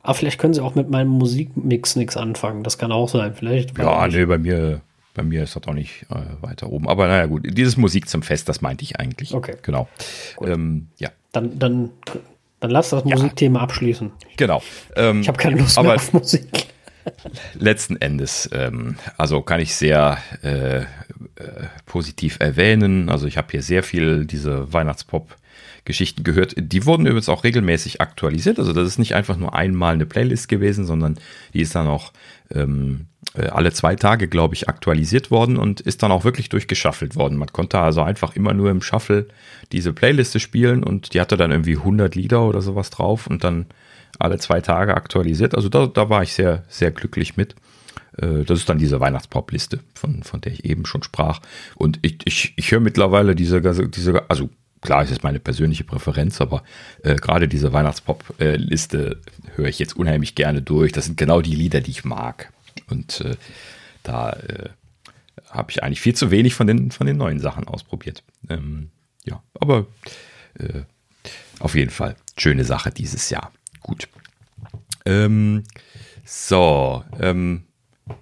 [0.04, 2.64] Aber vielleicht können sie auch mit meinem Musikmix nichts anfangen.
[2.64, 3.34] Das kann auch sein.
[3.36, 3.78] Vielleicht.
[3.78, 4.82] Ja, nee, bei mir,
[5.14, 6.88] bei mir ist das auch nicht äh, weiter oben.
[6.88, 7.46] Aber naja, gut.
[7.46, 9.34] Dieses Musik zum Fest, das meinte ich eigentlich.
[9.34, 9.56] Okay.
[9.64, 9.90] Genau.
[10.42, 11.90] Ähm, ja, Dann, dann,
[12.60, 14.12] dann lass das Musikthema abschließen.
[14.36, 14.62] genau.
[14.96, 16.68] Ähm, Ich habe keine Lust aber mehr auf Musik.
[17.54, 20.86] letzten Endes, ähm, also kann ich sehr äh, äh,
[21.86, 23.10] positiv erwähnen.
[23.10, 26.56] Also ich habe hier sehr viel diese Weihnachtspop-Geschichten gehört.
[26.58, 28.60] Die wurden übrigens auch regelmäßig aktualisiert.
[28.60, 31.20] Also das ist nicht einfach nur einmal eine Playlist gewesen, sondern
[31.54, 32.12] die ist dann auch
[32.54, 37.16] ähm, äh, alle zwei Tage, glaube ich, aktualisiert worden und ist dann auch wirklich durchgeschaffelt
[37.16, 37.38] worden.
[37.38, 39.28] Man konnte also einfach immer nur im Shuffle
[39.72, 43.66] diese Playliste spielen und die hatte dann irgendwie 100 Lieder oder sowas drauf und dann
[44.20, 45.56] alle zwei Tage aktualisiert.
[45.56, 47.56] Also da, da war ich sehr, sehr glücklich mit.
[48.18, 51.40] Äh, Das ist dann diese Weihnachtspop-Liste, von, von der ich eben schon sprach.
[51.76, 54.50] Und ich, ich, ich höre mittlerweile diese, diese, also
[54.82, 56.64] klar, es ist meine persönliche Präferenz, aber
[57.04, 59.22] äh, gerade diese Weihnachtspop-Liste
[59.56, 60.92] höre ich jetzt unheimlich gerne durch.
[60.92, 62.52] Das sind genau die Lieder, die ich mag.
[62.90, 63.36] Und äh,
[64.04, 64.70] da äh,
[65.50, 68.24] habe ich eigentlich viel zu wenig von den, von den neuen Sachen ausprobiert.
[68.50, 68.90] Ähm,
[69.26, 69.86] ja, aber
[70.60, 70.82] äh,
[71.60, 73.52] auf jeden Fall schöne Sache dieses Jahr.
[73.82, 74.08] Gut.
[75.06, 75.64] Ähm,
[76.26, 77.64] so, ähm,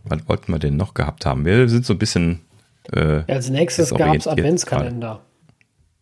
[0.03, 1.45] was wollten wir denn noch gehabt haben?
[1.45, 2.41] Wir sind so ein bisschen.
[2.91, 5.21] Äh, Als nächstes gab es Adventskalender.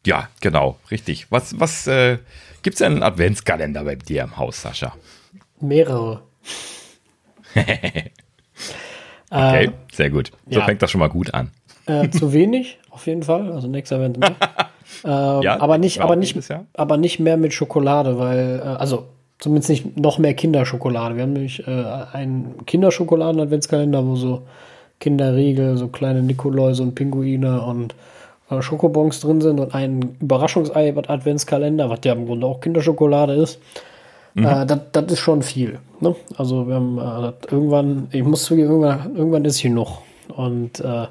[0.06, 1.28] ja, genau, richtig.
[1.32, 2.18] Was, was äh,
[2.62, 4.96] gibt es denn einen Adventskalender bei dir im Haus, Sascha?
[5.62, 6.24] Mehrere.
[9.30, 10.32] Okay, sehr gut.
[10.50, 10.66] So ja.
[10.66, 11.52] fängt das schon mal gut an.
[11.86, 13.52] Äh, zu wenig, auf jeden Fall.
[13.52, 14.36] Also nächster Event mehr.
[15.06, 16.66] ähm, Ja, aber nicht, aber nicht, Jahr.
[16.74, 19.06] aber nicht mehr mit Schokolade, weil, äh, also
[19.40, 21.16] zumindest nicht noch mehr Kinderschokolade.
[21.16, 21.84] Wir haben nämlich äh,
[22.14, 24.44] einen Kinderschokoladen-Adventskalender, wo so
[25.00, 27.96] Kinderriegel, so kleine Nikoläuse und Pinguine und
[28.50, 33.60] äh, Schokobons drin sind und ein Überraschungsei-Adventskalender, was ja im Grunde auch Kinderschokolade ist.
[34.36, 35.80] Äh, das, ist schon viel.
[36.00, 36.16] Ne?
[36.38, 40.00] Also wir haben äh, irgendwann, ich muss zugeben, irgendwann, irgendwann ist genug.
[40.30, 41.08] Und äh,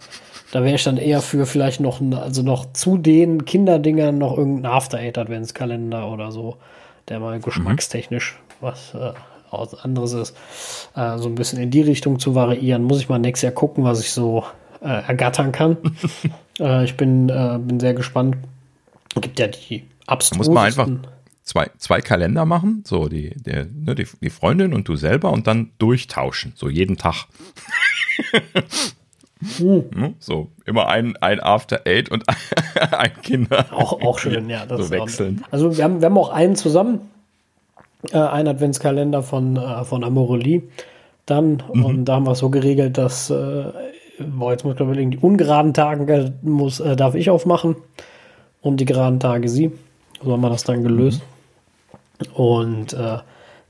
[0.52, 4.72] da wäre ich dann eher für vielleicht noch, also noch zu den Kinderdingern noch irgendein
[4.72, 6.56] After Eight Adventskalender oder so,
[7.08, 9.12] der mal geschmackstechnisch was äh,
[9.82, 10.36] anderes ist.
[10.96, 12.84] Äh, so ein bisschen in die Richtung zu variieren.
[12.84, 14.44] Muss ich mal nächstes Jahr gucken, was ich so
[14.80, 15.76] äh, ergattern kann.
[16.60, 18.36] äh, ich bin, äh, bin sehr gespannt.
[19.20, 20.38] Gibt ja die abstrusesten.
[20.38, 20.88] muss man einfach
[21.43, 25.47] zwei, zwei Kalender machen, so die, der, ne, die, die Freundin und du selber und
[25.47, 27.26] dann durchtauschen, so jeden Tag.
[29.59, 32.22] Ne, So, immer ein, ein After Eight und
[32.93, 33.66] ein Kinder.
[33.72, 34.64] Auch, auch schön, ja.
[34.66, 35.45] Das So ist auch- wechseln.
[35.51, 37.01] Also wir haben, wir haben auch einen zusammen,
[38.12, 40.62] äh, einen Adventskalender von, äh, von Amorelie.
[41.26, 41.84] Dann, Mhm.
[41.84, 43.64] und da haben wir es so geregelt, dass, äh,
[44.20, 47.74] boah, jetzt muss ich überlegen, die ungeraden Tage muss, äh, darf ich aufmachen
[48.61, 49.72] und die geraden Tage sie.
[50.22, 51.22] So haben wir das dann gelöst.
[52.34, 53.18] Und äh,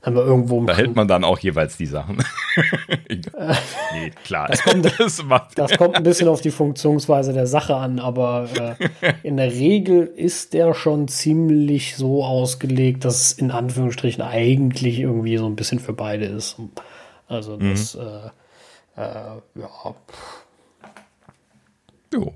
[0.03, 2.23] haben wir irgendwo Da hält man dann auch jeweils die Sachen.
[3.09, 4.49] nee, klar.
[4.49, 4.61] Das,
[4.97, 8.49] das macht Das kommt ein bisschen auf die Funktionsweise der Sache an, aber
[9.01, 14.99] äh, in der Regel ist der schon ziemlich so ausgelegt, dass es in Anführungsstrichen eigentlich
[14.99, 16.57] irgendwie so ein bisschen für beide ist.
[17.29, 18.01] Also das, äh,
[19.01, 19.95] äh, ja,
[22.13, 22.33] Jo.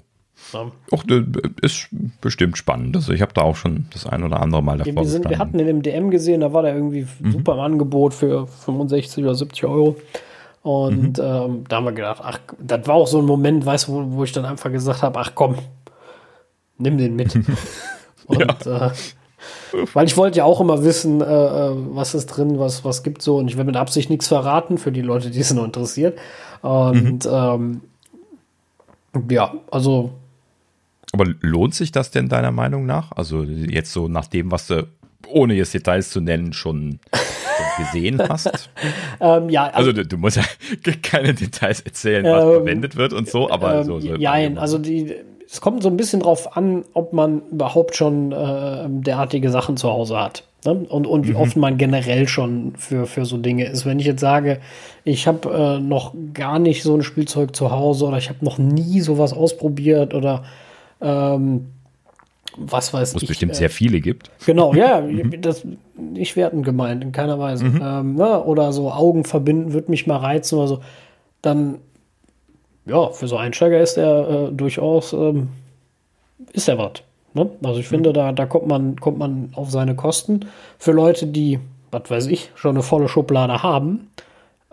[0.54, 0.72] Ne?
[0.92, 1.24] Och, das
[1.62, 1.88] ist
[2.22, 2.96] bestimmt spannend.
[2.96, 5.40] Also ich habe da auch schon das ein oder andere Mal davor wir, sind, wir
[5.40, 9.36] hatten den im DM gesehen, da war der irgendwie super im Angebot für 65 oder
[9.36, 9.96] 70 Euro.
[10.64, 13.94] Und ähm, da haben wir gedacht, ach, das war auch so ein Moment, weißt du,
[13.94, 15.56] wo, wo ich dann einfach gesagt habe, ach komm,
[16.78, 17.36] nimm den mit.
[18.26, 18.90] Und äh,
[19.94, 23.22] weil ich wollte ja auch immer wissen, äh, äh, was ist drin, was, was gibt
[23.22, 23.38] so.
[23.38, 26.20] Und ich will mit Absicht nichts verraten für die Leute, die es noch interessiert.
[26.62, 27.82] Und ähm,
[29.30, 30.12] ja, also
[31.20, 33.12] Aber lohnt sich das denn deiner Meinung nach?
[33.14, 34.88] Also jetzt so nach dem, was du,
[35.28, 37.00] ohne jetzt Details zu nennen, schon,
[37.78, 38.70] gesehen hast?
[39.20, 40.44] ähm, ja, Also du, du musst ja
[41.04, 44.78] keine Details erzählen, was Ähm, verwendet wird und so, aber so, so Ähm, Jein, also
[44.78, 45.16] die,
[45.50, 49.90] es kommt so ein bisschen drauf an, ob man überhaupt schon äh, derartige Sachen zu
[49.90, 50.44] Hause hat.
[50.66, 50.72] Ne?
[50.74, 51.38] Und, und wie Mhm.
[51.38, 53.86] oft man generell schon für, für so Dinge ist.
[53.88, 54.60] Wenn ich jetzt sage,
[55.04, 58.58] ich habe äh, noch gar nicht so ein Spielzeug zu Hause oder ich habe noch
[58.60, 60.44] nie sowas ausprobiert oder
[61.02, 61.68] ähm,
[62.58, 64.32] was weiß Wo es bestimmt äh, sehr viele gibt.
[64.46, 65.02] Genau, ja,
[65.42, 67.66] das nicht werten gemeint, in keiner Weise.
[67.66, 68.44] Ähm, ne?
[68.44, 70.80] Oder so Augen verbinden, wird mich mal reizen oder so.
[71.42, 71.80] Dann,
[72.86, 75.50] ja, für so Einsteiger ist er äh, durchaus, ähm,
[76.54, 77.04] ist er was.
[77.34, 77.50] Ne?
[77.64, 80.42] Also ich finde, da, da kommt man, kommt man auf seine Kosten.
[80.80, 81.60] Für Leute, die,
[81.92, 84.10] was weiß ich, schon eine volle Schublade haben,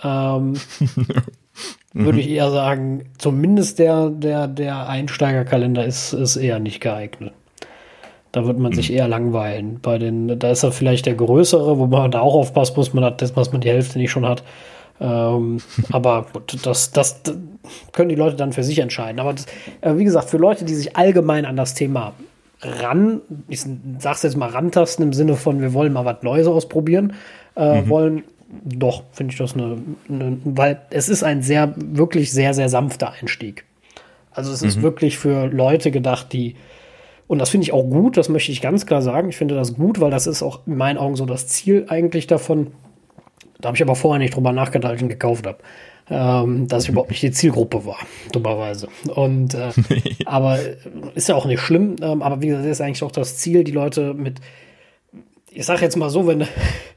[0.03, 0.55] ähm,
[1.93, 7.33] würde ich eher sagen, zumindest der, der, der Einsteigerkalender ist, ist eher nicht geeignet.
[8.33, 9.79] Da wird man sich eher langweilen.
[9.81, 13.05] Bei den, da ist er vielleicht der größere, wo man da auch aufpassen muss, man
[13.05, 14.43] hat das, was man die Hälfte nicht schon hat.
[15.01, 15.59] Ähm,
[15.93, 17.37] aber gut, das, das, das
[17.93, 19.21] können die Leute dann für sich entscheiden.
[19.21, 19.47] Aber das,
[19.81, 22.15] äh, wie gesagt, für Leute, die sich allgemein an das Thema
[22.61, 23.65] ran, ich
[23.99, 27.13] sag's jetzt mal rantasten im Sinne von, wir wollen mal was Neues ausprobieren,
[27.55, 28.25] äh, wollen,
[28.65, 29.79] doch, finde ich das eine,
[30.09, 33.65] eine, weil es ist ein sehr, wirklich sehr, sehr sanfter Einstieg.
[34.31, 36.57] Also es ist wirklich für Leute gedacht, die,
[37.29, 39.29] und das finde ich auch gut, das möchte ich ganz klar sagen.
[39.29, 42.27] Ich finde das gut, weil das ist auch in meinen Augen so das Ziel eigentlich
[42.27, 42.73] davon.
[43.61, 45.59] Da habe ich aber vorher nicht drüber nachgedacht, als ich ihn gekauft habe.
[46.11, 47.97] Ähm, dass ich überhaupt nicht die Zielgruppe war,
[48.33, 48.89] dummerweise.
[49.15, 49.71] Und äh,
[50.27, 50.59] aber
[51.15, 51.97] ist ja auch nicht schlimm.
[52.03, 54.41] Ähm, aber wie gesagt, ist eigentlich auch das Ziel, die Leute mit,
[55.51, 56.47] ich sage jetzt mal so, wenn,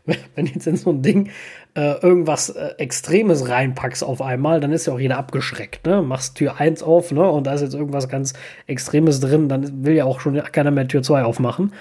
[0.35, 1.29] wenn jetzt in so ein Ding
[1.75, 5.85] äh, irgendwas äh, Extremes reinpackst auf einmal, dann ist ja auch jeder abgeschreckt.
[5.85, 6.01] Ne?
[6.01, 7.23] Machst Tür 1 auf ne?
[7.23, 8.33] und da ist jetzt irgendwas ganz
[8.65, 11.73] Extremes drin, dann will ja auch schon keiner mehr Tür 2 aufmachen.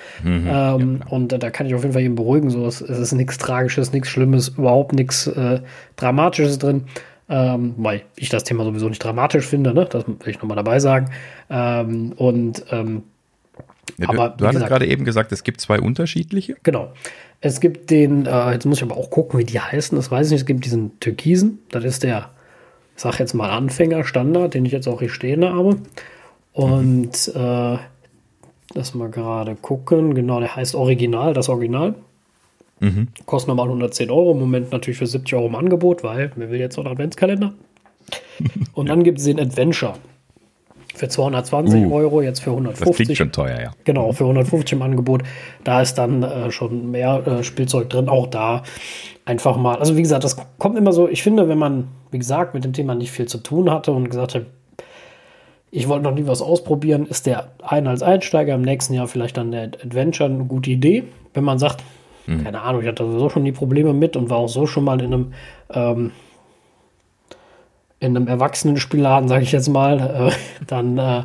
[0.50, 2.50] ähm, und äh, da kann ich auf jeden Fall jeden beruhigen.
[2.50, 5.60] So, es, es ist nichts Tragisches, nichts Schlimmes, überhaupt nichts äh,
[5.96, 6.84] Dramatisches drin.
[7.28, 9.84] Ähm, weil ich das Thema sowieso nicht dramatisch finde, ne?
[9.86, 11.10] das will ich nochmal dabei sagen.
[11.50, 13.02] Ähm, und ähm,
[13.98, 16.56] Ja, Aber, du wie du hattest gerade eben gesagt, es gibt zwei unterschiedliche.
[16.62, 16.92] Genau.
[17.40, 20.26] Es gibt den, äh, jetzt muss ich aber auch gucken, wie die heißen, das weiß
[20.26, 20.40] ich nicht.
[20.40, 22.30] Es gibt diesen Türkisen, das ist der,
[22.96, 25.76] ich sag jetzt mal Anfänger-Standard, den ich jetzt auch hier stehen habe.
[26.52, 27.78] Und äh,
[28.74, 31.94] lass mal gerade gucken, genau, der heißt Original, das Original.
[33.26, 36.60] Kostet normal 110 Euro, im Moment natürlich für 70 Euro im Angebot, weil mir will
[36.60, 37.54] jetzt noch einen Adventskalender.
[38.74, 39.94] Und dann gibt es den Adventure
[40.96, 42.96] für 220 Uh, Euro, jetzt für Das 150.
[43.06, 43.70] klingt schon teuer, ja.
[43.84, 45.22] Genau, für 150 im Angebot.
[45.64, 48.08] Da ist dann äh, schon mehr äh, Spielzeug drin.
[48.08, 48.62] Auch da
[49.24, 49.76] einfach mal.
[49.76, 51.08] Also wie gesagt, das kommt immer so.
[51.08, 54.08] Ich finde, wenn man, wie gesagt, mit dem Thema nicht viel zu tun hatte und
[54.10, 54.46] gesagt hat,
[55.70, 59.36] ich wollte noch nie was ausprobieren, ist der eine als Einsteiger im nächsten Jahr vielleicht
[59.36, 61.04] dann der Adventure eine gute Idee.
[61.34, 61.82] Wenn man sagt,
[62.42, 65.00] keine Ahnung, ich hatte sowieso schon die Probleme mit und war auch so schon mal
[65.00, 65.32] in einem
[65.72, 66.10] ähm,
[68.00, 71.24] in einem Erwachsenenspielladen, sage ich jetzt mal, äh, dann äh,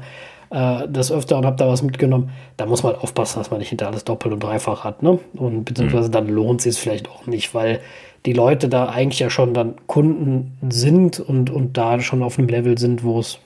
[0.51, 2.31] äh, das öfter und habe da was mitgenommen.
[2.57, 5.01] Da muss man aufpassen, dass man nicht hinter alles doppelt und dreifach hat.
[5.01, 5.19] Ne?
[5.33, 7.79] Und beziehungsweise dann lohnt es vielleicht auch nicht, weil
[8.25, 12.49] die Leute da eigentlich ja schon dann Kunden sind und, und da schon auf einem
[12.49, 13.39] Level sind, wo es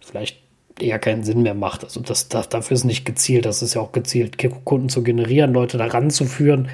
[0.00, 0.38] vielleicht
[0.78, 1.84] eher keinen Sinn mehr macht.
[1.84, 3.46] Also das, das, dafür ist nicht gezielt.
[3.46, 6.68] Das ist ja auch gezielt, Kunden zu generieren, Leute da ranzuführen.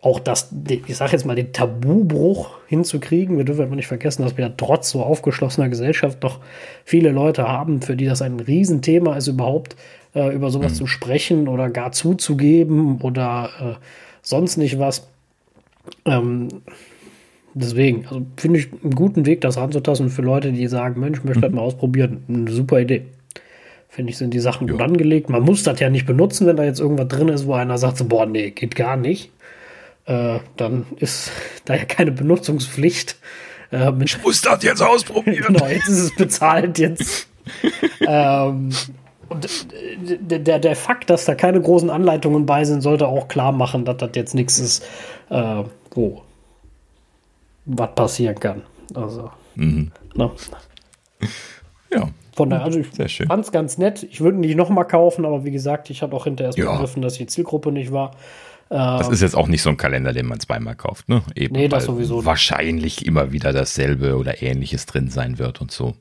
[0.00, 0.52] Auch das,
[0.86, 3.36] ich sage jetzt mal, den Tabubruch hinzukriegen.
[3.36, 6.38] Wir dürfen aber nicht vergessen, dass wir trotz so aufgeschlossener Gesellschaft doch
[6.84, 9.74] viele Leute haben, für die das ein Riesenthema ist, überhaupt
[10.14, 13.84] äh, über sowas zu sprechen oder gar zuzugeben oder äh,
[14.22, 15.08] sonst nicht was.
[16.04, 16.48] Ähm,
[17.54, 21.24] deswegen, also finde ich einen guten Weg, das ranzutasten für Leute, die sagen, Mensch, ich
[21.24, 22.22] möchte das mal ausprobieren.
[22.28, 23.02] Eine super Idee.
[23.88, 25.28] Finde ich, sind die Sachen gut angelegt.
[25.28, 27.96] Man muss das ja nicht benutzen, wenn da jetzt irgendwas drin ist, wo einer sagt,
[27.96, 29.32] so, boah, nee, geht gar nicht.
[30.08, 31.30] Äh, dann ist
[31.66, 33.16] da ja keine Benutzungspflicht.
[33.70, 35.44] Äh, mit, Ich muss das jetzt ausprobieren.
[35.54, 37.28] genau, jetzt ist es bezahlt, jetzt.
[38.06, 38.70] ähm,
[39.28, 43.28] und äh, der, der, der Fakt, dass da keine großen Anleitungen bei sind, sollte auch
[43.28, 44.84] klar machen, dass das jetzt nichts ist,
[45.30, 45.62] äh,
[45.92, 46.22] wo
[47.66, 48.62] was passieren kann.
[48.94, 49.92] Also, Mhm.
[50.14, 50.30] ne?
[51.92, 54.02] Ja, Von daher, also ich fand es ganz nett.
[54.04, 56.72] Ich würde ihn nicht nochmal kaufen, aber wie gesagt, ich habe auch hinterher erst Ja.
[56.72, 58.12] begriffen, dass die Zielgruppe nicht war.
[58.70, 61.22] Das ist jetzt auch nicht so ein Kalender, den man zweimal kauft, ne?
[61.34, 62.24] Eben, Nee, das sowieso.
[62.24, 65.94] Wahrscheinlich immer wieder dasselbe oder ähnliches drin sein wird und so.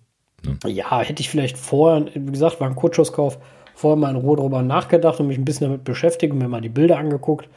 [0.65, 3.37] Ja, hätte ich vielleicht vorher, wie gesagt, war ein Kurzschusskauf,
[3.73, 6.61] vorher mal in Ruhe drüber nachgedacht und mich ein bisschen damit beschäftigt und mir mal
[6.61, 7.47] die Bilder angeguckt.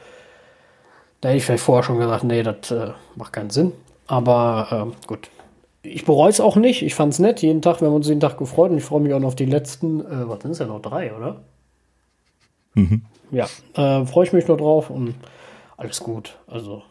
[1.19, 3.73] Da hätte ich vielleicht vorher schon gesagt, nee, das äh, macht keinen Sinn.
[4.07, 5.29] Aber ähm, gut.
[5.83, 6.83] Ich bereue es auch nicht.
[6.83, 7.41] Ich fand es nett.
[7.41, 9.35] Jeden Tag, wir haben uns jeden Tag gefreut und ich freue mich auch noch auf
[9.35, 11.41] die letzten, äh, was sind es ja noch drei, oder?
[13.31, 15.15] Ja, äh, freue ich mich noch drauf und
[15.77, 16.37] alles gut.
[16.47, 16.83] Also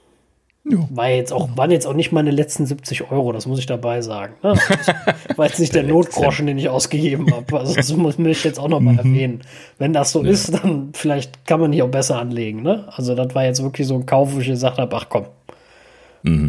[0.65, 0.79] Ja.
[0.91, 4.01] war jetzt auch, waren jetzt auch nicht meine letzten 70 Euro, das muss ich dabei
[4.03, 4.35] sagen.
[4.43, 4.55] Ne?
[5.37, 7.59] War jetzt nicht der Notgroschen, den ich ausgegeben habe.
[7.59, 9.43] Also das muss ich jetzt auch noch mal erwähnen.
[9.79, 12.63] Wenn das so ist, dann vielleicht kann man hier auch besser anlegen.
[12.63, 12.85] Ne?
[12.95, 15.27] Also das war jetzt wirklich so ein Kauf, wo ich gesagt habe, ach komm,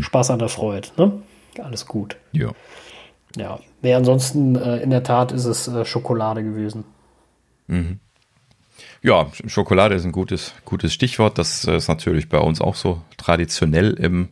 [0.02, 0.88] Spaß an der Freude.
[0.98, 1.12] Ne?
[1.62, 2.18] Alles gut.
[2.34, 2.52] Ja.
[3.38, 6.84] Ja, nee, ansonsten äh, in der Tat ist es äh, Schokolade gewesen.
[9.04, 11.40] Ja, Schokolade ist ein gutes, gutes Stichwort.
[11.40, 14.30] Das ist natürlich bei uns auch so traditionell im,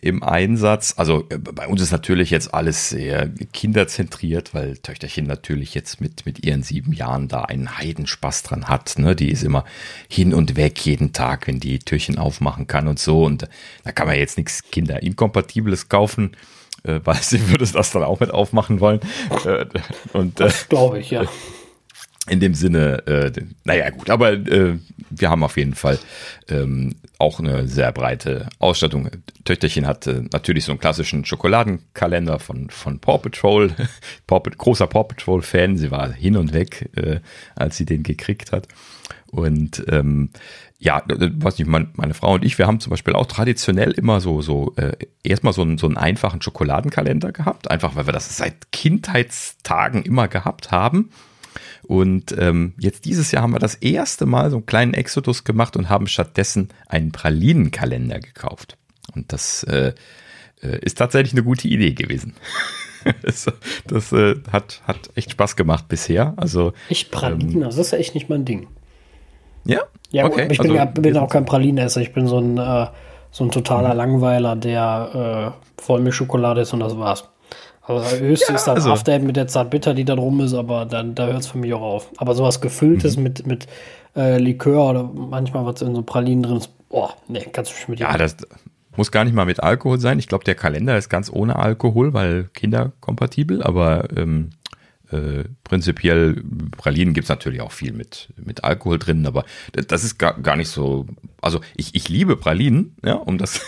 [0.00, 0.94] im Einsatz.
[0.96, 6.26] Also äh, bei uns ist natürlich jetzt alles sehr kinderzentriert, weil Töchterchen natürlich jetzt mit,
[6.26, 8.98] mit ihren sieben Jahren da einen Heidenspaß dran hat.
[8.98, 9.16] Ne?
[9.16, 9.64] Die ist immer
[10.08, 13.24] hin und weg jeden Tag, wenn die Türchen aufmachen kann und so.
[13.24, 13.48] Und
[13.82, 16.36] da kann man jetzt nichts Kinderinkompatibles kaufen
[16.84, 19.00] äh, weil sie würde das dann auch mit aufmachen wollen.
[19.44, 19.66] Äh,
[20.12, 21.24] und, äh, das glaube ich, ja
[22.28, 23.32] in dem Sinne, äh,
[23.64, 24.78] naja gut, aber äh,
[25.10, 25.98] wir haben auf jeden Fall
[26.48, 29.10] ähm, auch eine sehr breite Ausstattung.
[29.44, 33.72] Töchterchen hat äh, natürlich so einen klassischen Schokoladenkalender von, von Paw Patrol,
[34.26, 37.20] Paw, großer Paw Patrol-Fan, sie war hin und weg, äh,
[37.56, 38.68] als sie den gekriegt hat.
[39.30, 40.30] Und ähm,
[40.78, 44.20] ja, was nicht, mein, meine Frau und ich, wir haben zum Beispiel auch traditionell immer
[44.20, 44.92] so, so äh,
[45.22, 50.28] erstmal so einen, so einen einfachen Schokoladenkalender gehabt, einfach weil wir das seit Kindheitstagen immer
[50.28, 51.10] gehabt haben.
[51.86, 55.76] Und ähm, jetzt dieses Jahr haben wir das erste Mal so einen kleinen Exodus gemacht
[55.76, 58.76] und haben stattdessen einen Pralinenkalender gekauft.
[59.14, 59.92] Und das äh,
[60.62, 62.34] äh ist tatsächlich eine gute Idee gewesen.
[63.22, 63.46] das,
[63.86, 66.34] das äh, hat, hat echt Spaß gemacht bisher.
[66.36, 68.68] Also, ich Pralinen, ähm, das ist ja echt nicht mein Ding.
[69.64, 69.80] Ja?
[70.10, 70.48] Ja, okay.
[70.50, 72.00] ich bin, also, ja, bin auch kein Pralinenesser.
[72.00, 72.86] Ich bin so ein, äh,
[73.30, 73.96] so ein totaler mhm.
[73.96, 77.28] Langweiler, der äh, Vollmilchschokolade ist und das war's.
[77.86, 78.90] Also höchste ja, ist dann also.
[78.90, 81.72] After mit der Zartbitter, die da drum ist, aber dann da hört es für mich
[81.74, 82.10] auch auf.
[82.16, 83.22] Aber sowas Gefülltes mhm.
[83.22, 83.66] mit, mit
[84.16, 88.00] äh, Likör oder manchmal was in so Pralinen drin ist, boah, nee, kannst du mit
[88.00, 88.36] Ja, das
[88.96, 90.18] muss gar nicht mal mit Alkohol sein.
[90.18, 94.50] Ich glaube, der Kalender ist ganz ohne Alkohol, weil kinderkompatibel, aber ähm,
[95.14, 96.42] äh, prinzipiell,
[96.76, 100.56] Pralinen gibt es natürlich auch viel mit, mit Alkohol drin, aber das ist gar, gar
[100.56, 101.06] nicht so.
[101.40, 103.60] Also ich, ich liebe Pralinen, ja, um das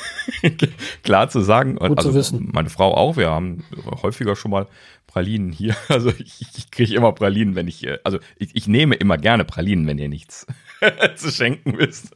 [1.02, 1.76] klar zu sagen.
[1.76, 2.50] Gut also zu wissen.
[2.52, 3.64] meine Frau auch, wir haben
[4.02, 4.66] häufiger schon mal
[5.06, 5.76] Pralinen hier.
[5.88, 9.44] Also ich, ich kriege immer Pralinen, wenn ich, äh, also ich, ich nehme immer gerne
[9.44, 10.46] Pralinen, wenn ihr nichts
[11.16, 12.14] zu schenken wisst.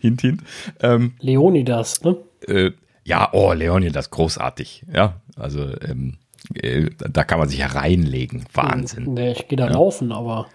[0.00, 0.42] hint, hint.
[0.80, 2.16] Ähm, Leonidas, ne?
[2.46, 2.72] Äh,
[3.04, 4.84] ja, oh, Leonidas, großartig.
[4.92, 6.18] Ja, also ähm,
[6.54, 8.44] äh, da kann man sich ja reinlegen.
[8.52, 9.14] Wahnsinn.
[9.14, 9.72] Nee, ich gehe da ja.
[9.72, 10.46] laufen, aber.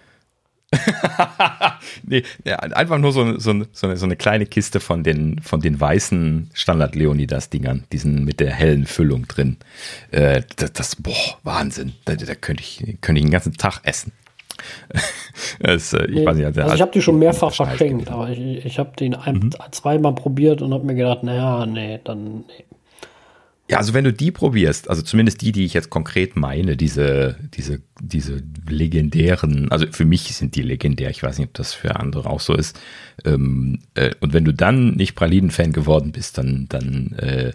[2.02, 5.80] nee, einfach nur so, so, so, eine, so, eine, kleine Kiste von den, von den
[5.80, 9.58] weißen Standard-Leonidas-Dingern, diesen mit der hellen Füllung drin.
[10.10, 11.92] Äh, das, das, boah, Wahnsinn.
[12.06, 14.12] Da, da könnte ich, könnte ich den ganzen Tag essen.
[15.60, 18.64] das, äh, ich, nee, nicht, also, also ich habe die schon mehrfach verschenkt, aber ich,
[18.64, 19.50] ich habe den ein, mhm.
[19.70, 22.64] zweimal probiert und habe mir gedacht, naja, nee, dann nee.
[23.70, 27.36] Ja, also wenn du die probierst, also zumindest die, die ich jetzt konkret meine, diese,
[27.56, 31.96] diese, diese legendären, also für mich sind die legendär, ich weiß nicht, ob das für
[31.96, 32.78] andere auch so ist.
[33.24, 37.52] Ähm, äh, und wenn du dann nicht Pralinen-Fan geworden bist, dann, dann, äh,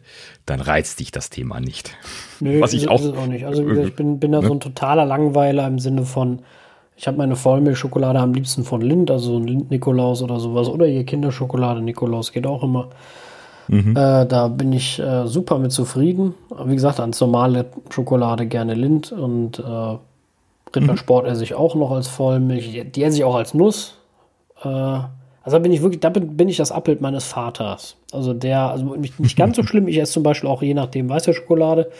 [0.48, 1.95] dann reizt dich das Thema nicht.
[2.40, 3.45] Nö, Was ich auch, auch nicht.
[3.45, 4.48] Also gesagt, ich bin, bin da ne?
[4.48, 6.40] so ein totaler Langweiler im Sinne von,
[6.98, 10.69] ich habe meine Vollmilchschokolade am liebsten von Lind, also ein Lind-Nikolaus oder sowas.
[10.69, 12.90] Oder ihr Kinderschokolade, Nikolaus geht auch immer.
[13.69, 13.91] Mhm.
[13.91, 16.33] Äh, da bin ich äh, super mit zufrieden.
[16.65, 19.97] Wie gesagt, als normale Schokolade gerne Lind und äh,
[20.75, 21.31] Rittersport mhm.
[21.31, 22.71] esse ich auch noch als Vollmilch.
[22.71, 23.95] Die, die esse ich auch als Nuss.
[24.63, 27.95] Äh, also da bin ich wirklich, da bin, bin ich das Abbild meines Vaters.
[28.11, 29.87] Also der, also nicht ganz so schlimm.
[29.87, 31.91] Ich esse zum Beispiel auch je nachdem weiße Schokolade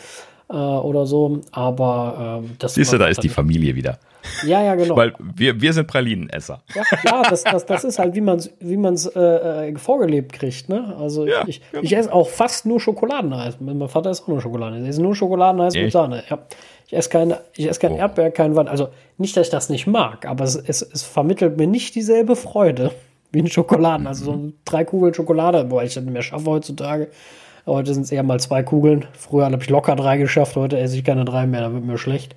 [0.50, 1.40] äh, oder so.
[1.52, 3.98] Aber äh, das Siehst du, da ist die Familie wieder.
[4.44, 4.96] Ja, ja, genau.
[4.96, 6.62] Weil wir, wir sind Pralinenesser.
[6.74, 10.32] Ja, ja das, das, das ist halt, wie man es wie man's, äh, äh, vorgelebt
[10.32, 10.68] kriegt.
[10.68, 10.94] Ne?
[10.98, 11.80] Also ja, ich, ja.
[11.82, 13.56] ich esse auch fast nur Schokoladeneis.
[13.60, 14.82] Mein Vater isst auch nur Schokoladeneis.
[14.82, 15.84] Ich esse nur Schokoladeneis Echt?
[15.84, 16.22] mit Sahne.
[16.28, 16.38] Ja.
[16.86, 17.98] Ich esse keine, ich esse kein oh.
[17.98, 18.68] Erdbeer, kein Wein.
[18.68, 22.34] Also nicht, dass ich das nicht mag, aber es, es, es vermittelt mir nicht dieselbe
[22.36, 22.90] Freude
[23.32, 24.06] wie ein Schokoladen.
[24.06, 27.08] Also so drei Kugeln Schokolade, boah, ich das nicht mehr schaffe heutzutage.
[27.66, 29.06] Heute sind es eher mal zwei Kugeln.
[29.12, 31.98] Früher habe ich locker drei geschafft, heute esse ich keine drei mehr, da wird mir
[31.98, 32.34] schlecht.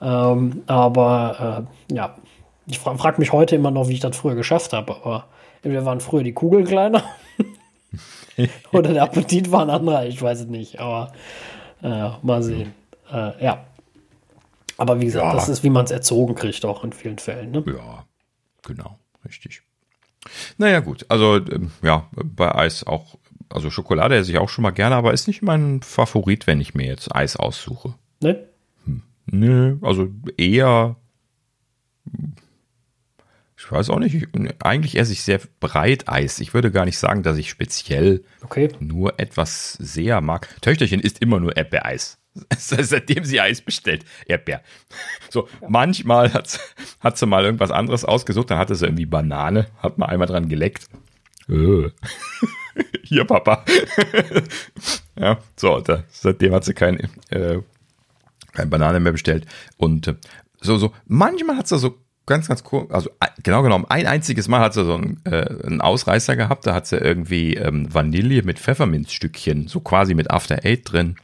[0.00, 2.16] Ähm, aber äh, ja,
[2.66, 4.96] ich fra frage mich heute immer noch, wie ich das früher geschafft habe.
[4.96, 5.26] Aber
[5.62, 7.02] entweder waren früher die Kugeln kleiner
[8.72, 10.78] oder der Appetit war ein anderer, ich weiß es nicht.
[10.80, 11.12] Aber
[11.82, 12.74] äh, mal sehen.
[13.12, 13.64] Äh, ja.
[14.76, 15.34] Aber wie gesagt, ja.
[15.34, 17.50] das ist, wie man es erzogen kriegt, auch in vielen Fällen.
[17.50, 17.62] Ne?
[17.66, 18.06] Ja,
[18.62, 19.62] genau, richtig.
[20.56, 21.04] Naja, gut.
[21.08, 23.16] Also, ähm, ja, bei Eis auch,
[23.50, 26.74] also Schokolade esse ich auch schon mal gerne, aber ist nicht mein Favorit, wenn ich
[26.74, 27.94] mir jetzt Eis aussuche.
[28.22, 28.46] Ne?
[29.26, 30.96] Nö, also eher.
[33.56, 34.28] Ich weiß auch nicht.
[34.62, 36.40] Eigentlich esse ich sehr breit Eis.
[36.40, 38.68] Ich würde gar nicht sagen, dass ich speziell okay.
[38.80, 40.48] nur etwas sehr mag.
[40.62, 42.18] Töchterchen isst immer nur Erdbeereis.
[42.56, 44.04] Seitdem sie Eis bestellt.
[44.26, 44.62] Erdbeer.
[45.32, 45.68] So, ja.
[45.70, 46.58] manchmal hat,
[46.98, 48.50] hat sie mal irgendwas anderes ausgesucht.
[48.50, 49.68] Dann hatte sie irgendwie Banane.
[49.78, 50.88] Hat mal einmal dran geleckt.
[51.50, 51.90] Äh.
[53.02, 53.64] Hier, Papa.
[55.16, 56.98] ja, so, da, seitdem hat sie kein
[57.30, 57.58] äh,
[58.52, 59.46] keine Banane mehr bestellt.
[59.76, 60.14] Und äh,
[60.60, 62.86] so, so, manchmal hat da so ganz, ganz cool.
[62.90, 63.10] Also
[63.42, 66.66] genau genommen, ein einziges Mal hat sie so einen, äh, einen Ausreißer gehabt.
[66.66, 71.16] Da hat sie irgendwie ähm, Vanille mit Pfefferminzstückchen, so quasi mit After Eight drin.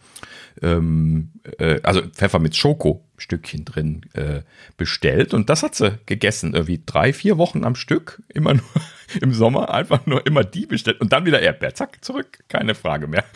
[0.62, 4.42] Ähm, äh, also Pfefferminz Schoko Stückchen drin äh,
[4.76, 8.64] bestellt und das hat sie gegessen, irgendwie drei, vier Wochen am Stück, immer nur
[9.20, 13.06] im Sommer, einfach nur immer die bestellt und dann wieder Erdbeer, zack, zurück, keine Frage
[13.06, 13.24] mehr.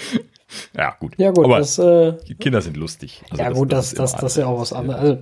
[0.77, 1.15] Ja, gut.
[1.17, 3.23] Ja, gut, Aber das, äh, die Kinder sind lustig.
[3.31, 5.01] Also ja, gut, das, das, ist das, ist ja auch was anderes.
[5.01, 5.19] Also,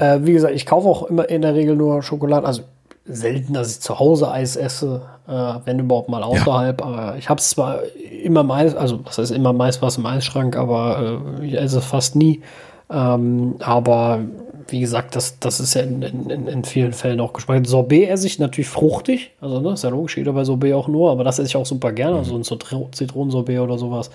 [0.00, 2.46] äh, wie gesagt, ich kaufe auch immer in der Regel nur Schokolade.
[2.46, 2.64] Also
[3.06, 6.84] selten, dass ich zu Hause Eis esse, äh, wenn überhaupt mal außerhalb.
[6.84, 7.80] Aber ich habe es zwar
[8.22, 11.84] immer meist, also das heißt immer meist was im Eisschrank, aber äh, ich esse es
[11.84, 12.42] fast nie.
[12.90, 14.20] Ähm, aber
[14.68, 17.66] wie gesagt, das, das ist ja in, in, in vielen Fällen auch gespeichert.
[17.66, 19.32] Sorbet esse ich natürlich fruchtig.
[19.40, 21.66] Also, ne, ist ja logisch, jeder bei Sorbet auch nur, aber das esse ich auch
[21.66, 22.16] super gerne.
[22.16, 24.10] Also ein Zitro- Zitronensorbet oder sowas.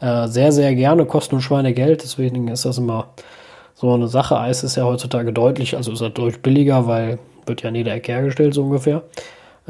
[0.00, 3.08] Äh, sehr, sehr gerne, kostet nur Schweinegeld, deswegen ist das immer
[3.74, 4.38] so eine Sache.
[4.38, 7.92] Eis ist ja heutzutage deutlich, also ist er deutlich billiger, weil wird ja in jeder
[7.92, 9.02] Ecke hergestellt, so ungefähr.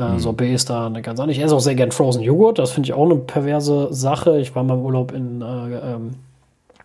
[0.01, 1.37] Äh, Sorbet ist da eine ganz andere.
[1.37, 4.41] Ich esse auch sehr gern Frozen Joghurt, das finde ich auch eine perverse Sache.
[4.41, 5.45] Ich war mal im Urlaub in äh,
[5.95, 6.11] ähm,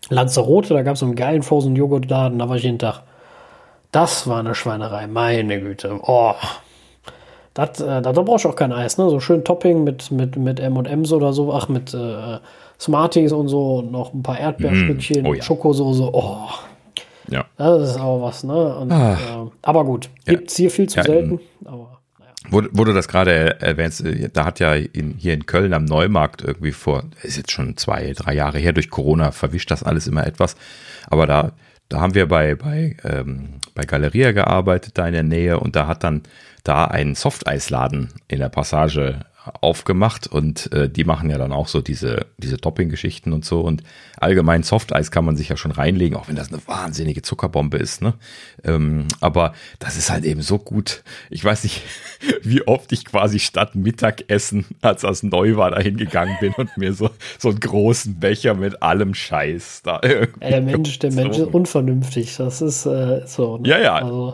[0.09, 3.01] Lanzarote, da gab es so einen geilen Frozen Joghurt-Laden, da war ich jeden Tag.
[3.91, 5.99] Das war eine Schweinerei, meine Güte.
[6.05, 6.33] Oh.
[7.53, 9.09] Das, äh, da, brauchst du auch kein Eis, ne?
[9.09, 12.39] So schön Topping mit, mit, mit M&M's oder so, ach, mit äh,
[12.77, 15.41] Smarties und so und noch ein paar Erdbeerstückchen, Mm, oh ja.
[15.41, 16.09] Schokosoße.
[16.11, 16.35] Oh,
[17.29, 17.45] Ja.
[17.57, 18.75] das ist auch was, ne?
[18.75, 19.13] Und, Ah.
[19.13, 19.17] äh,
[19.61, 21.39] aber gut, gibt's hier viel zu Ja, selten.
[21.63, 21.94] Aber.
[22.49, 25.85] Wo, wo du das gerade erwähnst, äh, da hat ja in, hier in Köln am
[25.85, 30.07] Neumarkt irgendwie vor, ist jetzt schon zwei, drei Jahre her, durch Corona verwischt das alles
[30.07, 30.55] immer etwas.
[31.07, 31.53] Aber da,
[31.89, 35.87] da haben wir bei, bei, ähm, bei Galeria gearbeitet, da in der Nähe, und da
[35.87, 36.21] hat dann
[36.63, 39.19] da ein Softeisladen in der Passage
[39.61, 43.83] aufgemacht und äh, die machen ja dann auch so diese, diese Topping-Geschichten und so und
[44.17, 48.01] allgemein Softeis kann man sich ja schon reinlegen, auch wenn das eine wahnsinnige Zuckerbombe ist,
[48.01, 48.13] ne?
[48.63, 51.03] Ähm, aber das ist halt eben so gut.
[51.29, 51.83] Ich weiß nicht,
[52.41, 56.93] wie oft ich quasi statt Mittagessen, als das neu war, da hingegangen bin und mir
[56.93, 61.37] so, so einen großen Becher mit allem Scheiß da irgendwie Ja, der Mensch, der Mensch
[61.37, 62.35] ist unvernünftig.
[62.37, 63.57] Das ist äh, so.
[63.57, 63.69] Ne?
[63.69, 63.95] Ja, ja.
[63.95, 64.33] Also,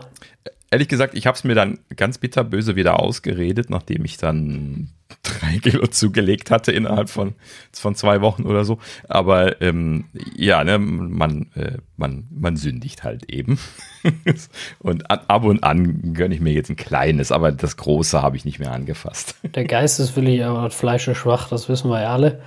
[0.72, 4.88] Ehrlich gesagt, ich habe es mir dann ganz bitterböse wieder ausgeredet, nachdem ich dann
[5.22, 7.34] drei Kilo zugelegt hatte innerhalb von,
[7.72, 8.78] von zwei Wochen oder so.
[9.08, 10.04] Aber ähm,
[10.36, 13.58] ja, ne, man, äh, man, man sündigt halt eben.
[14.80, 18.44] und ab und an gönne ich mir jetzt ein kleines, aber das große habe ich
[18.44, 19.36] nicht mehr angefasst.
[19.54, 22.40] der Geist ist willig, aber das Fleisch ist schwach, das wissen wir ja alle.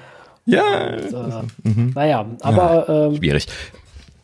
[0.45, 1.01] ja, Äh,
[1.63, 3.47] Naja, aber ähm, schwierig.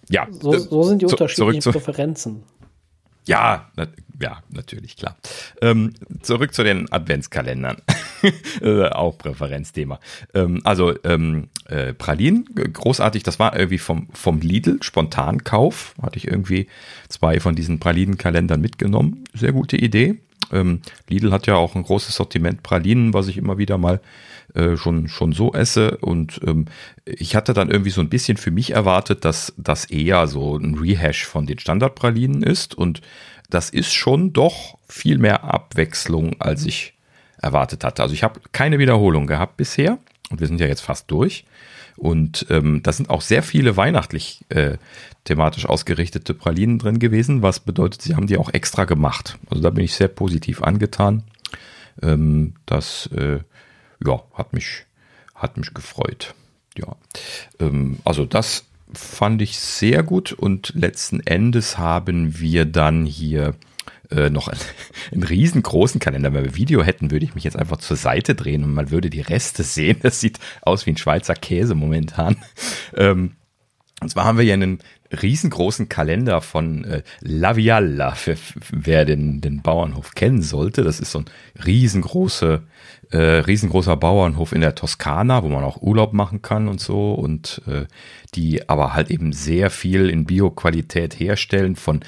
[0.10, 2.44] Ja, so, äh, so sind die zu- unterschiedlichen zu, Präferenzen.
[3.26, 3.88] Ja, na,
[4.20, 5.16] ja, natürlich, klar.
[5.62, 7.78] Ähm, zurück zu den Adventskalendern.
[8.62, 10.00] äh, auch Präferenzthema.
[10.34, 15.96] Ähm, also ähm, äh, Pralinen, g- großartig, das war irgendwie vom, vom Lidl, Spontankauf.
[16.02, 16.68] Hatte ich irgendwie
[17.10, 19.24] zwei von diesen Pralinenkalendern mitgenommen.
[19.34, 20.20] Sehr gute Idee.
[20.52, 24.02] Ähm, Lidl hat ja auch ein großes Sortiment Pralinen, was ich immer wieder mal
[24.54, 25.98] äh, schon, schon so esse.
[25.98, 26.66] Und ähm,
[27.06, 30.76] ich hatte dann irgendwie so ein bisschen für mich erwartet, dass das eher so ein
[30.76, 32.76] Rehash von den Standardpralinen ist.
[32.76, 33.02] Und
[33.50, 36.94] das ist schon doch viel mehr Abwechslung, als ich
[37.42, 38.02] erwartet hatte.
[38.02, 39.98] Also ich habe keine Wiederholung gehabt bisher.
[40.30, 41.46] Und wir sind ja jetzt fast durch.
[41.98, 44.78] Und ähm, da sind auch sehr viele weihnachtlich äh,
[45.26, 49.38] thematisch ausgerichtete Pralinen drin gewesen, was bedeutet, sie haben die auch extra gemacht.
[49.50, 51.24] Also da bin ich sehr positiv angetan.
[52.02, 53.40] Ähm, das äh,
[54.06, 54.86] ja, hat mich,
[55.36, 56.34] hat mich gefreut.
[56.78, 56.96] Ja,
[57.60, 63.54] ähm, also das fand ich sehr gut und letzten Endes haben wir dann hier
[64.12, 64.60] äh, noch einen,
[65.12, 66.34] einen riesengroßen Kalender.
[66.34, 69.10] Wenn wir Video hätten, würde ich mich jetzt einfach zur Seite drehen und man würde
[69.10, 69.98] die Reste sehen.
[70.02, 72.38] Das sieht aus wie ein Schweizer Käse momentan.
[72.96, 73.34] Ähm,
[74.02, 74.80] und zwar haben wir hier einen
[75.12, 80.84] riesengroßen Kalender von äh, Lavialla, für, für, wer den, den Bauernhof kennen sollte.
[80.84, 81.26] Das ist so ein
[81.64, 82.64] riesengroße,
[83.12, 87.14] äh, riesengroßer Bauernhof in der Toskana, wo man auch Urlaub machen kann und so.
[87.14, 87.86] Und äh,
[88.34, 92.00] die aber halt eben sehr viel in Bioqualität herstellen von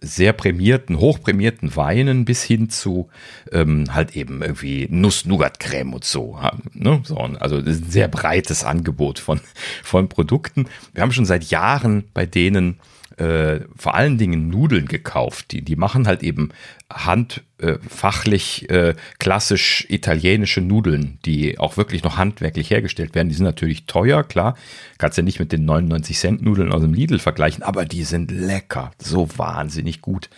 [0.00, 3.08] sehr prämierten, hochprämierten Weinen bis hin zu
[3.52, 6.38] ähm, halt eben irgendwie Nuss-Nougat-Creme und so.
[6.72, 7.00] Ne?
[7.04, 9.40] so also ein sehr breites Angebot von,
[9.82, 10.66] von Produkten.
[10.92, 12.80] Wir haben schon seit Jahren bei denen
[13.22, 15.52] äh, vor allen Dingen Nudeln gekauft.
[15.52, 16.48] Die, die machen halt eben
[16.90, 23.28] handfachlich äh, klassisch italienische Nudeln, die auch wirklich noch handwerklich hergestellt werden.
[23.28, 24.56] Die sind natürlich teuer, klar.
[24.98, 28.32] Kannst ja nicht mit den 99 Cent Nudeln aus dem Lidl vergleichen, aber die sind
[28.32, 28.90] lecker.
[28.98, 30.28] So wahnsinnig gut.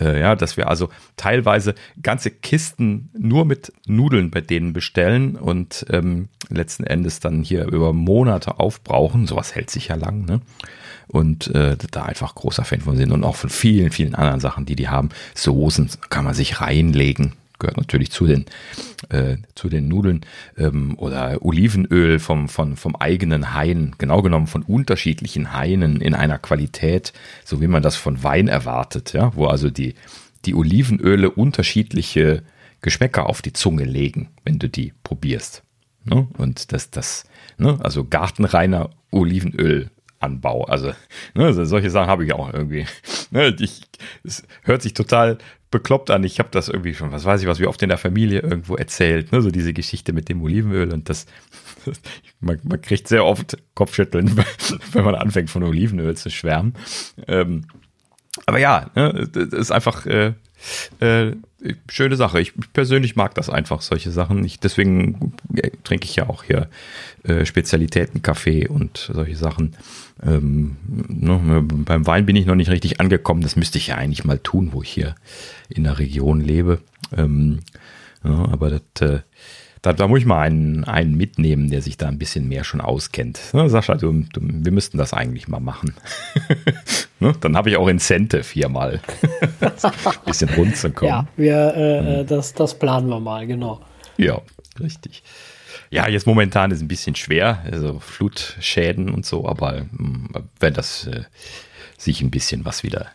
[0.00, 5.86] Äh, ja, dass wir also teilweise ganze Kisten nur mit Nudeln bei denen bestellen und
[5.88, 9.28] ähm, letzten Endes dann hier über Monate aufbrauchen.
[9.28, 10.40] Sowas hält sich ja lang, ne?
[11.08, 14.66] Und äh, da einfach großer Fan von sind und auch von vielen, vielen anderen Sachen,
[14.66, 15.10] die die haben.
[15.34, 18.46] Soßen kann man sich reinlegen, gehört natürlich zu den,
[19.10, 20.22] äh, zu den Nudeln
[20.56, 26.38] ähm, oder Olivenöl vom, vom, vom eigenen Hain, genau genommen von unterschiedlichen Hainen in einer
[26.38, 27.12] Qualität,
[27.44, 29.94] so wie man das von Wein erwartet, ja, wo also die,
[30.44, 32.42] die Olivenöle unterschiedliche
[32.80, 35.62] Geschmäcker auf die Zunge legen, wenn du die probierst.
[36.04, 36.28] Ne?
[36.36, 37.24] Und das, das,
[37.56, 37.78] ne?
[37.82, 38.90] also gartenreiner
[40.24, 40.64] Olivenölanbau.
[40.64, 40.92] Also,
[41.34, 41.52] ne?
[41.52, 42.86] solche Sachen habe ich auch irgendwie.
[43.30, 43.56] Ne?
[43.58, 43.80] Ich,
[44.22, 45.38] es hört sich total
[45.72, 46.22] bekloppt an.
[46.22, 48.76] Ich habe das irgendwie schon, was weiß ich, was wir oft in der Familie irgendwo
[48.76, 49.42] erzählt, ne?
[49.42, 51.26] so diese Geschichte mit dem Olivenöl und das,
[52.40, 54.36] man, man kriegt sehr oft Kopfschütteln,
[54.92, 56.74] wenn man anfängt von Olivenöl zu schwärmen.
[57.26, 57.62] Ähm,
[58.46, 60.34] aber ja, ne, das ist einfach äh,
[61.00, 61.32] äh,
[61.88, 62.40] schöne Sache.
[62.40, 64.44] Ich persönlich mag das einfach, solche Sachen.
[64.44, 65.34] Ich, deswegen
[65.82, 66.68] trinke ich ja auch hier
[67.22, 69.76] äh, Spezialitäten, Kaffee und solche Sachen.
[70.22, 73.42] Ähm, ne, beim Wein bin ich noch nicht richtig angekommen.
[73.42, 75.14] Das müsste ich ja eigentlich mal tun, wo ich hier
[75.68, 76.80] in der Region lebe.
[77.16, 77.60] Ähm,
[78.24, 79.20] ja, aber das, äh,
[79.84, 82.80] da, da muss ich mal einen, einen mitnehmen, der sich da ein bisschen mehr schon
[82.80, 83.52] auskennt.
[83.52, 85.94] Ne, Sascha, du, du, wir müssten das eigentlich mal machen.
[87.20, 87.34] ne?
[87.42, 89.00] Dann habe ich auch Incentive hier mal
[89.60, 89.72] ein
[90.24, 91.10] bisschen rund zu kommen.
[91.10, 92.26] Ja, wir, äh, mhm.
[92.26, 93.82] das, das planen wir mal, genau.
[94.16, 94.40] Ja,
[94.80, 95.22] richtig.
[95.90, 100.30] Ja, jetzt momentan ist es ein bisschen schwer, also Flutschäden und so, aber hm,
[100.60, 101.24] wenn das äh,
[101.98, 103.08] sich ein bisschen was wieder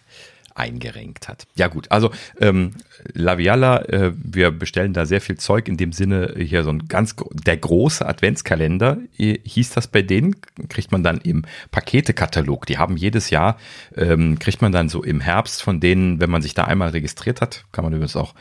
[0.60, 1.48] eingerenkt hat.
[1.56, 2.74] Ja gut, also ähm,
[3.14, 7.16] Laviala, äh, wir bestellen da sehr viel Zeug in dem Sinne hier so ein ganz
[7.32, 10.36] der große Adventskalender äh, hieß das bei denen
[10.68, 12.66] kriegt man dann im Paketekatalog.
[12.66, 13.58] Die haben jedes Jahr
[13.96, 17.42] ähm, kriegt man dann so im Herbst von denen, wenn man sich da einmal registriert
[17.42, 18.34] hat, kann man übrigens auch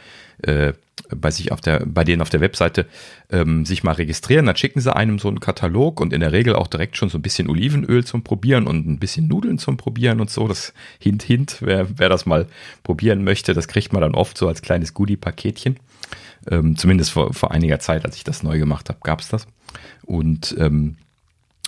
[0.42, 0.72] äh,
[1.16, 2.86] bei sich auf der, bei denen auf der Webseite
[3.30, 4.46] ähm, sich mal registrieren.
[4.46, 7.18] Dann schicken sie einem so einen Katalog und in der Regel auch direkt schon so
[7.18, 10.48] ein bisschen Olivenöl zum Probieren und ein bisschen Nudeln zum Probieren und so.
[10.48, 12.46] Das hint, hint, wer, wer das mal
[12.82, 15.78] probieren möchte, das kriegt man dann oft so als kleines Goodie-Paketchen.
[16.50, 19.46] Ähm, zumindest vor, vor einiger Zeit, als ich das neu gemacht habe, gab es das.
[20.02, 20.96] Und ähm,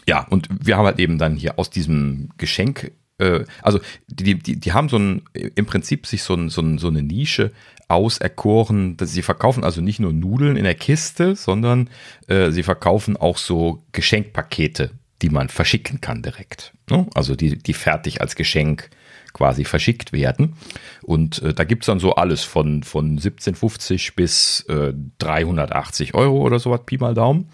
[0.07, 4.57] ja, und wir haben halt eben dann hier aus diesem Geschenk äh, also die, die,
[4.57, 7.53] die haben so ein, im Prinzip sich so, ein, so, ein, so eine Nische
[7.89, 11.91] auserkoren, dass sie verkaufen also nicht nur Nudeln in der Kiste, sondern
[12.29, 14.91] äh, sie verkaufen auch so Geschenkpakete,
[15.23, 16.73] die man verschicken kann direkt.
[16.89, 17.07] Ne?
[17.15, 18.91] Also die, die fertig als Geschenk
[19.33, 20.55] quasi verschickt werden.
[21.03, 26.59] Und äh, da es dann so alles von, von 17,50 bis äh, 380 Euro oder
[26.59, 27.49] sowas, Pi mal Daumen.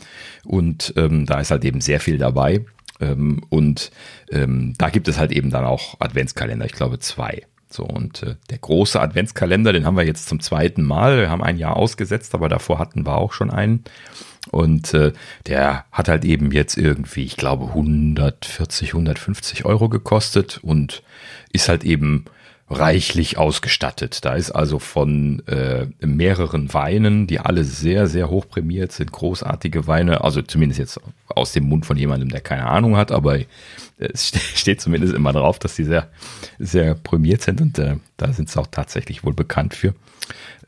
[0.44, 2.64] Und ähm, da ist halt eben sehr viel dabei.
[3.00, 3.90] Ähm, und
[4.30, 7.42] ähm, da gibt es halt eben dann auch Adventskalender, ich glaube zwei.
[7.68, 11.18] So, und äh, der große Adventskalender, den haben wir jetzt zum zweiten Mal.
[11.18, 13.84] Wir haben ein Jahr ausgesetzt, aber davor hatten wir auch schon einen.
[14.50, 15.12] Und äh,
[15.46, 21.02] der hat halt eben jetzt irgendwie, ich glaube, 140, 150 Euro gekostet und
[21.52, 22.26] ist halt eben
[22.68, 24.24] reichlich ausgestattet.
[24.24, 29.86] Da ist also von äh, mehreren Weinen, die alle sehr, sehr hoch prämiert sind, großartige
[29.86, 33.38] Weine, also zumindest jetzt aus dem Mund von jemandem, der keine Ahnung hat, aber
[33.98, 36.10] es steht zumindest immer drauf, dass die sehr,
[36.58, 39.94] sehr prämiert sind und äh, da sind sie auch tatsächlich wohl bekannt für.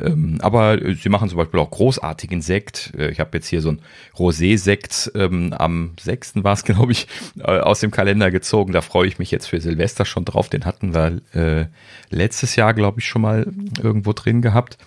[0.01, 2.93] Ähm, aber sie machen zum Beispiel auch großartigen Sekt.
[2.97, 3.81] Äh, ich habe jetzt hier so ein
[4.17, 6.45] Rosé-Sekt ähm, am 6.
[6.45, 8.73] war es, glaube ich, äh, aus dem Kalender gezogen.
[8.73, 10.49] Da freue ich mich jetzt für Silvester schon drauf.
[10.49, 11.67] Den hatten wir äh,
[12.11, 13.53] letztes Jahr, glaube ich, schon mal
[13.83, 14.79] irgendwo drin gehabt.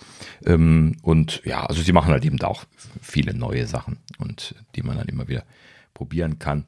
[0.46, 2.64] Ähm, und ja, also sie machen halt eben da auch
[3.02, 5.44] viele neue Sachen und die man dann immer wieder
[5.92, 6.64] probieren kann.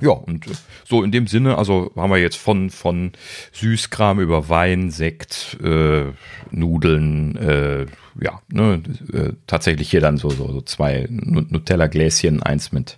[0.00, 0.46] Ja, und
[0.84, 3.12] so in dem Sinne, also haben wir jetzt von, von
[3.52, 6.12] Süßkram über Wein, Sekt, äh,
[6.50, 7.86] Nudeln, äh,
[8.20, 8.82] ja, ne,
[9.12, 12.96] äh, tatsächlich hier dann so, so, so zwei Nutella-Gläschen, eins mit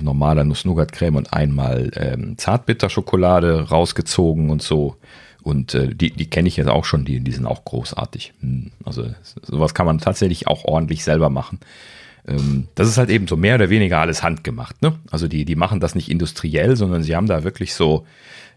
[0.00, 4.96] normaler Nuss-Nougat-Creme und einmal ähm, Zartbitterschokolade rausgezogen und so.
[5.42, 8.34] Und äh, die, die kenne ich jetzt auch schon, die, die sind auch großartig.
[8.40, 9.06] Hm, also
[9.42, 11.58] sowas kann man tatsächlich auch ordentlich selber machen
[12.28, 14.80] ähm, das ist halt eben so mehr oder weniger alles handgemacht.
[14.82, 14.98] Ne?
[15.10, 18.06] Also die, die machen das nicht industriell, sondern sie haben da wirklich so,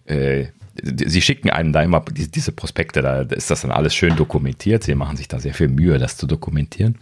[0.05, 0.47] äh,
[0.83, 4.83] sie schicken einem da immer diese Prospekte, da ist das dann alles schön dokumentiert.
[4.83, 6.97] Sie machen sich da sehr viel Mühe, das zu dokumentieren.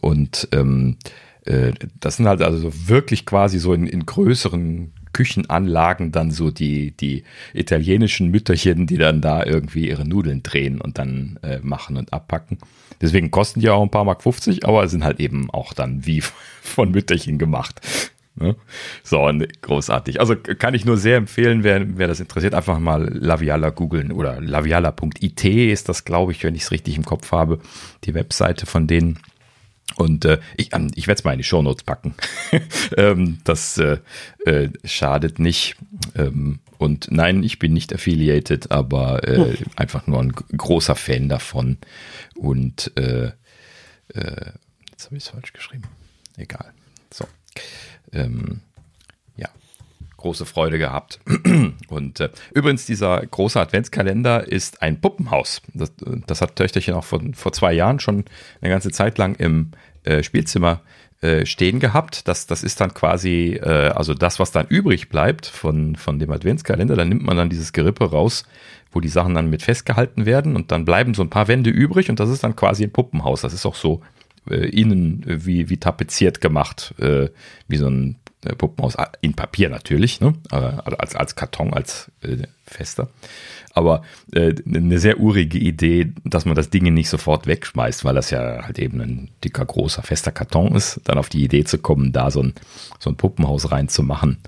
[0.00, 0.96] Und ähm,
[1.44, 6.90] äh, das sind halt also wirklich quasi so in, in größeren Küchenanlagen dann so die,
[6.90, 7.24] die
[7.54, 12.58] italienischen Mütterchen, die dann da irgendwie ihre Nudeln drehen und dann äh, machen und abpacken.
[13.00, 16.22] Deswegen kosten die auch ein paar Mark 50, aber sind halt eben auch dann wie
[16.62, 17.80] von Mütterchen gemacht.
[18.38, 18.54] Ne?
[19.02, 19.30] So,
[19.62, 20.20] großartig.
[20.20, 24.40] Also kann ich nur sehr empfehlen, wer, wer das interessiert, einfach mal Laviala googeln oder
[24.40, 27.60] laviala.it ist das, glaube ich, wenn ich es richtig im Kopf habe,
[28.04, 29.18] die Webseite von denen.
[29.94, 32.14] Und äh, ich, ähm, ich werde es mal in die Shownotes packen.
[32.98, 33.98] ähm, das äh,
[34.44, 35.76] äh, schadet nicht.
[36.14, 39.66] Ähm, Und nein, ich bin nicht affiliated, aber äh, hm.
[39.76, 41.78] einfach nur ein großer Fan davon.
[42.34, 43.32] Und äh,
[44.14, 44.52] äh,
[44.90, 45.84] jetzt habe ich es falsch geschrieben.
[46.36, 46.72] Egal.
[47.12, 47.26] So.
[48.12, 48.60] Ähm,
[49.36, 49.48] ja,
[50.16, 51.20] große Freude gehabt.
[51.88, 55.62] Und äh, übrigens, dieser große Adventskalender ist ein Puppenhaus.
[55.74, 55.92] Das,
[56.26, 58.24] das hat Töchterchen auch von, vor zwei Jahren schon
[58.60, 59.72] eine ganze Zeit lang im
[60.04, 60.82] äh, Spielzimmer
[61.22, 62.28] äh, stehen gehabt.
[62.28, 66.30] Das, das ist dann quasi, äh, also das, was dann übrig bleibt von, von dem
[66.30, 68.44] Adventskalender, dann nimmt man dann dieses Gerippe raus,
[68.92, 72.10] wo die Sachen dann mit festgehalten werden und dann bleiben so ein paar Wände übrig
[72.10, 73.40] und das ist dann quasi ein Puppenhaus.
[73.40, 74.02] Das ist auch so
[74.50, 77.30] äh, innen wie, wie tapeziert gemacht, äh,
[77.66, 80.34] wie so ein äh, Puppenhaus in Papier natürlich, ne?
[80.50, 83.08] also als, als Karton, als äh, fester
[83.76, 84.02] aber
[84.32, 88.64] äh, eine sehr urige Idee, dass man das Ding nicht sofort wegschmeißt, weil das ja
[88.64, 91.02] halt eben ein dicker, großer, fester Karton ist.
[91.04, 92.54] Dann auf die Idee zu kommen, da so ein,
[92.98, 94.38] so ein Puppenhaus reinzumachen,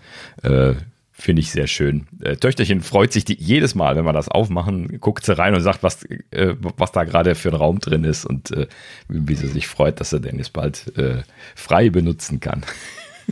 [0.43, 0.73] äh,
[1.13, 2.07] finde ich sehr schön.
[2.23, 5.61] Äh, Töchterchen freut sich die, jedes Mal, wenn wir das aufmachen, guckt sie rein und
[5.61, 8.67] sagt, was, äh, was da gerade für ein Raum drin ist und äh,
[9.09, 11.21] wie sie sich freut, dass sie den jetzt bald äh,
[11.55, 12.65] frei benutzen kann.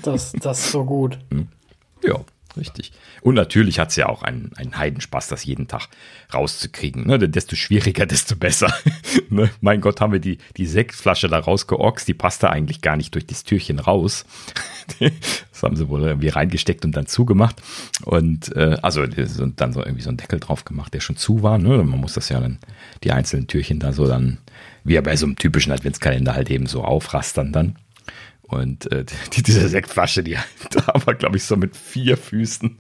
[0.03, 1.19] Das, das ist so gut.
[1.31, 1.49] Hm.
[2.05, 2.25] Ja.
[2.57, 2.93] Richtig.
[3.21, 5.89] Und natürlich hat es ja auch einen, einen Heidenspaß, das jeden Tag
[6.33, 7.07] rauszukriegen.
[7.07, 7.19] Ne?
[7.19, 8.73] Desto schwieriger, desto besser.
[9.29, 9.51] ne?
[9.61, 13.15] Mein Gott, haben wir die, die Sektflasche da rausgeoxt, die passt da eigentlich gar nicht
[13.15, 14.25] durch das Türchen raus.
[15.01, 17.63] das haben sie wohl irgendwie reingesteckt und dann zugemacht.
[18.05, 21.43] Und äh, also und dann so irgendwie so einen Deckel drauf gemacht, der schon zu
[21.43, 21.59] war.
[21.59, 21.77] Ne?
[21.83, 22.59] Man muss das ja dann,
[23.05, 24.39] die einzelnen Türchen da so dann,
[24.85, 27.77] wie bei so einem typischen Adventskalender halt eben so aufrastern dann.
[28.49, 29.05] Und äh,
[29.35, 30.37] die, diese Sektflasche, die
[30.71, 32.79] da wir, glaube ich, so mit vier Füßen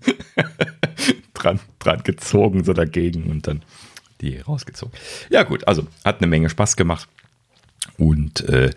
[1.34, 3.62] dran, dran gezogen, so dagegen und dann
[4.20, 4.98] die rausgezogen.
[5.28, 7.08] Ja, gut, also hat eine Menge Spaß gemacht.
[7.98, 8.70] Und äh,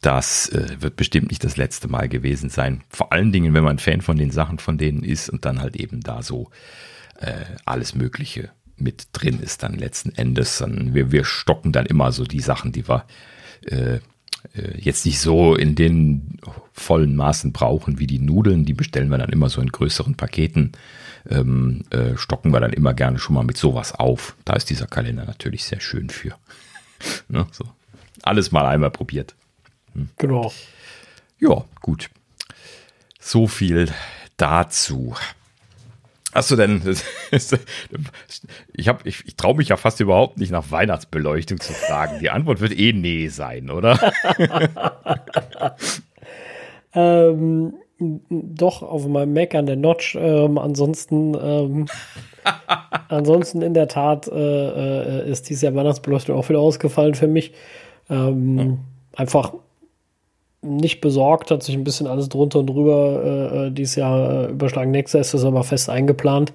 [0.00, 2.82] das äh, wird bestimmt nicht das letzte Mal gewesen sein.
[2.88, 5.76] Vor allen Dingen, wenn man Fan von den Sachen von denen ist und dann halt
[5.76, 6.50] eben da so
[7.20, 10.58] äh, alles Mögliche mit drin ist, dann letzten Endes.
[10.58, 13.06] Dann, wir, wir stocken dann immer so die Sachen, die wir
[14.54, 16.38] äh, jetzt nicht so in den
[16.72, 18.64] vollen Maßen brauchen wie die Nudeln.
[18.64, 20.72] Die bestellen wir dann immer so in größeren Paketen.
[21.28, 24.36] Ähm, äh, stocken wir dann immer gerne schon mal mit sowas auf.
[24.44, 26.34] Da ist dieser Kalender natürlich sehr schön für.
[27.28, 27.64] ne, so.
[28.22, 29.34] Alles mal einmal probiert.
[29.94, 30.08] Hm.
[30.18, 30.52] Genau.
[31.38, 32.10] Ja, gut.
[33.20, 33.88] So viel
[34.36, 35.14] dazu.
[36.34, 36.82] Hast du denn,
[38.72, 42.20] ich, hab, ich, ich traue mich ja fast überhaupt nicht nach Weihnachtsbeleuchtung zu fragen.
[42.20, 43.98] Die Antwort wird eh nee sein, oder?
[46.94, 47.74] ähm,
[48.30, 50.16] doch, auf meinem Mac an der Notch.
[50.18, 51.86] Ähm, ansonsten, ähm,
[53.08, 57.52] ansonsten in der Tat äh, äh, ist dieses Jahr Weihnachtsbeleuchtung auch wieder ausgefallen für mich.
[58.08, 58.78] Ähm, ja.
[59.14, 59.52] Einfach
[60.62, 64.50] nicht besorgt, hat sich ein bisschen alles drunter und drüber äh, äh dieses Jahr äh,
[64.52, 64.92] überschlagen.
[64.92, 66.52] Nächstes ist das aber fest eingeplant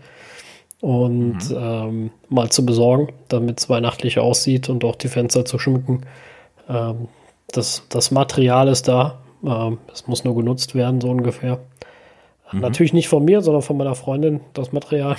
[0.82, 1.58] und mhm.
[1.58, 6.02] ähm, mal zu besorgen, damit es weihnachtlich aussieht und auch die Fenster zu schmücken.
[6.70, 7.10] Ähm,
[7.50, 9.20] das, das Material ist da.
[9.44, 11.60] Ähm, es muss nur genutzt werden, so ungefähr.
[12.52, 12.62] Mhm.
[12.62, 15.18] Natürlich nicht von mir, sondern von meiner Freundin, das Material.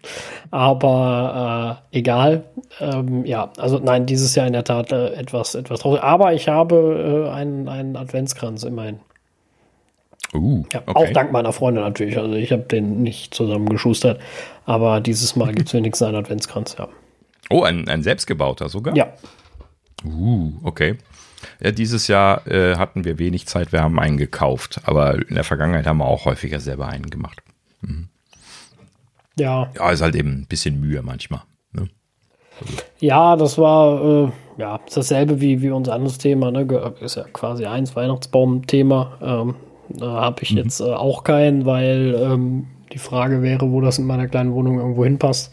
[0.50, 2.44] Aber äh, egal.
[2.80, 6.02] Ähm, ja, also nein, dieses Jahr in der Tat äh, etwas, etwas traurig.
[6.02, 9.00] Aber ich habe äh, einen, einen Adventskranz immerhin.
[10.34, 10.92] Uh, ja, okay.
[10.94, 12.18] Auch dank meiner Freundin natürlich.
[12.18, 14.20] Also ich habe den nicht zusammengeschustert.
[14.66, 16.88] Aber dieses Mal gibt es wenigstens einen Adventskranz, ja.
[17.50, 18.94] Oh, ein, ein selbstgebauter sogar?
[18.94, 19.14] Ja.
[20.04, 20.98] Uh, okay.
[21.62, 25.44] Ja, dieses Jahr äh, hatten wir wenig Zeit, wir haben einen gekauft, aber in der
[25.44, 27.40] Vergangenheit haben wir auch häufiger selber einen gemacht.
[27.80, 28.08] Mhm.
[29.36, 29.70] Ja.
[29.76, 31.42] Ja, ist halt eben ein bisschen Mühe manchmal.
[31.72, 31.88] Ne?
[32.98, 36.66] Ja, das war äh, ja dasselbe wie, wie unser anderes Thema, ne?
[37.00, 39.18] Ist ja quasi eins Weihnachtsbaum-Thema.
[39.22, 39.54] Ähm,
[39.90, 40.58] da habe ich mhm.
[40.58, 44.78] jetzt äh, auch keinen, weil ähm, die Frage wäre, wo das in meiner kleinen Wohnung
[44.78, 45.52] irgendwo hinpasst,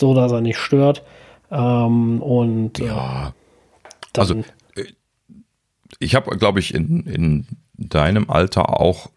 [0.00, 1.02] so dass er nicht stört.
[1.50, 4.42] Ähm, und ja, äh, also
[5.98, 9.10] ich habe, glaube ich, in, in deinem Alter auch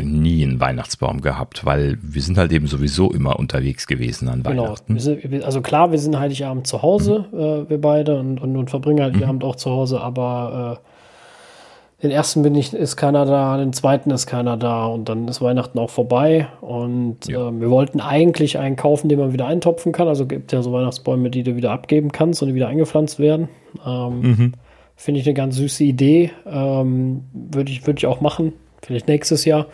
[0.00, 4.62] nie einen Weihnachtsbaum gehabt, weil wir sind halt eben sowieso immer unterwegs gewesen an genau.
[4.62, 4.98] Weihnachten.
[4.98, 7.38] Sind, also klar, wir sind Heiligabend zu Hause, mhm.
[7.38, 9.24] äh, wir beide, und, und, und verbringen halt mhm.
[9.24, 14.10] Abend auch zu Hause, aber äh, den ersten bin ich, ist keiner da, den zweiten
[14.10, 17.48] ist keiner da und dann ist Weihnachten auch vorbei und ja.
[17.48, 20.08] äh, wir wollten eigentlich einen kaufen, den man wieder eintopfen kann.
[20.08, 23.50] Also gibt ja so Weihnachtsbäume, die du wieder abgeben kannst und die wieder eingepflanzt werden.
[23.86, 24.52] Ähm, mhm.
[24.96, 26.30] Finde ich eine ganz süße Idee.
[26.46, 28.52] Ähm, Würde ich, würd ich auch machen.
[28.82, 29.66] Vielleicht nächstes Jahr.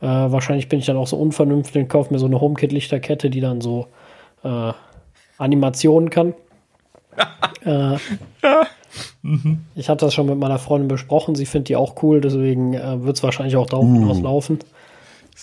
[0.00, 3.40] Äh, wahrscheinlich bin ich dann auch so unvernünftig und kaufe mir so eine HomeKit-Lichterkette, die
[3.40, 3.86] dann so
[4.42, 4.72] äh,
[5.38, 6.34] Animationen kann.
[7.64, 7.96] äh,
[8.42, 8.66] ja.
[9.22, 9.60] mhm.
[9.74, 11.34] Ich hatte das schon mit meiner Freundin besprochen.
[11.34, 14.56] Sie findet die auch cool, deswegen äh, wird es wahrscheinlich auch darauf uh.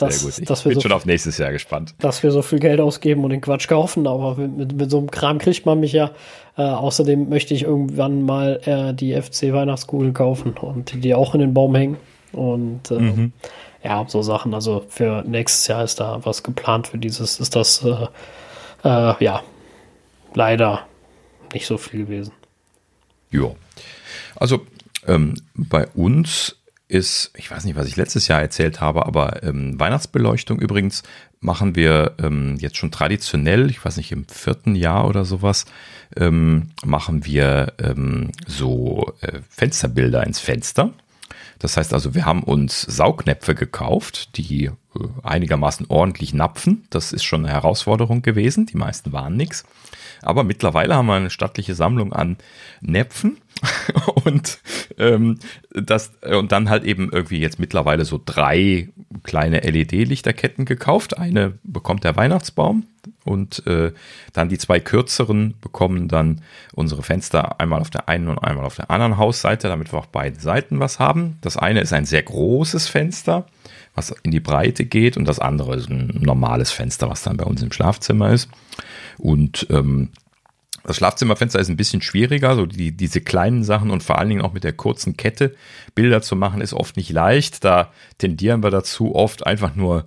[0.01, 0.07] Laufen.
[0.07, 0.39] dass, Sehr gut.
[0.39, 1.95] Ich dass wir bin so schon auf nächstes Jahr gespannt.
[1.99, 5.11] dass wir so viel Geld ausgeben und den Quatsch kaufen, aber mit, mit so einem
[5.11, 6.11] Kram kriegt man mich ja.
[6.57, 11.39] Äh, außerdem möchte ich irgendwann mal äh, die FC Weihnachtskugeln kaufen und die auch in
[11.41, 11.97] den Baum hängen.
[12.31, 13.31] Und äh, Mhm.
[13.83, 14.53] ja, so Sachen.
[14.53, 18.07] Also für nächstes Jahr ist da was geplant für dieses, ist das äh,
[18.83, 19.43] äh, ja
[20.33, 20.81] leider
[21.53, 22.33] nicht so viel gewesen.
[23.31, 23.51] Ja.
[24.35, 24.61] Also
[25.07, 26.56] ähm, bei uns
[26.88, 31.03] ist, ich weiß nicht, was ich letztes Jahr erzählt habe, aber ähm, Weihnachtsbeleuchtung übrigens
[31.39, 35.65] machen wir ähm, jetzt schon traditionell, ich weiß nicht, im vierten Jahr oder sowas,
[36.15, 40.93] ähm, machen wir ähm, so äh, Fensterbilder ins Fenster.
[41.59, 44.72] Das heißt also, wir haben uns Saugnäpfe gekauft, die äh,
[45.23, 46.85] einigermaßen ordentlich napfen.
[46.89, 48.65] Das ist schon eine Herausforderung gewesen.
[48.65, 49.65] Die meisten waren nix.
[50.22, 52.38] Aber mittlerweile haben wir eine stattliche Sammlung an
[52.81, 53.38] Näpfen
[54.25, 54.59] und
[54.97, 55.39] ähm,
[55.73, 58.89] das und dann halt eben irgendwie jetzt mittlerweile so drei
[59.23, 61.17] kleine LED-Lichterketten gekauft.
[61.17, 62.85] Eine bekommt der Weihnachtsbaum
[63.23, 63.91] und äh,
[64.34, 66.41] dann die zwei kürzeren bekommen dann
[66.73, 70.09] unsere Fenster einmal auf der einen und einmal auf der anderen Hausseite, damit wir auf
[70.09, 71.38] beiden Seiten was haben.
[71.41, 73.47] Das eine ist ein sehr großes Fenster,
[73.95, 77.45] was in die Breite geht und das andere ist ein normales Fenster, was dann bei
[77.45, 78.49] uns im Schlafzimmer ist.
[79.17, 80.09] Und ähm,
[80.88, 84.41] das Schlafzimmerfenster ist ein bisschen schwieriger, so die, diese kleinen Sachen und vor allen Dingen
[84.41, 85.53] auch mit der kurzen Kette
[85.95, 87.65] Bilder zu machen, ist oft nicht leicht.
[87.65, 90.05] Da tendieren wir dazu, oft einfach nur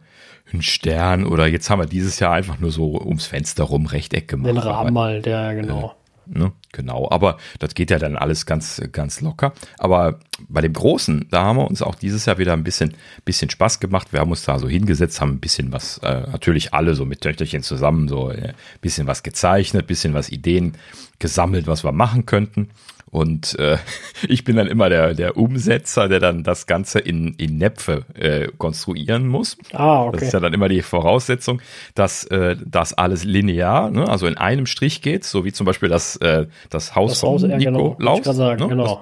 [0.50, 4.26] einen Stern oder jetzt haben wir dieses Jahr einfach nur so ums Fenster rum Rechteck
[4.26, 4.48] gemacht.
[4.48, 5.94] Den Rahmen mal, der genau.
[6.32, 6.52] Ne?
[6.72, 9.52] Genau, aber das geht ja dann alles ganz, ganz locker.
[9.78, 12.94] Aber bei dem Großen, da haben wir uns auch dieses Jahr wieder ein bisschen,
[13.24, 14.12] bisschen Spaß gemacht.
[14.12, 17.20] Wir haben uns da so hingesetzt, haben ein bisschen was, äh, natürlich alle so mit
[17.20, 20.74] Töchterchen zusammen, so äh, ein bisschen was gezeichnet, bisschen was Ideen
[21.18, 22.70] gesammelt, was wir machen könnten.
[23.10, 23.78] Und äh,
[24.28, 28.48] ich bin dann immer der, der Umsetzer, der dann das Ganze in, in Näpfe äh,
[28.56, 29.56] konstruieren muss.
[29.72, 30.24] Ah, Das okay.
[30.26, 31.60] ist ja dann immer die Voraussetzung,
[31.94, 35.88] dass äh, das alles linear, ne, also in einem Strich geht, so wie zum Beispiel
[35.88, 37.80] das, äh, das Haus Das Haus, von genau.
[37.80, 38.18] Wollte Nikolaus.
[38.18, 38.68] ich gerade sagen, ne?
[38.68, 38.84] genau.
[38.84, 38.98] Das,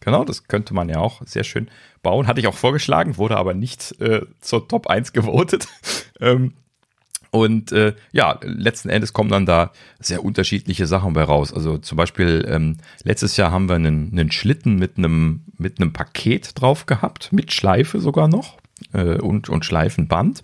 [0.00, 1.68] genau, das könnte man ja auch sehr schön
[2.02, 2.26] bauen.
[2.28, 5.66] Hatte ich auch vorgeschlagen, wurde aber nicht äh, zur Top 1 gewotet.
[6.20, 6.52] ähm,
[7.30, 11.52] und äh, ja, letzten Endes kommen dann da sehr unterschiedliche Sachen bei raus.
[11.52, 15.92] Also zum Beispiel ähm, letztes Jahr haben wir einen, einen Schlitten mit einem mit einem
[15.92, 18.56] Paket drauf gehabt, mit Schleife sogar noch
[18.92, 20.42] äh, und und Schleifenband.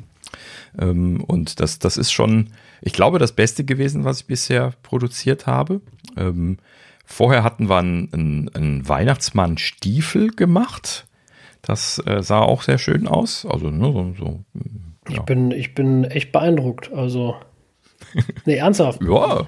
[0.79, 2.51] Ähm, und das das ist schon,
[2.83, 5.81] ich glaube, das Beste gewesen, was ich bisher produziert habe.
[6.17, 6.59] Ähm,
[7.07, 11.07] vorher hatten wir einen, einen, einen Weihnachtsmann-Stiefel gemacht.
[11.63, 13.47] Das äh, sah auch sehr schön aus.
[13.47, 14.45] Also ne, so, so
[15.09, 16.93] Ich, bin, ich bin echt beeindruckt.
[16.93, 17.37] Also,
[18.45, 19.03] nee, ernsthaft.
[19.03, 19.47] ja,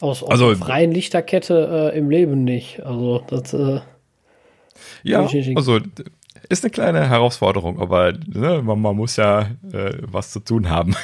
[0.00, 2.80] Aus, aus Also- freien Lichterkette äh, im Leben nicht.
[2.84, 3.80] Also, das, äh,
[5.02, 5.56] Ja, Richtig.
[5.56, 5.78] also
[6.48, 10.96] ist eine kleine Herausforderung, aber ne, man, man muss ja äh, was zu tun haben.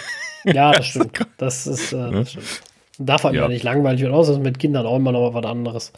[0.44, 1.26] ja, das stimmt.
[1.36, 2.62] Das ist, äh, das stimmt.
[2.98, 3.42] Darf halt Ja.
[3.42, 3.48] ja.
[3.48, 4.14] nicht langweilig werden.
[4.14, 5.92] Außer mit Kindern auch immer noch was anderes.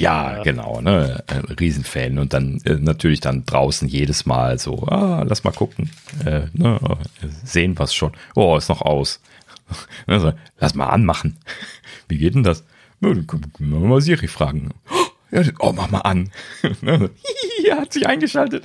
[0.00, 5.24] Ja, genau, ne, ein Riesenfan und dann äh, natürlich dann draußen jedes Mal so, ah,
[5.26, 5.90] lass mal gucken,
[6.24, 6.78] äh, ne,
[7.22, 8.12] äh, sehen was schon.
[8.34, 9.20] Oh, ist noch aus.
[10.06, 11.36] Ne, so, lass mal anmachen.
[12.08, 12.64] Wie geht denn das?
[13.02, 14.70] Ja, dann können wir mal Siri fragen.
[15.30, 16.30] Ja, oh, mach mal an.
[16.80, 17.10] Ne,
[17.60, 18.64] Hihi, hat sich eingeschaltet.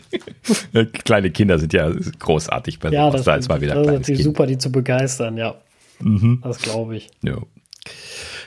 [0.71, 3.15] Äh, Kleine Kinder sind ja großartig bei Ja, sowas.
[3.19, 4.19] das, da ist mal wieder das ist natürlich Kind.
[4.19, 4.23] Mhm.
[4.23, 5.55] super, die zu begeistern, ja.
[6.41, 7.09] Das glaube ich.
[7.21, 7.35] Ja.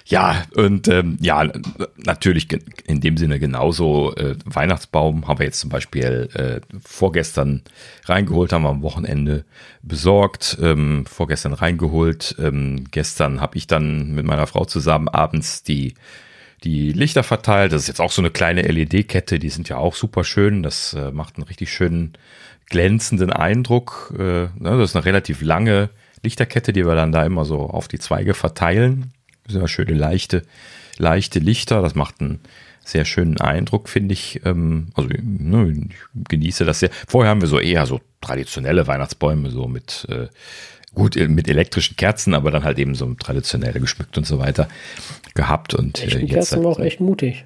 [0.08, 1.50] Ja, und ähm, ja,
[1.96, 2.46] natürlich
[2.86, 4.14] in dem Sinne genauso.
[4.14, 7.62] Äh, Weihnachtsbaum haben wir jetzt zum Beispiel äh, vorgestern
[8.04, 9.44] reingeholt, haben wir am Wochenende
[9.82, 12.36] besorgt, ähm, vorgestern reingeholt.
[12.38, 15.94] Ähm, gestern habe ich dann mit meiner Frau zusammen abends die
[16.62, 17.72] die Lichter verteilt.
[17.72, 20.62] Das ist jetzt auch so eine kleine LED-Kette, die sind ja auch super schön.
[20.62, 22.12] Das äh, macht einen richtig schönen
[22.66, 24.14] glänzenden Eindruck.
[24.16, 25.90] Äh, ne, das ist eine relativ lange
[26.22, 29.12] Lichterkette, die wir dann da immer so auf die Zweige verteilen.
[29.48, 30.42] Ja schöne leichte,
[30.98, 31.82] leichte Lichter.
[31.82, 32.40] Das macht einen
[32.84, 34.40] sehr schönen Eindruck, finde ich.
[34.44, 36.90] Ähm, also ne, ich genieße das sehr.
[37.06, 40.28] Vorher haben wir so eher so traditionelle Weihnachtsbäume, so mit äh,
[40.94, 44.68] gut äh, mit elektrischen Kerzen, aber dann halt eben so traditionell geschmückt und so weiter
[45.34, 45.74] gehabt.
[45.74, 47.44] Und äh, Echten jetzt Kerzen war auch echt mutig.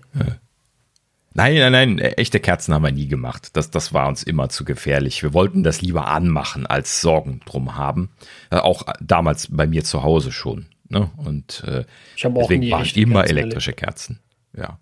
[1.33, 3.51] Nein, nein, nein, äh, echte Kerzen haben wir nie gemacht.
[3.53, 5.23] Das, das war uns immer zu gefährlich.
[5.23, 8.11] Wir wollten das lieber anmachen, als Sorgen drum haben.
[8.51, 10.67] Äh, auch damals bei mir zu Hause schon.
[10.91, 11.11] Ne?
[11.17, 11.85] Und äh,
[12.17, 14.19] Ich habe auch deswegen nie waren echte immer Kerzen elektrische Kerzen.
[14.57, 14.79] Ja.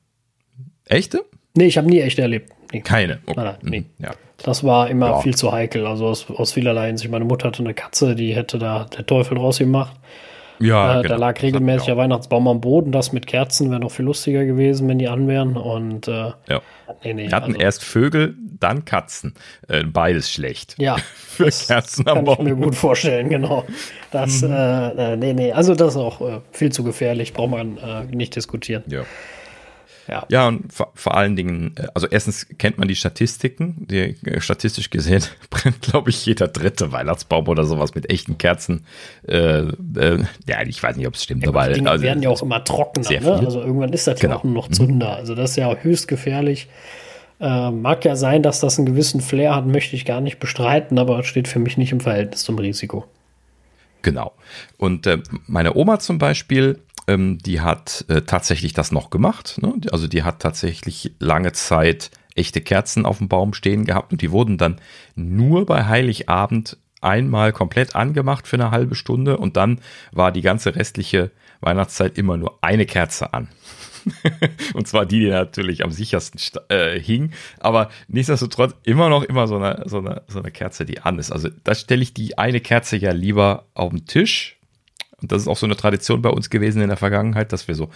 [0.87, 1.25] Echte?
[1.55, 2.53] Nee, ich habe nie echt erlebt.
[2.73, 2.81] Nee.
[2.81, 3.21] Keine.
[3.27, 3.35] Okay.
[3.37, 3.81] Nein, nein, nee.
[3.81, 4.11] Mhm, Ja.
[4.43, 5.21] Das war immer Ja.
[5.21, 5.87] viel zu heikel.
[5.87, 7.11] Also aus, aus vielerlei Hinsicht.
[7.11, 9.97] Meine Mutter hatte eine Katze, die hätte da der Teufel draus gemacht.
[10.61, 11.15] Ja, äh, genau.
[11.15, 12.93] Da lag regelmäßig der Weihnachtsbaum am Boden.
[12.93, 15.57] Das mit Kerzen wäre noch viel lustiger gewesen, wenn die an wären.
[15.57, 16.63] Und äh, ja.
[17.05, 19.35] nee, nee, Wir hatten also, erst Vögel, dann Katzen.
[19.69, 20.75] Äh, beides schlecht.
[20.79, 20.97] Ja.
[21.15, 22.37] Für Kerzen am Baum.
[22.39, 23.65] Kann ich mir gut vorstellen, genau.
[24.11, 24.53] Das, mhm.
[24.53, 25.53] äh, äh nee, nee.
[25.53, 27.33] Also das ist auch äh, viel zu gefährlich.
[27.33, 27.79] Braucht man
[28.11, 28.83] nicht diskutieren.
[28.89, 29.03] Ja.
[30.09, 33.87] Ja, ja und vor, vor, allen Dingen, äh, also erstens kennt man die Statistiken.
[33.89, 38.87] Die, äh, statistisch gesehen brennt, glaube ich, jeder dritte Weihnachtsbaum oder sowas mit echten Kerzen.
[39.27, 41.69] Äh, äh, ja, ich weiß nicht, ob es stimmt, ja, aber.
[41.69, 43.33] Die Dinge also, werden ja auch immer trockener, ne?
[43.35, 44.35] Also irgendwann ist das genau.
[44.35, 45.17] ja auch noch Zunder.
[45.17, 46.69] Also das ist ja höchst gefährlich.
[47.41, 50.99] Äh, mag ja sein, dass das einen gewissen Flair hat, möchte ich gar nicht bestreiten,
[50.99, 53.05] aber steht für mich nicht im Verhältnis zum Risiko.
[54.03, 54.33] Genau.
[54.77, 59.59] Und äh, meine Oma zum Beispiel, ähm, die hat äh, tatsächlich das noch gemacht.
[59.61, 59.75] Ne?
[59.91, 64.31] Also die hat tatsächlich lange Zeit echte Kerzen auf dem Baum stehen gehabt und die
[64.31, 64.81] wurden dann
[65.17, 69.81] nur bei Heiligabend einmal komplett angemacht für eine halbe Stunde und dann
[70.13, 71.31] war die ganze restliche
[71.61, 73.49] Weihnachtszeit immer nur eine Kerze an.
[74.75, 79.57] und zwar die, die natürlich am sichersten äh, hing, aber nichtsdestotrotz immer noch immer so
[79.57, 81.33] eine, so, eine, so eine Kerze, die an ist.
[81.33, 84.58] Also da stelle ich die eine Kerze ja lieber auf den Tisch
[85.21, 87.75] und das ist auch so eine Tradition bei uns gewesen in der Vergangenheit, dass wir
[87.75, 87.91] so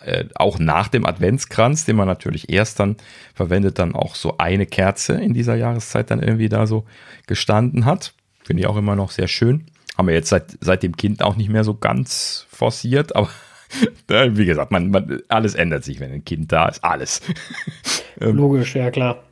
[0.00, 2.96] äh, auch nach dem Adventskranz, den man natürlich erst dann
[3.34, 6.84] verwendet, dann auch so eine Kerze in dieser Jahreszeit dann irgendwie da so
[7.26, 8.12] gestanden hat.
[8.44, 9.64] Finde ich auch immer noch sehr schön.
[9.96, 13.30] Haben wir jetzt seit, seit dem Kind auch nicht mehr so ganz forciert, aber
[14.08, 16.84] wie gesagt, man, man, alles ändert sich, wenn ein Kind da ist.
[16.84, 17.22] Alles.
[18.20, 19.22] Logisch, ja klar.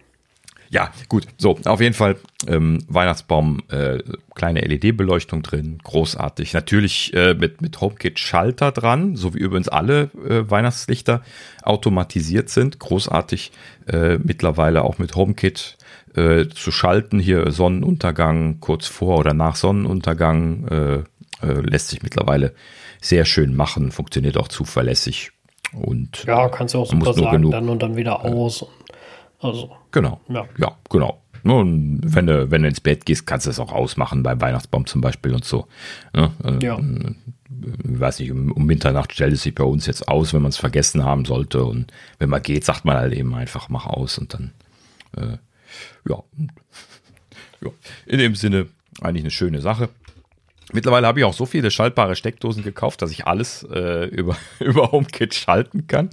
[0.75, 1.29] Ja, gut.
[1.39, 2.17] So, auf jeden Fall
[2.49, 3.99] ähm, Weihnachtsbaum, äh,
[4.35, 6.53] kleine LED-Beleuchtung drin, großartig.
[6.53, 11.23] Natürlich äh, mit, mit HomeKit-Schalter dran, so wie übrigens alle äh, Weihnachtslichter
[11.63, 12.81] automatisiert sind.
[12.81, 13.53] Großartig
[13.87, 15.79] äh, mittlerweile auch mit HomeKit
[16.17, 17.21] äh, zu schalten.
[17.21, 21.05] Hier Sonnenuntergang kurz vor oder nach Sonnenuntergang äh,
[21.61, 22.53] lässt sich mittlerweile
[23.01, 25.31] sehr schön machen, funktioniert auch zuverlässig.
[25.73, 28.67] Und ja, kannst du auch super sagen, genug, dann und dann wieder aus.
[29.45, 30.21] Also, genau.
[30.29, 31.21] Ja, ja genau.
[31.43, 34.87] Und wenn du, wenn du ins Bett gehst, kannst du es auch ausmachen, beim Weihnachtsbaum
[34.87, 35.67] zum Beispiel und so.
[36.15, 36.33] Ne?
[36.63, 36.79] Ja.
[36.79, 37.15] Äh,
[37.85, 40.49] ich weiß nicht, um, um Mitternacht stellt es sich bei uns jetzt aus, wenn man
[40.49, 41.63] es vergessen haben sollte.
[41.65, 44.53] Und wenn man geht, sagt man halt eben einfach, mach aus und dann,
[45.19, 45.37] äh,
[46.09, 46.23] ja.
[47.61, 47.71] ja.
[48.07, 48.69] In dem Sinne,
[49.03, 49.91] eigentlich eine schöne Sache.
[50.73, 54.93] Mittlerweile habe ich auch so viele schaltbare Steckdosen gekauft, dass ich alles äh, über, über
[54.93, 56.09] HomeKit schalten kann.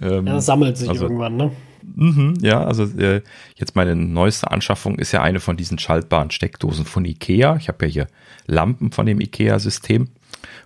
[0.00, 1.50] Ähm, ja, das sammelt sich also, irgendwann, ne?
[1.94, 3.22] Mhm, ja, also äh,
[3.56, 7.56] jetzt meine neueste Anschaffung ist ja eine von diesen schaltbaren Steckdosen von Ikea.
[7.56, 8.06] Ich habe ja hier
[8.46, 10.08] Lampen von dem Ikea-System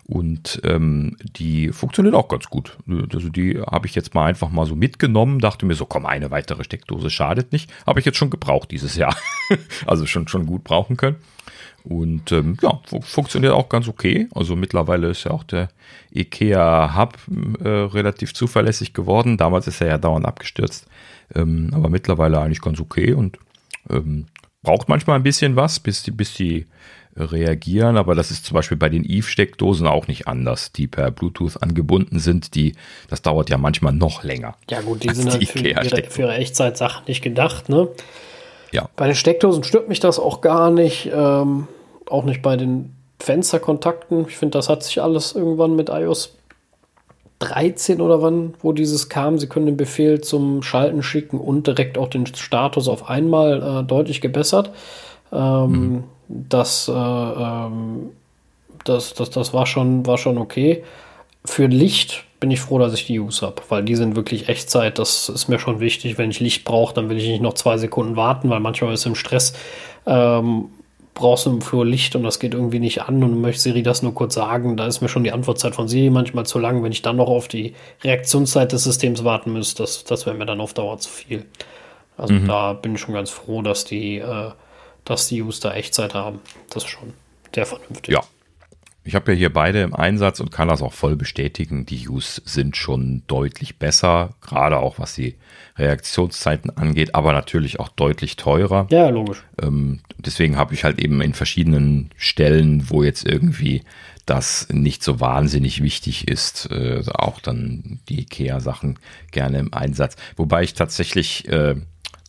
[0.05, 2.77] und ähm, die funktioniert auch ganz gut.
[3.13, 6.31] Also die habe ich jetzt mal einfach mal so mitgenommen, dachte mir so, komm, eine
[6.31, 7.73] weitere Steckdose schadet nicht.
[7.87, 9.17] Habe ich jetzt schon gebraucht dieses Jahr.
[9.87, 11.17] also schon, schon gut brauchen können.
[11.85, 14.29] Und ähm, ja, funktioniert auch ganz okay.
[14.35, 15.69] Also mittlerweile ist ja auch der
[16.15, 17.19] IKEA Hub
[17.65, 19.37] äh, relativ zuverlässig geworden.
[19.37, 20.87] Damals ist er ja dauernd abgestürzt.
[21.35, 23.39] Ähm, aber mittlerweile eigentlich ganz okay und
[23.91, 24.27] ähm,
[24.63, 26.67] braucht manchmal ein bisschen was, bis die, bis die
[27.17, 27.97] reagieren.
[27.97, 32.19] Aber das ist zum Beispiel bei den Eve-Steckdosen auch nicht anders, die per Bluetooth angebunden
[32.19, 32.55] sind.
[32.55, 32.75] Die,
[33.09, 34.57] das dauert ja manchmal noch länger.
[34.71, 37.89] Ja gut, die sind halt für ihre, für ihre Echtzeit-Sachen nicht gedacht, ne?
[38.71, 38.89] Ja.
[38.97, 41.11] Bei den Steckdosen stört mich das auch gar nicht.
[41.13, 41.69] Ähm,
[42.07, 44.27] auch nicht bei den Fensterkontakten.
[44.29, 46.37] Ich finde, das hat sich alles irgendwann mit iOS
[47.43, 49.39] 13 oder wann, wo dieses kam.
[49.39, 53.85] Sie können den Befehl zum Schalten schicken und direkt auch den Status auf einmal äh,
[53.85, 54.71] deutlich gebessert.
[55.33, 56.05] Ähm, mhm.
[56.29, 58.11] das, äh, ähm,
[58.85, 60.85] das, das, das war schon, war schon okay.
[61.45, 64.99] Für Licht bin ich froh, dass ich die Use habe, weil die sind wirklich Echtzeit.
[64.99, 66.19] Das ist mir schon wichtig.
[66.19, 69.07] Wenn ich Licht brauche, dann will ich nicht noch zwei Sekunden warten, weil manchmal ist
[69.07, 69.55] im Stress,
[70.07, 70.67] ähm,
[71.15, 74.03] brauchst du im Flur Licht und das geht irgendwie nicht an und möchte Siri das
[74.03, 74.77] nur kurz sagen.
[74.77, 76.83] Da ist mir schon die Antwortzeit von Siri manchmal zu lang.
[76.83, 80.47] Wenn ich dann noch auf die Reaktionszeit des Systems warten müsste, das, das wäre mir
[80.47, 81.45] dann auf Dauer zu viel.
[82.17, 82.47] Also mhm.
[82.47, 84.51] da bin ich schon ganz froh, dass die, äh,
[85.05, 86.41] dass die User Echtzeit haben.
[86.71, 87.13] Das ist schon
[87.55, 88.15] sehr vernünftig.
[88.15, 88.23] Ja,
[89.05, 91.87] ich habe ja hier beide im Einsatz und kann das auch voll bestätigen.
[91.87, 95.37] Die Use sind schon deutlich besser, gerade auch was die
[95.77, 98.87] Reaktionszeiten angeht, aber natürlich auch deutlich teurer.
[98.91, 99.43] Ja, logisch.
[99.61, 103.83] Ähm, deswegen habe ich halt eben in verschiedenen Stellen, wo jetzt irgendwie
[104.27, 108.99] das nicht so wahnsinnig wichtig ist, äh, auch dann die IKEA-Sachen
[109.33, 110.17] gerne im Einsatz.
[110.37, 111.75] Wobei ich tatsächlich äh,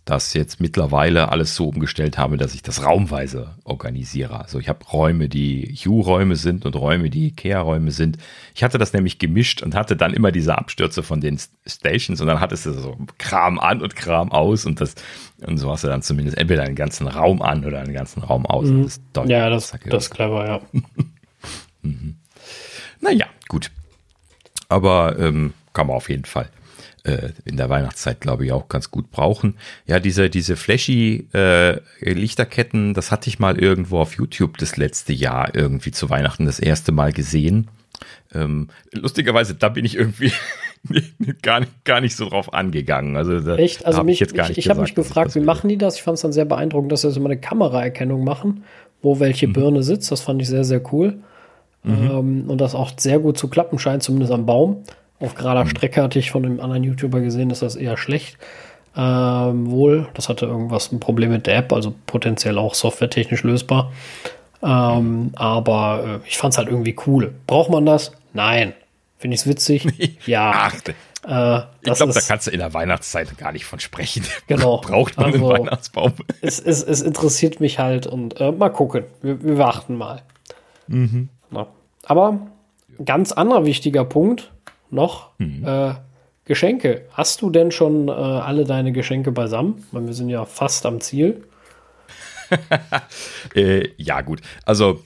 [0.06, 4.42] das jetzt mittlerweile alles so umgestellt habe, dass ich das raumweise organisiere.
[4.42, 8.18] Also ich habe Räume, die Hue-Räume sind und Räume, die Ikea-Räume sind.
[8.54, 12.28] Ich hatte das nämlich gemischt und hatte dann immer diese Abstürze von den Stations und
[12.28, 14.96] dann hattest du so Kram an und Kram aus und das
[15.46, 18.46] und so hast du dann zumindest entweder einen ganzen Raum an oder einen ganzen Raum
[18.46, 18.68] aus.
[18.68, 18.90] Mhm.
[19.14, 20.62] Das ja, das, das ist clever, ja.
[21.82, 22.18] mhm.
[23.00, 23.72] Naja, gut.
[24.68, 26.50] Aber ähm, kann man auf jeden Fall
[27.04, 29.56] äh, in der Weihnachtszeit, glaube ich, auch ganz gut brauchen.
[29.86, 35.14] Ja, diese, diese flashy äh, Lichterketten, das hatte ich mal irgendwo auf YouTube das letzte
[35.14, 37.70] Jahr irgendwie zu Weihnachten das erste Mal gesehen.
[38.34, 40.32] Ähm, lustigerweise, da bin ich irgendwie
[41.42, 43.16] gar, nicht, gar nicht so drauf angegangen.
[43.16, 43.86] Also da, Echt?
[43.86, 45.98] Also mich, ich, ich, ich habe mich gefragt, wie machen die das?
[45.98, 48.64] Ich fand es dann sehr beeindruckend, dass sie so eine Kameraerkennung machen,
[49.02, 49.54] wo welche mhm.
[49.54, 50.12] Birne sitzt.
[50.12, 51.20] Das fand ich sehr, sehr cool.
[51.84, 52.10] Mhm.
[52.12, 54.84] Ähm, und das auch sehr gut zu klappen scheint, zumindest am Baum.
[55.24, 55.70] Auf gerader mhm.
[55.70, 58.38] Strecke hatte ich von einem anderen YouTuber gesehen, dass das eher schlecht.
[58.96, 63.94] Ähm, wohl, das hatte irgendwas ein Problem mit der App, also potenziell auch softwaretechnisch lösbar.
[64.62, 67.34] Ähm, aber äh, ich fand es halt irgendwie cool.
[67.48, 68.12] Braucht man das?
[68.34, 68.74] Nein.
[69.18, 69.88] Finde ich es witzig?
[70.26, 70.52] ja.
[70.54, 74.26] Ach, äh, ich glaube, da kannst du in der Weihnachtszeit gar nicht von sprechen.
[74.48, 74.78] Genau.
[74.82, 76.14] Braucht man also, einen Weihnachtsbaum?
[76.42, 79.06] Es, es, es interessiert mich halt und äh, mal gucken.
[79.22, 80.22] Wir, wir warten mal.
[80.88, 81.30] Mhm.
[82.06, 82.40] Aber
[83.06, 84.53] ganz anderer wichtiger Punkt
[84.94, 85.32] noch.
[85.40, 85.66] Mhm.
[85.66, 85.94] Äh,
[86.46, 87.06] Geschenke.
[87.12, 89.86] Hast du denn schon äh, alle deine Geschenke beisammen?
[89.92, 91.44] Weil wir sind ja fast am Ziel.
[93.56, 94.42] äh, ja, gut.
[94.66, 95.02] Also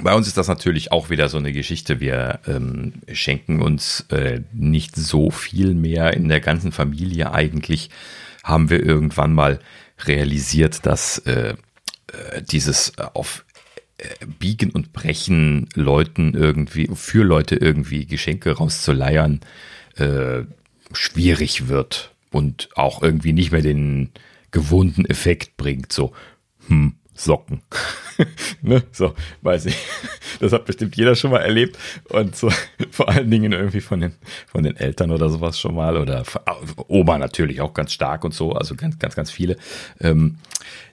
[0.00, 2.00] bei uns ist das natürlich auch wieder so eine Geschichte.
[2.00, 7.32] Wir ähm, schenken uns äh, nicht so viel mehr in der ganzen Familie.
[7.32, 7.90] Eigentlich
[8.44, 9.58] haben wir irgendwann mal
[10.04, 11.54] realisiert, dass äh,
[12.12, 13.44] äh dieses auf
[14.38, 19.40] Biegen und Brechen Leuten irgendwie, für Leute irgendwie Geschenke rauszuleiern,
[19.96, 20.42] äh,
[20.92, 24.10] schwierig wird und auch irgendwie nicht mehr den
[24.50, 25.92] gewohnten Effekt bringt.
[25.92, 26.12] So,
[26.68, 27.62] hm, Socken.
[28.62, 28.82] ne?
[28.92, 29.76] So, weiß ich.
[30.40, 31.78] Das hat bestimmt jeder schon mal erlebt.
[32.08, 32.50] Und so,
[32.90, 34.14] vor allen Dingen irgendwie von den,
[34.46, 35.96] von den Eltern oder sowas schon mal.
[35.96, 36.24] Oder
[36.88, 38.52] Oma natürlich auch ganz stark und so.
[38.52, 39.56] Also ganz, ganz, ganz viele.
[40.00, 40.38] Ähm,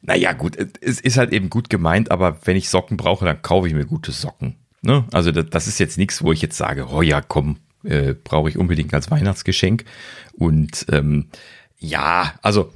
[0.01, 3.67] naja, gut, es ist halt eben gut gemeint, aber wenn ich Socken brauche, dann kaufe
[3.67, 4.55] ich mir gute Socken.
[4.81, 5.05] Ne?
[5.11, 8.49] Also das, das ist jetzt nichts, wo ich jetzt sage, oh ja, komm, äh, brauche
[8.49, 9.85] ich unbedingt als Weihnachtsgeschenk.
[10.33, 11.27] Und ähm,
[11.79, 12.73] ja, also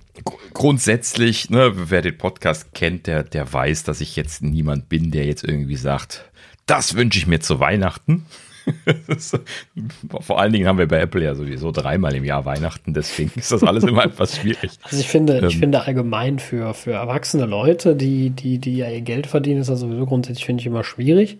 [0.53, 5.25] grundsätzlich, ne, wer den Podcast kennt, der, der weiß, dass ich jetzt niemand bin, der
[5.25, 6.29] jetzt irgendwie sagt,
[6.65, 8.25] das wünsche ich mir zu Weihnachten.
[10.21, 13.51] Vor allen Dingen haben wir bei Apple ja sowieso dreimal im Jahr Weihnachten, deswegen ist
[13.51, 14.71] das alles immer etwas schwierig.
[14.83, 18.89] Also ich finde, ähm, ich finde allgemein für, für erwachsene Leute, die, die, die ja
[18.89, 21.39] ihr Geld verdienen, ist das sowieso grundsätzlich, finde ich, immer schwierig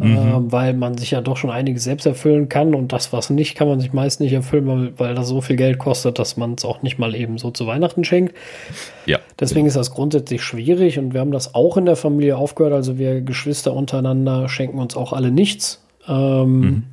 [0.00, 0.16] mhm.
[0.16, 3.54] äh, weil man sich ja doch schon einiges selbst erfüllen kann und das, was nicht,
[3.54, 6.54] kann man sich meist nicht erfüllen, weil, weil das so viel Geld kostet, dass man
[6.54, 8.34] es auch nicht mal eben so zu Weihnachten schenkt.
[9.06, 9.18] Ja.
[9.38, 12.72] Deswegen ist das grundsätzlich schwierig und wir haben das auch in der Familie aufgehört.
[12.72, 15.84] Also wir Geschwister untereinander schenken uns auch alle nichts.
[16.08, 16.84] Ähm,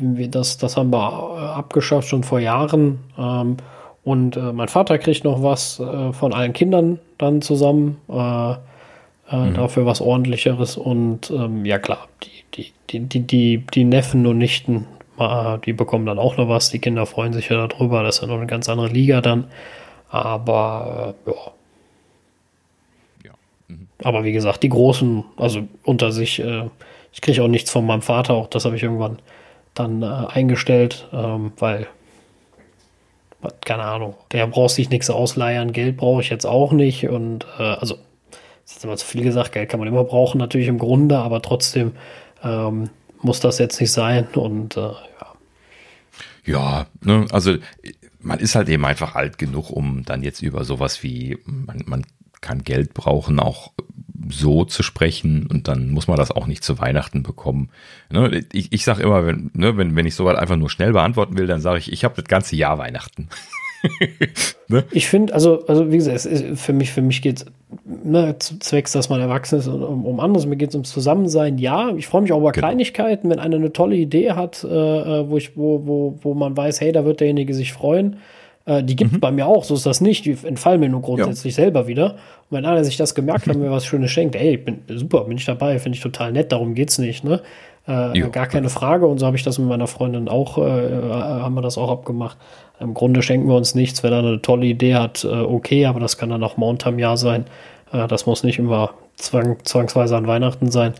[0.00, 0.30] mhm.
[0.30, 3.00] das, das haben wir äh, abgeschafft schon vor Jahren.
[3.18, 3.56] Ähm,
[4.04, 7.98] und äh, mein Vater kriegt noch was äh, von allen Kindern dann zusammen.
[9.30, 9.54] Mhm.
[9.54, 10.76] Dafür was ordentlicheres.
[10.76, 12.06] Und ähm, ja klar,
[12.54, 14.86] die die, die, die, die, Neffen und Nichten,
[15.64, 16.70] die bekommen dann auch noch was.
[16.70, 18.02] Die Kinder freuen sich ja darüber.
[18.02, 19.46] Das ist ja noch eine ganz andere Liga dann.
[20.12, 21.36] Aber äh, ja.
[23.24, 23.30] ja.
[23.68, 23.88] Mhm.
[24.02, 26.68] Aber wie gesagt, die Großen, also unter sich, äh,
[27.12, 29.18] ich kriege auch nichts von meinem Vater, auch das habe ich irgendwann
[29.74, 31.86] dann äh, eingestellt, ähm, weil,
[33.64, 37.62] keine Ahnung, der braucht sich nichts ausleihen, Geld brauche ich jetzt auch nicht und äh,
[37.62, 37.96] also,
[38.64, 41.40] das ist immer zu viel gesagt, Geld kann man immer brauchen, natürlich im Grunde, aber
[41.40, 41.92] trotzdem
[42.42, 42.90] ähm,
[43.20, 44.96] muss das jetzt nicht sein und äh, ja.
[46.44, 47.56] Ja, ne, also
[48.20, 52.04] man ist halt eben einfach alt genug, um dann jetzt über sowas wie, man, man
[52.40, 53.72] kann Geld brauchen, auch
[54.28, 57.70] so zu sprechen und dann muss man das auch nicht zu Weihnachten bekommen.
[58.10, 61.36] Ne, ich ich sage immer, wenn, ne, wenn, wenn ich sowas einfach nur schnell beantworten
[61.38, 63.28] will, dann sage ich, ich habe das ganze Jahr Weihnachten.
[64.68, 64.84] ne?
[64.90, 66.28] Ich finde, also, also wie gesagt,
[66.58, 67.46] für mich, für mich geht es
[67.84, 70.46] ne, zwecks, dass man erwachsen ist und um, um anderes.
[70.46, 71.58] Mir geht es ums Zusammensein.
[71.58, 72.66] Ja, ich freue mich auch über genau.
[72.66, 76.56] Kleinigkeiten, wenn einer eine tolle Idee hat, äh, äh, wo, ich, wo, wo, wo man
[76.56, 78.16] weiß, hey, da wird derjenige sich freuen.
[78.64, 79.20] Äh, die gibt es mhm.
[79.20, 80.24] bei mir auch, so ist das nicht.
[80.24, 81.64] Die entfallen mir nur grundsätzlich ja.
[81.64, 82.12] selber wieder.
[82.50, 84.80] Und wenn einer sich das gemerkt hat und mir was Schönes schenkt, ey, ich bin
[84.88, 87.24] super, bin ich dabei, finde ich total nett, darum geht es nicht.
[87.24, 87.40] Ne?
[87.86, 89.06] Äh, gar keine Frage.
[89.06, 92.36] Und so habe ich das mit meiner Freundin auch, äh, haben wir das auch abgemacht.
[92.78, 94.02] Im Grunde schenken wir uns nichts.
[94.02, 97.16] Wenn er eine tolle Idee hat, äh, okay, aber das kann dann auch unterm Jahr
[97.16, 97.46] sein.
[97.92, 100.94] Äh, das muss nicht immer zwang, zwangsweise an Weihnachten sein.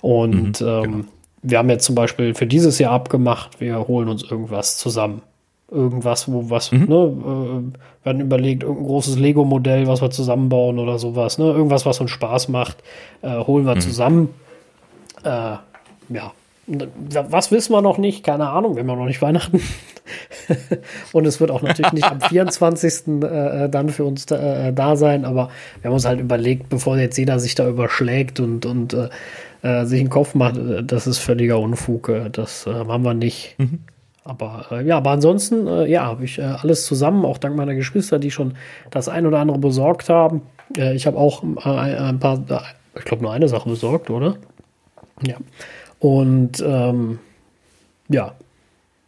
[0.00, 1.04] Und mhm, ähm, genau.
[1.42, 5.22] wir haben jetzt zum Beispiel für dieses Jahr abgemacht, wir holen uns irgendwas zusammen.
[5.70, 6.86] Irgendwas, wo was, mhm.
[6.88, 11.44] ne, äh, werden überlegt, irgendein großes Lego-Modell, was wir zusammenbauen oder sowas, ne?
[11.44, 12.78] Irgendwas, was uns Spaß macht,
[13.20, 13.80] äh, holen wir mhm.
[13.80, 14.34] zusammen.
[15.24, 15.56] Äh,
[16.08, 16.32] ja,
[17.30, 18.24] was wissen wir noch nicht?
[18.24, 19.60] Keine Ahnung, wir haben noch nicht Weihnachten.
[21.12, 23.22] und es wird auch natürlich nicht am 24.
[23.22, 26.98] Äh, dann für uns da, äh, da, sein, aber wir haben uns halt überlegt, bevor
[26.98, 29.08] jetzt jeder sich da überschlägt und, und äh,
[29.62, 32.08] äh, sich einen Kopf macht, äh, das ist völliger Unfug.
[32.08, 33.54] Äh, das äh, haben wir nicht.
[33.58, 33.80] Mhm.
[34.24, 38.18] Aber äh, ja, aber ansonsten, äh, ja, habe ich alles zusammen, auch dank meiner Geschwister,
[38.18, 38.54] die schon
[38.90, 40.42] das ein oder andere besorgt haben.
[40.76, 42.44] ich habe auch ein paar,
[42.94, 44.36] ich glaube nur eine Sache besorgt, oder?
[45.26, 45.36] Ja.
[45.98, 47.18] Und ähm,
[48.08, 48.34] ja,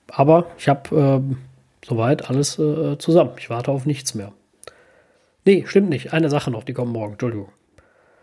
[0.09, 1.39] aber ich habe ähm,
[1.85, 2.55] soweit alles
[2.99, 3.33] zusammen.
[3.39, 4.33] Ich warte auf nichts mehr.
[5.45, 6.13] Nee, stimmt nicht.
[6.13, 7.13] Eine Sache noch, die kommt morgen.
[7.13, 7.49] Entschuldigung.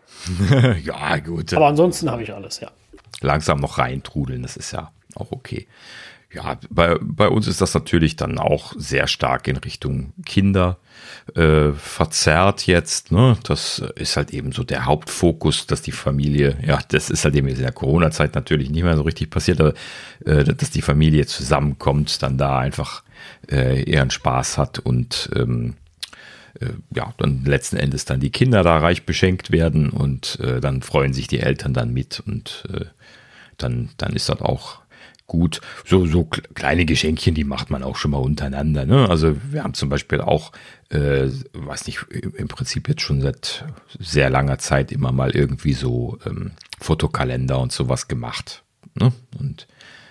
[0.82, 1.52] ja, gut.
[1.54, 2.70] Aber ansonsten habe ich alles, ja.
[3.20, 5.66] Langsam noch reintrudeln, das ist ja auch okay.
[6.30, 10.76] Ja, bei, bei uns ist das natürlich dann auch sehr stark in Richtung Kinder
[11.34, 13.10] äh, verzerrt jetzt.
[13.12, 13.38] Ne?
[13.44, 17.48] Das ist halt eben so der Hauptfokus, dass die Familie, ja, das ist halt eben
[17.48, 19.72] in der Corona-Zeit natürlich nicht mehr so richtig passiert, aber
[20.26, 23.04] äh, dass die Familie zusammenkommt, dann da einfach
[23.48, 25.76] äh, einen Spaß hat und ähm,
[26.60, 30.82] äh, ja, dann letzten Endes dann die Kinder da reich beschenkt werden und äh, dann
[30.82, 32.84] freuen sich die Eltern dann mit und äh,
[33.56, 34.80] dann, dann ist das auch
[35.28, 35.60] gut.
[35.84, 38.84] So, so kleine Geschenkchen, die macht man auch schon mal untereinander.
[38.84, 39.08] Ne?
[39.08, 40.50] Also wir haben zum Beispiel auch,
[40.88, 43.64] äh, weiß nicht, im Prinzip jetzt schon seit
[44.00, 48.64] sehr langer Zeit immer mal irgendwie so ähm, Fotokalender und sowas gemacht.
[48.94, 49.12] Ne?
[49.38, 49.68] Und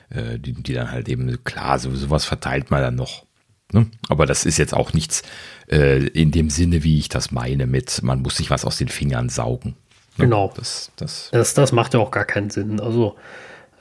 [0.10, 3.26] äh, die, die dann halt eben, klar, so, sowas verteilt man dann noch.
[3.73, 3.88] Ne?
[4.07, 5.23] Aber das ist jetzt auch nichts
[5.69, 8.88] äh, in dem Sinne, wie ich das meine, mit man muss sich was aus den
[8.88, 9.76] Fingern saugen.
[10.18, 10.26] Ne?
[10.26, 10.53] Genau.
[10.56, 12.80] Das, das, das, das macht ja auch gar keinen Sinn.
[12.80, 13.15] Also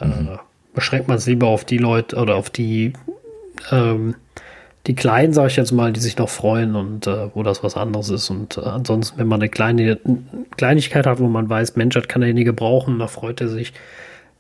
[0.01, 0.29] äh, mhm.
[0.29, 0.39] äh,
[0.77, 2.93] beschränkt man es lieber auf die Leute oder auf die,
[3.73, 4.15] ähm,
[4.87, 7.77] die Kleinen, sage ich jetzt mal, die sich noch freuen und äh, wo das was
[7.77, 8.31] anderes ist.
[8.31, 9.99] Und äh, ansonsten, wenn man eine kleine
[10.57, 13.73] Kleinigkeit hat, wo man weiß, Mensch, das kann derjenige brauchen, da freut er sich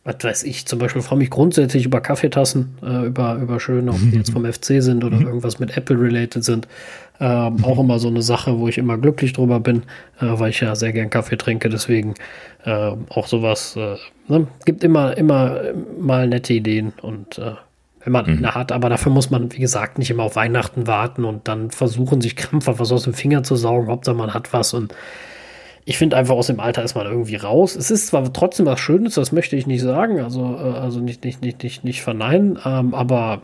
[0.06, 3.98] was weiß ich, zum Beispiel freue mich grundsätzlich über Kaffeetassen, äh, über, über schöne, ob
[3.98, 5.26] die jetzt vom FC sind oder mhm.
[5.26, 6.68] irgendwas mit Apple related sind.
[7.18, 9.82] Ähm, auch immer so eine Sache, wo ich immer glücklich drüber bin,
[10.20, 11.68] äh, weil ich ja sehr gern Kaffee trinke.
[11.68, 12.14] Deswegen
[12.64, 13.74] äh, auch sowas.
[13.76, 13.96] Äh,
[14.28, 14.46] ne?
[14.64, 15.60] Gibt immer, immer
[15.98, 17.54] mal nette Ideen und äh,
[18.04, 18.38] wenn man mhm.
[18.38, 21.72] eine hat, aber dafür muss man, wie gesagt, nicht immer auf Weihnachten warten und dann
[21.72, 23.88] versuchen, sich krampfhaft was aus dem Finger zu saugen.
[23.88, 24.94] Hauptsache man hat was und
[25.88, 27.76] ich finde einfach aus dem Alter ist man irgendwie raus.
[27.76, 31.24] Es ist zwar trotzdem was Schönes, das möchte ich nicht sagen, also, äh, also nicht,
[31.24, 33.42] nicht, nicht, nicht, nicht verneinen, ähm, aber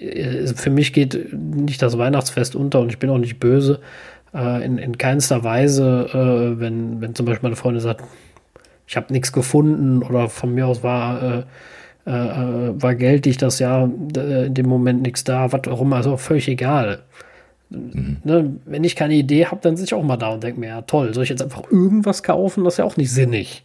[0.00, 3.80] äh, für mich geht nicht das Weihnachtsfest unter und ich bin auch nicht böse.
[4.32, 8.02] Äh, in, in keinster Weise, äh, wenn, wenn zum Beispiel meine Freundin sagt,
[8.86, 13.84] ich habe nichts gefunden oder von mir aus war, äh, äh, war geltig das Jahr
[13.84, 17.02] in dem Moment nichts da, was auch immer, also völlig egal.
[17.70, 18.18] Mhm.
[18.22, 20.68] Ne, wenn ich keine Idee habe, dann sitze ich auch mal da und denke mir,
[20.68, 22.64] ja toll, soll ich jetzt einfach irgendwas kaufen?
[22.64, 23.64] Das ist ja auch nicht sinnig.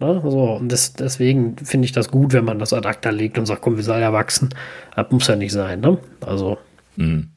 [0.00, 0.22] Ne?
[0.24, 3.46] So, und das, deswegen finde ich das gut, wenn man das ad acta legt und
[3.46, 4.50] sagt, komm, wir sollen ja wachsen.
[4.94, 5.80] Das muss ja nicht sein.
[5.80, 5.98] Ne?
[6.20, 6.58] Also.
[6.96, 7.30] Mhm.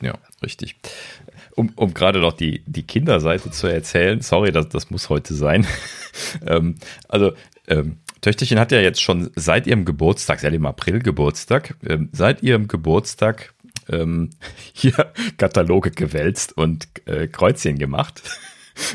[0.00, 0.76] Ja, richtig.
[1.56, 5.66] Um, um gerade noch die, die Kinderseite zu erzählen, sorry, das, das muss heute sein.
[6.46, 6.76] ähm,
[7.08, 7.32] also,
[7.68, 12.42] ähm, Töchterchen hat ja jetzt schon seit ihrem Geburtstag, seit dem April Geburtstag, ähm, seit
[12.42, 13.54] ihrem Geburtstag
[13.90, 14.30] ähm,
[14.72, 18.22] hier Kataloge gewälzt und äh, Kreuzchen gemacht.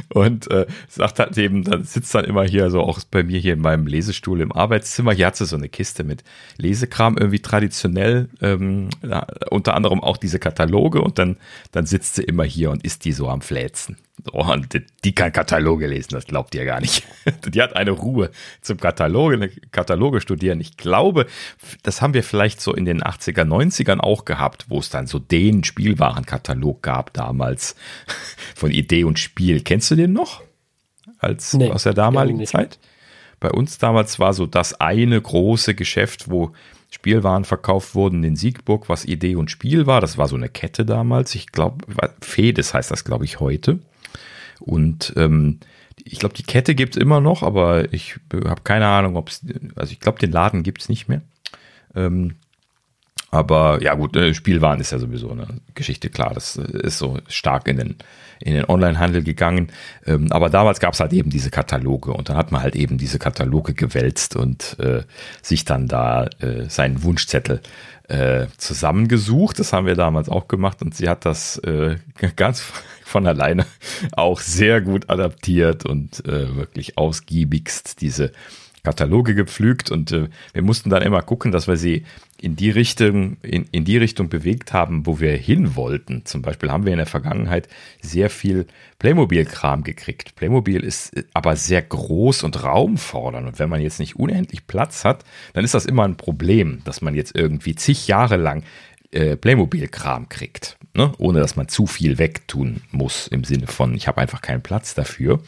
[0.10, 3.54] Und äh, sagt halt eben, dann sitzt dann immer hier so auch bei mir hier
[3.54, 5.14] in meinem Lesestuhl im Arbeitszimmer.
[5.14, 6.24] Hier hat sie so eine Kiste mit
[6.58, 11.38] Lesekram irgendwie traditionell, ähm, ja, unter anderem auch diese Kataloge und dann,
[11.72, 13.98] dann sitzt sie immer hier und ist die so am Fläzen.
[14.32, 17.04] Oh, und die kann Kataloge lesen, das glaubt ihr gar nicht.
[17.48, 18.32] Die hat eine Ruhe
[18.62, 20.60] zum Kataloge, Kataloge studieren.
[20.60, 21.28] Ich glaube,
[21.84, 25.20] das haben wir vielleicht so in den 80er, 90ern auch gehabt, wo es dann so
[25.20, 27.76] den Spielwarenkatalog gab damals
[28.56, 29.62] von Idee und Spiel.
[29.62, 30.42] Kennst du den noch?
[31.20, 32.80] Als nee, aus der damaligen Zeit?
[33.40, 36.52] Bei uns damals war so das eine große Geschäft, wo
[36.90, 40.02] Spielwaren verkauft wurden in Siegburg, was Idee und Spiel war.
[40.02, 41.36] Das war so eine Kette damals.
[41.36, 41.86] Ich glaube,
[42.22, 43.80] Fedes heißt das, glaube ich, heute.
[44.60, 45.60] Und ähm,
[46.04, 49.46] ich glaube, die Kette gibt es immer noch, aber ich habe keine Ahnung, ob es,
[49.76, 51.22] also ich glaube, den Laden gibt es nicht mehr.
[51.96, 52.36] Ähm,
[53.36, 57.68] aber ja gut, äh, Spielwaren ist ja sowieso eine Geschichte, klar, das ist so stark
[57.68, 57.96] in den,
[58.40, 59.72] in den Online-Handel gegangen.
[60.06, 62.98] Ähm, aber damals gab es halt eben diese Kataloge und dann hat man halt eben
[62.98, 65.04] diese Kataloge gewälzt und äh,
[65.42, 67.62] sich dann da äh, seinen Wunschzettel
[68.08, 69.60] äh, zusammengesucht.
[69.60, 71.98] Das haben wir damals auch gemacht und sie hat das äh,
[72.36, 72.64] ganz
[73.04, 73.66] von alleine
[74.14, 78.32] auch sehr gut adaptiert und äh, wirklich ausgiebigst diese
[78.86, 82.06] Kataloge gepflügt und äh, wir mussten dann immer gucken, dass wir sie
[82.40, 86.26] in die Richtung, in, in die Richtung bewegt haben, wo wir hin wollten.
[86.26, 87.68] Zum Beispiel haben wir in der Vergangenheit
[88.02, 88.68] sehr viel
[89.00, 90.36] Playmobil-Kram gekriegt.
[90.36, 95.04] Playmobil ist äh, aber sehr groß und raumfordernd und wenn man jetzt nicht unendlich Platz
[95.04, 98.64] hat, dann ist das immer ein Problem, dass man jetzt irgendwie zig Jahre lang
[99.12, 100.78] äh, Playmobil-Kram kriegt.
[100.96, 101.12] Ne?
[101.18, 104.94] Ohne dass man zu viel wegtun muss im Sinne von, ich habe einfach keinen Platz
[104.96, 105.42] dafür.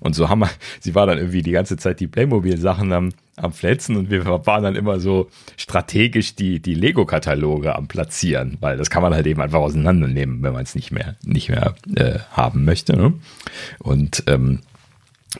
[0.00, 0.50] Und so haben wir,
[0.80, 4.62] sie war dann irgendwie die ganze Zeit die Playmobil-Sachen am, am Fletzen und wir waren
[4.62, 9.40] dann immer so strategisch die, die Lego-Kataloge am Platzieren, weil das kann man halt eben
[9.40, 12.96] einfach auseinandernehmen, wenn man es nicht mehr, nicht mehr äh, haben möchte.
[12.96, 13.14] Ne?
[13.80, 14.60] Und ähm,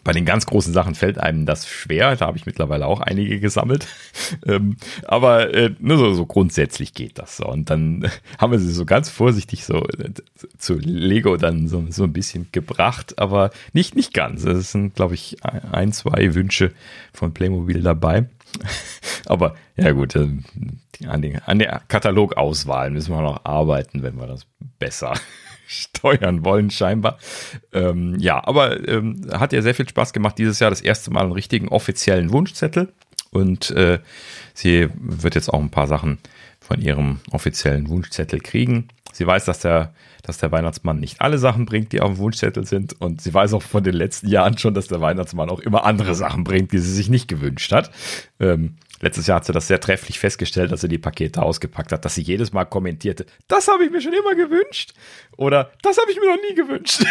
[0.05, 2.17] bei den ganz großen Sachen fällt einem das schwer.
[2.17, 3.87] Da habe ich mittlerweile auch einige gesammelt.
[4.47, 7.47] ähm, aber äh, nur so, so grundsätzlich geht das so.
[7.47, 10.11] Und dann haben wir sie so ganz vorsichtig so äh,
[10.59, 14.45] zu Lego dann so, so ein bisschen gebracht, aber nicht, nicht ganz.
[14.45, 16.73] Es sind, glaube ich, ein, zwei Wünsche
[17.13, 18.27] von Playmobil dabei.
[19.27, 20.29] aber ja gut, äh,
[21.07, 24.47] an, den, an der Katalogauswahl müssen wir noch arbeiten, wenn wir das
[24.79, 25.15] besser
[25.73, 27.19] steuern wollen, scheinbar.
[27.73, 31.23] Ähm, ja, aber ähm, hat ja sehr viel Spaß gemacht, dieses Jahr das erste Mal
[31.23, 32.93] einen richtigen offiziellen Wunschzettel.
[33.31, 33.99] Und äh,
[34.53, 36.19] sie wird jetzt auch ein paar Sachen
[36.61, 38.89] von ihrem offiziellen Wunschzettel kriegen.
[39.13, 42.67] Sie weiß, dass der, dass der Weihnachtsmann nicht alle Sachen bringt, die auf dem Wunschzettel
[42.67, 43.01] sind.
[43.01, 46.15] Und sie weiß auch von den letzten Jahren schon, dass der Weihnachtsmann auch immer andere
[46.15, 47.91] Sachen bringt, die sie sich nicht gewünscht hat.
[48.39, 52.05] Ähm, Letztes Jahr hat sie das sehr trefflich festgestellt, als sie die Pakete ausgepackt hat,
[52.05, 54.95] dass sie jedes Mal kommentierte, das habe ich mir schon immer gewünscht
[55.37, 57.05] oder das habe ich mir noch nie gewünscht.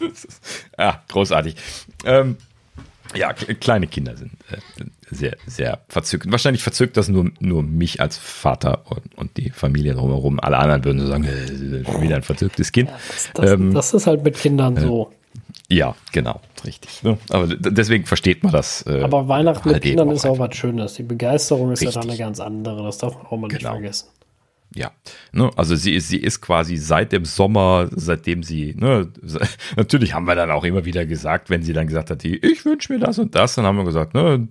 [0.00, 0.40] ist,
[0.78, 1.54] ja, großartig.
[2.04, 2.38] Ähm,
[3.14, 6.30] ja, kleine Kinder sind äh, sehr, sehr verzückt.
[6.30, 10.40] Wahrscheinlich verzückt das nur, nur mich als Vater und, und die Familie drumherum.
[10.40, 12.88] Alle anderen würden so sagen, äh, schon wieder ein verzücktes Kind.
[12.88, 15.12] Ja, das, das, ähm, das, ist halt mit Kindern äh, so.
[15.68, 17.02] Ja, genau, richtig.
[17.04, 17.16] Ne?
[17.30, 18.84] Aber deswegen versteht man das.
[18.86, 20.94] Äh, Aber Weihnachten halt mit Kindern ist auch was Schönes.
[20.94, 21.94] Die Begeisterung ist richtig.
[21.94, 22.82] ja dann eine ganz andere.
[22.82, 23.50] Das darf man auch mal genau.
[23.50, 24.08] nicht vergessen.
[24.74, 24.92] Ja,
[25.32, 29.08] ne, also sie ist, sie ist quasi seit dem Sommer, seitdem sie, ne,
[29.76, 32.92] natürlich haben wir dann auch immer wieder gesagt, wenn sie dann gesagt hat, ich wünsche
[32.92, 34.46] mir das und das, dann haben wir gesagt, ne,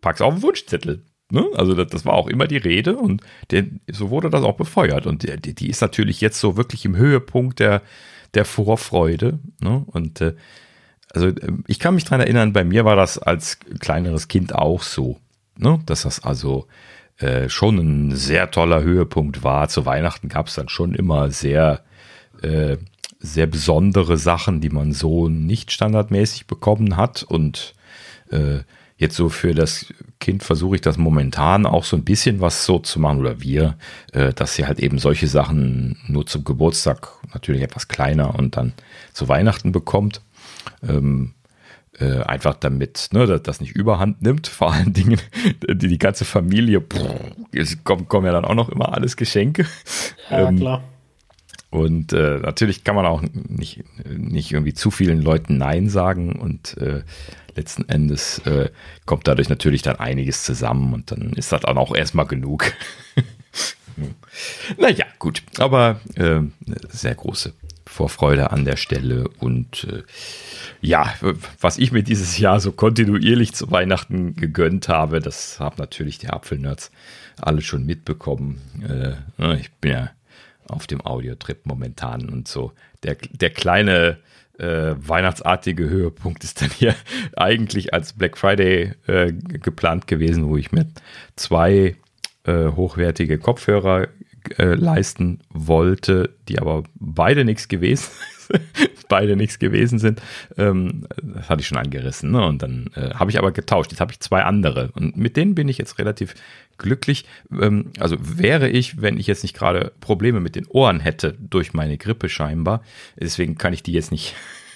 [0.00, 1.02] pack's auf den Wunschzettel.
[1.30, 1.46] Ne?
[1.54, 5.06] Also das, das, war auch immer die Rede und der, so wurde das auch befeuert.
[5.06, 7.82] Und die, die ist natürlich jetzt so wirklich im Höhepunkt der,
[8.34, 9.38] der Vorfreude.
[9.60, 9.82] Ne?
[9.86, 10.34] Und äh,
[11.12, 14.82] also ähm, ich kann mich dran erinnern, bei mir war das als kleineres Kind auch
[14.82, 15.18] so,
[15.56, 15.80] ne?
[15.86, 16.66] dass das also
[17.18, 19.68] äh, schon ein sehr toller Höhepunkt war.
[19.68, 21.82] Zu Weihnachten gab es dann schon immer sehr,
[22.42, 22.76] äh,
[23.18, 27.22] sehr besondere Sachen, die man so nicht standardmäßig bekommen hat.
[27.22, 27.74] Und
[28.30, 28.60] äh,
[29.00, 29.86] jetzt so für das
[30.20, 33.76] Kind versuche ich das momentan auch so ein bisschen was so zu machen oder wir,
[34.12, 38.74] äh, dass sie halt eben solche Sachen nur zum Geburtstag natürlich etwas kleiner und dann
[39.14, 40.20] zu Weihnachten bekommt.
[40.86, 41.32] Ähm,
[41.98, 44.46] äh, einfach damit ne, das nicht überhand nimmt.
[44.48, 45.18] Vor allen Dingen
[45.66, 46.84] die, die ganze Familie,
[47.52, 49.66] es kommen, kommen ja dann auch noch immer alles Geschenke.
[50.30, 50.82] Ja, ähm, klar.
[51.70, 56.76] Und äh, natürlich kann man auch nicht, nicht irgendwie zu vielen Leuten Nein sagen und
[56.78, 57.02] äh,
[57.60, 58.70] letzten Endes äh,
[59.04, 62.72] kommt dadurch natürlich dann einiges zusammen und dann ist das dann auch erstmal genug.
[64.78, 66.40] naja, gut, aber äh,
[66.88, 67.52] sehr große
[67.86, 70.02] Vorfreude an der Stelle und äh,
[70.80, 71.12] ja,
[71.60, 76.30] was ich mir dieses Jahr so kontinuierlich zu Weihnachten gegönnt habe, das haben natürlich die
[76.30, 76.90] Apfelnerds
[77.36, 78.60] alle schon mitbekommen.
[79.38, 80.10] Äh, ich bin ja
[80.66, 82.72] auf dem Audiotrip momentan und so.
[83.02, 84.18] Der, der kleine
[84.60, 86.94] äh, weihnachtsartige Höhepunkt ist dann hier
[87.36, 90.86] eigentlich als Black Friday äh, geplant gewesen, wo ich mir
[91.36, 91.96] zwei
[92.44, 94.08] äh, hochwertige Kopfhörer
[94.58, 98.10] äh, leisten wollte, die aber beide nichts gewesen
[99.08, 100.20] beide nichts gewesen sind.
[100.56, 102.30] Ähm, das hatte ich schon angerissen.
[102.30, 102.44] Ne?
[102.44, 103.90] Und dann äh, habe ich aber getauscht.
[103.90, 104.90] Jetzt habe ich zwei andere.
[104.94, 106.34] Und mit denen bin ich jetzt relativ
[106.78, 107.26] glücklich.
[107.52, 111.72] Ähm, also wäre ich, wenn ich jetzt nicht gerade Probleme mit den Ohren hätte, durch
[111.72, 112.82] meine Grippe scheinbar.
[113.18, 114.34] Deswegen kann ich die jetzt nicht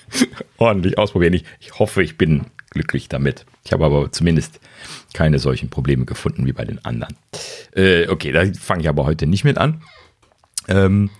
[0.58, 1.34] ordentlich ausprobieren.
[1.34, 3.46] Ich, ich hoffe, ich bin glücklich damit.
[3.64, 4.60] Ich habe aber zumindest
[5.14, 7.16] keine solchen Probleme gefunden wie bei den anderen.
[7.74, 9.82] Äh, okay, da fange ich aber heute nicht mit an.
[10.68, 11.10] Ähm,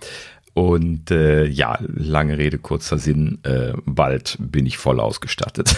[0.55, 5.75] und äh, ja, lange Rede, kurzer Sinn, äh, bald bin ich voll ausgestattet.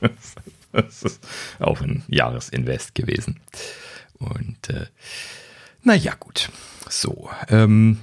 [0.72, 1.24] das ist
[1.60, 3.38] auch ein Jahresinvest gewesen.
[4.18, 4.86] Und äh,
[5.84, 6.50] naja, gut.
[6.88, 8.00] So, ähm,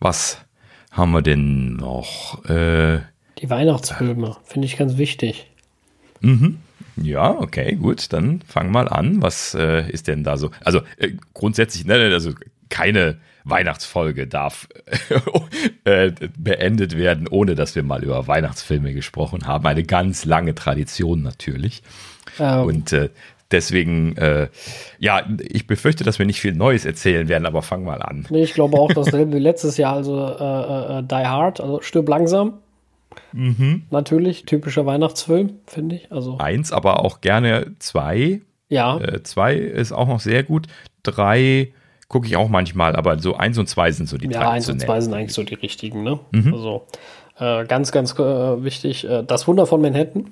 [0.00, 0.38] was
[0.90, 2.44] haben wir denn noch?
[2.46, 3.02] Äh,
[3.38, 5.48] Die Weihnachtsfilme, finde ich ganz wichtig.
[6.22, 6.58] Mhm.
[6.96, 9.22] Ja, okay, gut, dann fang mal an.
[9.22, 10.50] Was äh, ist denn da so?
[10.64, 12.32] Also äh, grundsätzlich, ne, also
[12.68, 14.68] keine Weihnachtsfolge darf
[15.84, 19.66] äh, beendet werden, ohne dass wir mal über Weihnachtsfilme gesprochen haben.
[19.66, 21.82] Eine ganz lange Tradition natürlich.
[22.38, 22.64] Ähm.
[22.64, 23.10] Und äh,
[23.50, 24.48] deswegen, äh,
[24.98, 28.26] ja, ich befürchte, dass wir nicht viel Neues erzählen werden, aber fang mal an.
[28.30, 32.54] Nee, ich glaube auch dasselbe wie letztes Jahr, also Die Hard, also stirb langsam.
[33.32, 33.82] Mhm.
[33.90, 36.10] Natürlich, typischer Weihnachtsfilm, finde ich.
[36.10, 36.38] Also.
[36.38, 38.40] Eins, aber auch gerne zwei.
[38.70, 38.98] Ja.
[39.22, 40.66] Zwei ist auch noch sehr gut.
[41.02, 41.72] Drei
[42.12, 44.78] gucke ich auch manchmal, aber so eins und zwei sind so die Ja, eins und
[44.80, 46.20] zwei sind eigentlich so die richtigen, ne?
[46.30, 46.52] Mhm.
[46.52, 46.86] Also
[47.38, 50.30] äh, ganz, ganz äh, wichtig, äh, Das Wunder von Manhattan.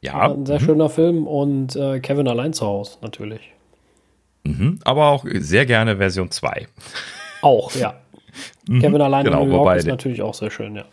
[0.00, 0.30] Ja.
[0.30, 0.64] Ein sehr mhm.
[0.64, 3.40] schöner Film und äh, Kevin allein zu Hause, natürlich.
[4.44, 4.78] Mhm.
[4.84, 6.68] Aber auch sehr gerne Version 2.
[7.42, 7.94] Auch, ja.
[8.66, 8.80] Mhm.
[8.80, 10.84] Kevin allein genau, in New York ist natürlich auch sehr schön, ja.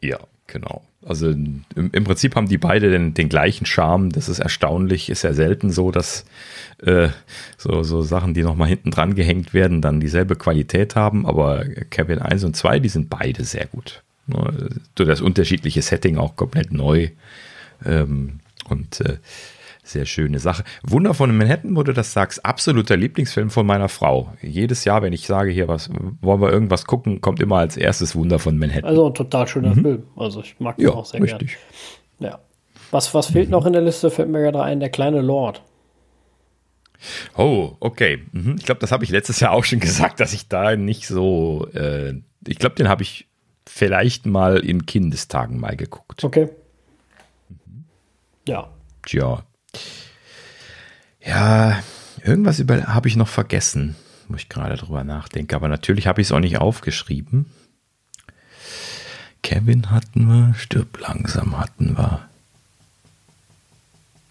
[0.00, 0.82] Ja, genau.
[1.04, 4.10] Also im, im Prinzip haben die beide den, den, gleichen Charme.
[4.10, 5.08] Das ist erstaunlich.
[5.08, 6.24] Ist ja selten so, dass
[6.82, 7.08] äh,
[7.56, 11.24] so, so Sachen, die nochmal hinten dran gehängt werden, dann dieselbe Qualität haben.
[11.24, 14.02] Aber Kevin 1 und 2, die sind beide sehr gut.
[14.96, 17.10] Durch das unterschiedliche Setting auch komplett neu.
[17.84, 19.18] Ähm, und äh,
[19.86, 20.64] sehr schöne Sache.
[20.82, 24.32] Wunder von Manhattan, wo du das sagst, absoluter Lieblingsfilm von meiner Frau.
[24.42, 25.90] Jedes Jahr, wenn ich sage, hier was,
[26.20, 28.84] wollen wir irgendwas gucken, kommt immer als erstes Wunder von Manhattan.
[28.84, 29.82] Also ein total schöner mhm.
[29.82, 30.02] Film.
[30.16, 31.56] Also ich mag den ja, auch sehr richtig.
[32.18, 32.32] gerne.
[32.32, 32.40] Ja.
[32.90, 33.52] Was, was fehlt mhm.
[33.52, 35.62] noch in der Liste, fällt mir gerade ein, der kleine Lord.
[37.36, 38.22] Oh, okay.
[38.32, 38.56] Mhm.
[38.58, 41.68] Ich glaube, das habe ich letztes Jahr auch schon gesagt, dass ich da nicht so.
[41.74, 42.14] Äh,
[42.46, 43.28] ich glaube, den habe ich
[43.66, 46.22] vielleicht mal in Kindestagen mal geguckt.
[46.22, 46.48] Okay.
[48.48, 48.70] Ja.
[49.04, 49.44] Tja,
[51.24, 51.82] ja,
[52.22, 53.96] irgendwas habe ich noch vergessen,
[54.28, 55.56] wo ich gerade drüber nachdenke.
[55.56, 57.46] Aber natürlich habe ich es auch nicht aufgeschrieben.
[59.42, 62.28] Kevin hatten wir, stirb langsam hatten wir.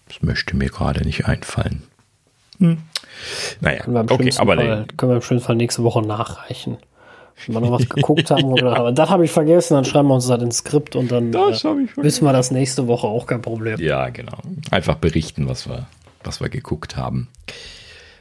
[0.08, 1.82] Das möchte mir gerade nicht einfallen.
[2.58, 2.78] Hm.
[3.60, 6.78] Naja, können wir okay, aber Fall, können wir im schönsten Fall nächste Woche nachreichen.
[7.46, 8.76] Wenn wir noch was geguckt haben oder ja.
[8.76, 11.36] aber das habe ich vergessen, dann schreiben wir uns das ins Skript und dann äh,
[11.96, 13.78] wissen wir das nächste Woche auch kein Problem.
[13.78, 14.38] Ja, genau.
[14.70, 15.86] Einfach berichten, was wir
[16.26, 17.28] was wir geguckt haben.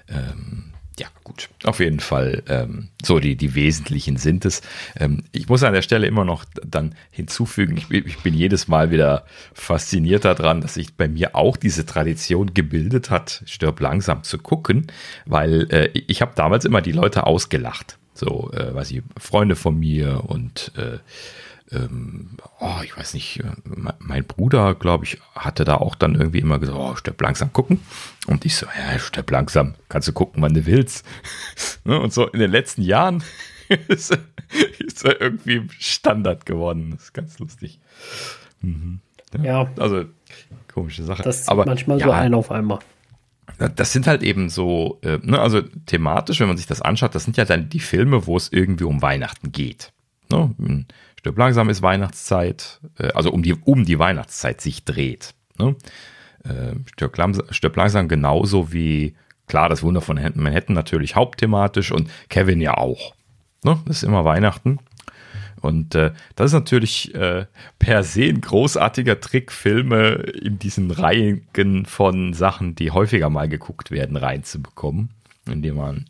[0.08, 1.50] Ähm, ja, gut.
[1.66, 4.62] Auf jeden Fall, ähm, so die, die wesentlichen sind es.
[4.96, 8.92] Ähm, ich muss an der Stelle immer noch dann hinzufügen, ich, ich, bin jedes Mal
[8.92, 14.38] wieder fasziniert daran, dass sich bei mir auch diese Tradition gebildet hat, stirb langsam zu
[14.38, 14.88] gucken,
[15.26, 17.98] weil äh, ich habe damals immer die Leute ausgelacht.
[18.16, 21.00] So, äh, weiß ich, Freunde von mir und äh,
[21.72, 22.30] ähm,
[22.60, 23.52] oh, ich weiß nicht, äh,
[24.00, 27.82] mein Bruder, glaube ich, hatte da auch dann irgendwie immer gesagt, oh, stirb langsam gucken.
[28.28, 31.06] Und ich so, ja, stirb langsam, kannst du gucken, wann du willst.
[31.88, 33.24] Ne, und so in den letzten Jahren
[33.88, 34.18] ist,
[34.80, 36.92] ist er irgendwie Standard geworden.
[36.92, 37.80] Das ist ganz lustig.
[38.62, 39.02] Mhm.
[39.38, 40.06] Ja, ja, Also,
[40.74, 41.22] komische Sache.
[41.22, 42.80] Das Aber, manchmal ja, so ein auf einmal.
[43.76, 47.24] Das sind halt eben so, äh, ne, also thematisch, wenn man sich das anschaut, das
[47.24, 49.92] sind ja dann die Filme, wo es irgendwie um Weihnachten geht.
[50.30, 50.86] Ne?
[51.20, 55.34] Stirb langsam ist Weihnachtszeit, äh, also um die, um die Weihnachtszeit sich dreht.
[55.58, 55.76] Ne?
[56.44, 59.16] Äh, Stirb, langsam, Stirb langsam genauso wie,
[59.48, 63.16] klar, das Wunder von Manhattan natürlich hauptthematisch und Kevin ja auch.
[63.64, 63.80] Ne?
[63.86, 64.80] Das ist immer Weihnachten.
[65.66, 67.48] Und äh, das ist natürlich äh,
[67.80, 73.90] per se ein großartiger Trick, Filme in diesen Reihen von Sachen, die häufiger mal geguckt
[73.92, 75.10] werden, reinzubekommen,
[75.50, 76.06] indem man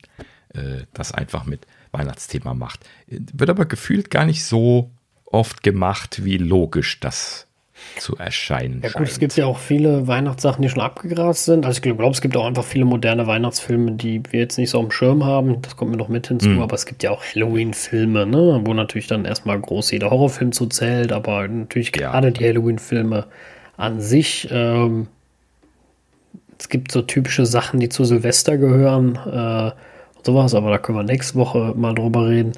[0.54, 2.82] äh, das einfach mit Weihnachtsthema macht.
[3.08, 4.92] Wird aber gefühlt gar nicht so
[5.24, 7.48] oft gemacht, wie logisch das
[7.98, 11.66] zu erscheinen Ja gut, es gibt ja auch viele Weihnachtssachen, die schon abgegrast sind.
[11.66, 14.80] Also ich glaube, es gibt auch einfach viele moderne Weihnachtsfilme, die wir jetzt nicht so
[14.80, 15.62] am Schirm haben.
[15.62, 16.50] Das kommt mir noch mit hinzu.
[16.50, 16.62] Mhm.
[16.62, 18.62] Aber es gibt ja auch Halloween-Filme, ne?
[18.64, 21.12] wo natürlich dann erstmal groß jeder Horrorfilm zu zählt.
[21.12, 22.32] Aber natürlich gerade ja.
[22.32, 23.26] die Halloween-Filme
[23.78, 24.48] an sich.
[24.52, 25.08] Ähm,
[26.58, 29.72] es gibt so typische Sachen, die zu Silvester gehören äh,
[30.18, 30.56] und sowas.
[30.56, 32.54] Aber da können wir nächste Woche mal drüber reden.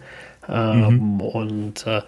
[0.49, 1.21] Ähm, mhm.
[1.21, 2.01] Und äh,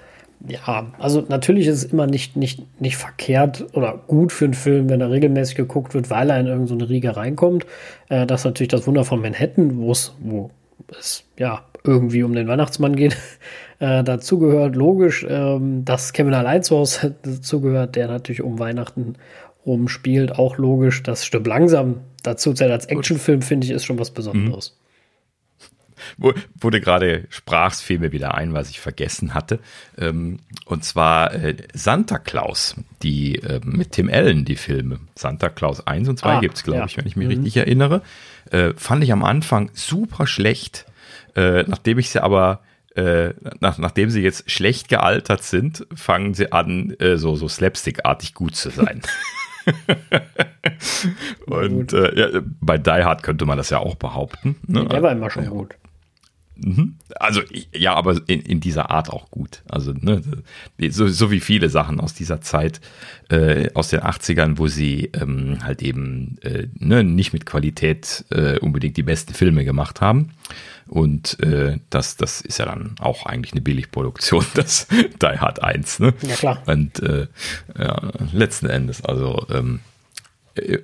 [0.47, 4.89] ja, also natürlich ist es immer nicht, nicht, nicht verkehrt oder gut für einen Film,
[4.89, 7.65] wenn er regelmäßig geguckt wird, weil er in irgendeine so Riege reinkommt.
[8.07, 10.49] Äh, das ist natürlich das Wunder von Manhattan, wo es, wo
[10.97, 13.17] es ja irgendwie um den Weihnachtsmann geht,
[13.79, 14.75] äh, dazugehört.
[14.75, 19.15] Logisch, ähm, dass Kevin allein zu Hause dazugehört, der natürlich um Weihnachten
[19.65, 20.39] rumspielt.
[20.39, 24.77] Auch logisch, dass Stirb langsam dazu zählt als Actionfilm, finde ich, ist schon was Besonderes.
[24.77, 24.78] Mhm
[26.17, 29.59] wurde gerade sprach's fiel mir wieder ein, was ich vergessen hatte.
[29.97, 34.99] Ähm, und zwar äh, Santa Claus, die äh, mit Tim Allen, die Filme.
[35.15, 36.85] Santa Claus 1 und 2 ah, gibt's, glaube ja.
[36.85, 37.33] ich, wenn ich mich mhm.
[37.33, 38.01] richtig erinnere.
[38.51, 40.85] Äh, fand ich am Anfang super schlecht,
[41.35, 42.61] äh, nachdem ich sie aber
[42.95, 48.33] äh, nach, nachdem sie jetzt schlecht gealtert sind, fangen sie an, äh, so, so slapstick-artig
[48.33, 49.01] gut zu sein.
[51.45, 54.55] und äh, ja, bei Die Hard könnte man das ja auch behaupten.
[54.67, 54.85] Ne?
[54.85, 55.75] Der war immer schon gut.
[56.61, 56.95] Mhm.
[57.15, 57.41] Also
[57.73, 59.63] ja, aber in, in, dieser Art auch gut.
[59.69, 60.21] Also ne,
[60.89, 62.81] so, so wie viele Sachen aus dieser Zeit,
[63.29, 68.59] äh, aus den 80ern, wo sie ähm, halt eben äh, ne, nicht mit Qualität äh,
[68.59, 70.31] unbedingt die besten Filme gemacht haben.
[70.87, 75.99] Und äh, das, das ist ja dann auch eigentlich eine Billigproduktion, das Die Hard 1.
[75.99, 76.13] Ne?
[76.21, 76.63] Ja, klar.
[76.65, 77.27] Und äh,
[77.77, 79.79] ja, letzten Endes, also ähm,
[80.55, 80.79] äh,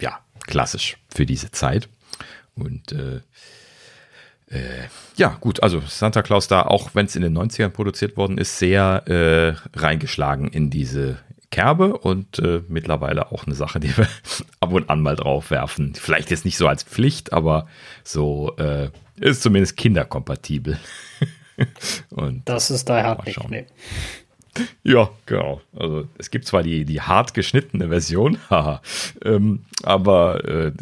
[0.00, 1.88] ja, klassisch für diese Zeit.
[2.54, 2.92] Und
[4.50, 8.36] äh, ja, gut, also Santa Claus da, auch wenn es in den 90ern produziert worden
[8.36, 11.18] ist, sehr äh, reingeschlagen in diese
[11.50, 14.08] Kerbe und äh, mittlerweile auch eine Sache, die wir
[14.60, 15.94] ab und an mal drauf werfen.
[15.94, 17.66] Vielleicht jetzt nicht so als Pflicht, aber
[18.04, 20.78] so äh, ist zumindest kinderkompatibel.
[22.10, 23.50] und das ist da hart nicht.
[23.50, 23.66] Nee.
[24.82, 25.60] Ja, genau.
[25.76, 28.82] Also es gibt zwar die, die hart geschnittene Version, haha,
[29.24, 30.72] ähm, aber äh,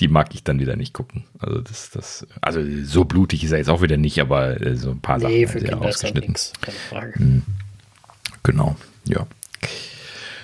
[0.00, 1.24] die mag ich dann wieder nicht gucken.
[1.38, 4.90] Also das, das, also so blutig ist er jetzt auch wieder nicht, aber äh, so
[4.90, 6.34] ein paar nee, Sachen für Kinder ausgeschnitten.
[6.34, 7.18] Ist nix, keine Frage.
[7.18, 7.42] Hm.
[8.42, 9.26] Genau, ja.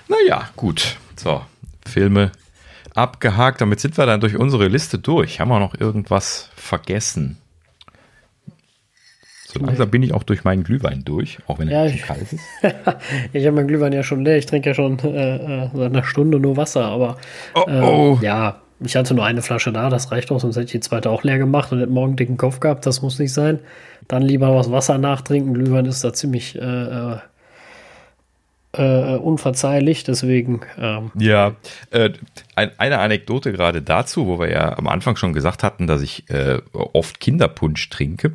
[0.08, 0.96] Naja, gut.
[1.16, 1.42] So,
[1.86, 2.32] Filme
[2.94, 3.60] abgehakt.
[3.60, 5.40] Damit sind wir dann durch unsere Liste durch.
[5.40, 7.38] Haben wir noch irgendwas vergessen?
[9.46, 12.40] So langsam bin ich auch durch meinen Glühwein durch, auch wenn er ja, kalt ist.
[13.32, 14.36] ich habe meinen Glühwein ja schon leer.
[14.36, 17.18] Ich trinke ja schon äh, äh, seit einer Stunde nur Wasser, aber
[17.54, 18.18] oh, äh, oh.
[18.20, 21.10] ja, ich hatte nur eine Flasche da, das reicht auch, sonst hätte ich die zweite
[21.10, 22.86] auch leer gemacht und hätte morgen dicken Kopf gehabt.
[22.86, 23.60] Das muss nicht sein.
[24.08, 25.54] Dann lieber was Wasser nachtrinken.
[25.54, 27.16] Glühwein ist da ziemlich äh,
[28.76, 30.60] äh unverzeihlich, deswegen.
[30.78, 31.10] Ähm.
[31.18, 31.54] Ja,
[31.90, 32.10] äh,
[32.54, 36.28] ein, eine Anekdote gerade dazu, wo wir ja am Anfang schon gesagt hatten, dass ich
[36.30, 38.32] äh, oft Kinderpunsch trinke.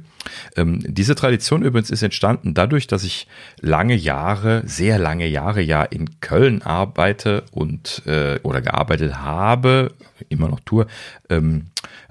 [0.56, 3.28] Ähm, diese Tradition übrigens ist entstanden dadurch, dass ich
[3.62, 9.94] lange Jahre, sehr lange Jahre ja in Köln arbeite und äh, oder gearbeitet habe,
[10.30, 10.88] immer noch tue,
[11.30, 11.68] ähm,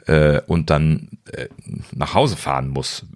[0.06, 1.48] äh, und dann äh,
[1.92, 3.06] nach Hause fahren muss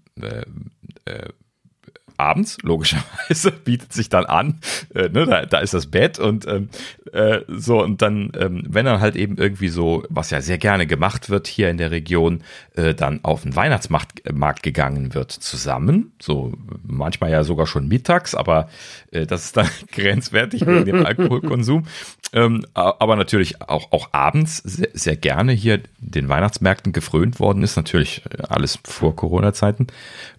[2.16, 4.60] abends, logischerweise, bietet sich dann an,
[4.94, 6.68] äh, ne, da, da ist das Bett und ähm,
[7.12, 10.86] äh, so, und dann, ähm, wenn dann halt eben irgendwie so, was ja sehr gerne
[10.86, 12.42] gemacht wird hier in der Region,
[12.74, 16.52] äh, dann auf den Weihnachtsmarkt Markt gegangen wird zusammen, so
[16.84, 18.68] manchmal ja sogar schon mittags, aber
[19.10, 21.86] äh, das ist dann grenzwertig wegen dem Alkoholkonsum,
[22.32, 27.76] ähm, aber natürlich auch, auch abends sehr, sehr gerne hier den Weihnachtsmärkten gefrönt worden ist,
[27.76, 29.88] natürlich äh, alles vor Corona-Zeiten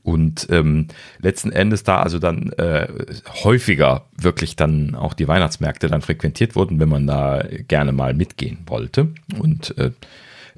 [0.04, 0.88] und ähm,
[1.20, 2.88] letzten Endes da also dann äh,
[3.44, 8.60] häufiger wirklich dann auch die Weihnachtsmärkte dann frequentiert wurden, wenn man da gerne mal mitgehen
[8.68, 9.14] wollte.
[9.40, 9.92] Und äh,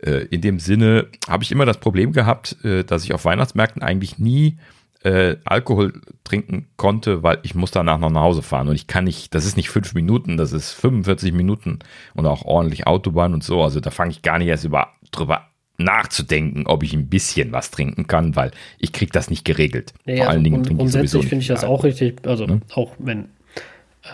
[0.02, 3.84] äh, in dem Sinne habe ich immer das Problem gehabt, äh, dass ich auf Weihnachtsmärkten
[3.84, 4.58] eigentlich nie
[5.04, 5.94] äh, Alkohol
[6.24, 9.46] trinken konnte, weil ich muss danach noch nach Hause fahren und ich kann nicht, das
[9.46, 11.80] ist nicht fünf Minuten, das ist 45 Minuten
[12.16, 15.48] und auch ordentlich Autobahn und so, also da fange ich gar nicht erst über, drüber
[15.78, 19.94] nachzudenken, ob ich ein bisschen was trinken kann, weil ich kriege das nicht geregelt.
[20.06, 22.62] Nee, Vor allen Dingen trinke ich Grundsätzlich finde ich das auch richtig, also ne?
[22.74, 23.26] auch wenn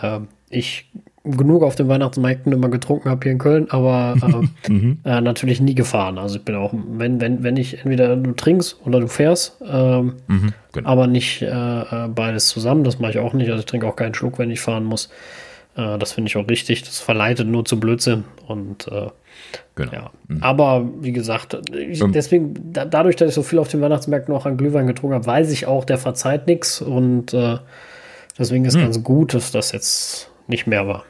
[0.02, 0.20] äh,
[0.50, 0.86] ich
[1.24, 4.98] genug auf den Weihnachtsmärkten immer getrunken habe hier in Köln, aber äh, mhm.
[5.04, 6.18] äh, natürlich nie gefahren.
[6.18, 10.14] Also ich bin auch, wenn, wenn, wenn ich entweder du trinkst oder du fährst, ähm,
[10.26, 10.88] mhm, genau.
[10.88, 13.50] aber nicht äh, äh, beides zusammen, das mache ich auch nicht.
[13.50, 15.10] Also ich trinke auch keinen Schluck, wenn ich fahren muss.
[15.76, 16.82] Äh, das finde ich auch richtig.
[16.82, 18.90] Das verleitet nur zu Blödsinn und
[19.74, 19.92] Genau.
[19.92, 20.10] Ja.
[20.28, 20.42] Mhm.
[20.42, 22.12] Aber wie gesagt, ich, ähm.
[22.12, 25.26] deswegen, da, dadurch, dass ich so viel auf den Weihnachtsmärkten auch an Glühwein getrunken habe,
[25.26, 27.58] weiß ich auch, der verzeiht nichts und äh,
[28.38, 28.82] deswegen ist mhm.
[28.82, 31.04] ganz gut, dass das jetzt nicht mehr war.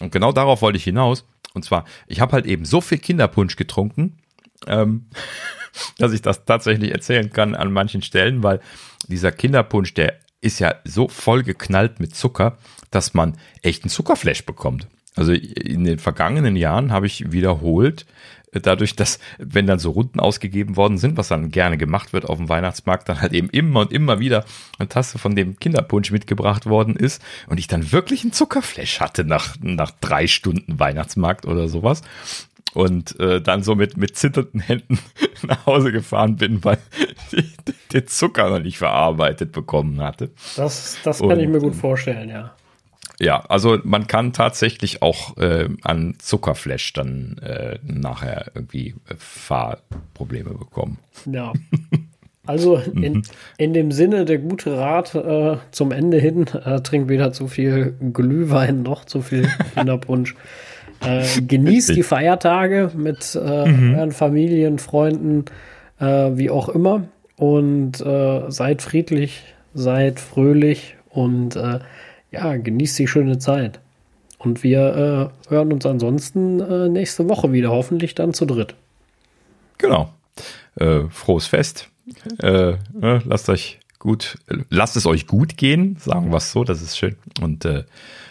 [0.00, 1.24] Und genau darauf wollte ich hinaus.
[1.54, 4.18] Und zwar, ich habe halt eben so viel Kinderpunsch getrunken,
[4.66, 5.06] ähm,
[5.98, 8.60] dass ich das tatsächlich erzählen kann an manchen Stellen, weil
[9.08, 12.58] dieser Kinderpunsch, der ist ja so voll geknallt mit Zucker,
[12.90, 14.86] dass man echt einen Zuckerflash bekommt.
[15.16, 18.06] Also in den vergangenen Jahren habe ich wiederholt,
[18.52, 22.26] äh, dadurch, dass, wenn dann so Runden ausgegeben worden sind, was dann gerne gemacht wird
[22.26, 24.44] auf dem Weihnachtsmarkt, dann halt eben immer und immer wieder
[24.78, 29.24] eine Tasse von dem Kinderpunsch mitgebracht worden ist und ich dann wirklich einen Zuckerflash hatte
[29.24, 32.02] nach, nach drei Stunden Weihnachtsmarkt oder sowas.
[32.74, 34.98] Und äh, dann so mit, mit zitternden Händen
[35.42, 36.76] nach Hause gefahren bin, weil
[37.32, 37.56] ich
[37.90, 40.30] den Zucker noch nicht verarbeitet bekommen hatte.
[40.56, 42.54] Das, das kann und, ich mir gut vorstellen, ja.
[43.18, 50.50] Ja, also man kann tatsächlich auch äh, an Zuckerflash dann äh, nachher irgendwie äh, Fahrprobleme
[50.50, 50.98] bekommen.
[51.24, 51.52] Ja.
[52.46, 53.22] Also in, mhm.
[53.56, 57.94] in dem Sinne der gute Rat äh, zum Ende hin, äh, trink weder zu viel
[58.12, 60.34] Glühwein noch zu viel Kinderpunsch.
[61.04, 63.94] äh, genießt die Feiertage mit äh, mhm.
[63.94, 65.46] euren Familien, Freunden,
[65.98, 67.04] äh, wie auch immer.
[67.36, 69.42] Und äh, seid friedlich,
[69.74, 71.80] seid fröhlich und äh,
[72.36, 73.80] ja, genießt die schöne Zeit.
[74.38, 78.74] Und wir äh, hören uns ansonsten äh, nächste Woche wieder, hoffentlich dann zu dritt.
[79.78, 80.12] Genau.
[80.76, 81.88] Äh, frohes Fest.
[82.40, 84.38] Äh, ne, lasst euch gut,
[84.70, 87.16] lasst es euch gut gehen, sagen wir es so, das ist schön.
[87.40, 87.84] Und äh,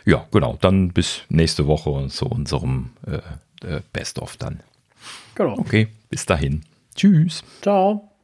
[0.05, 4.61] ja, genau, dann bis nächste Woche und zu unserem äh, Best-of dann.
[5.33, 5.57] Genau.
[5.57, 6.61] Okay, bis dahin.
[6.95, 7.43] Tschüss.
[7.61, 8.14] Ciao.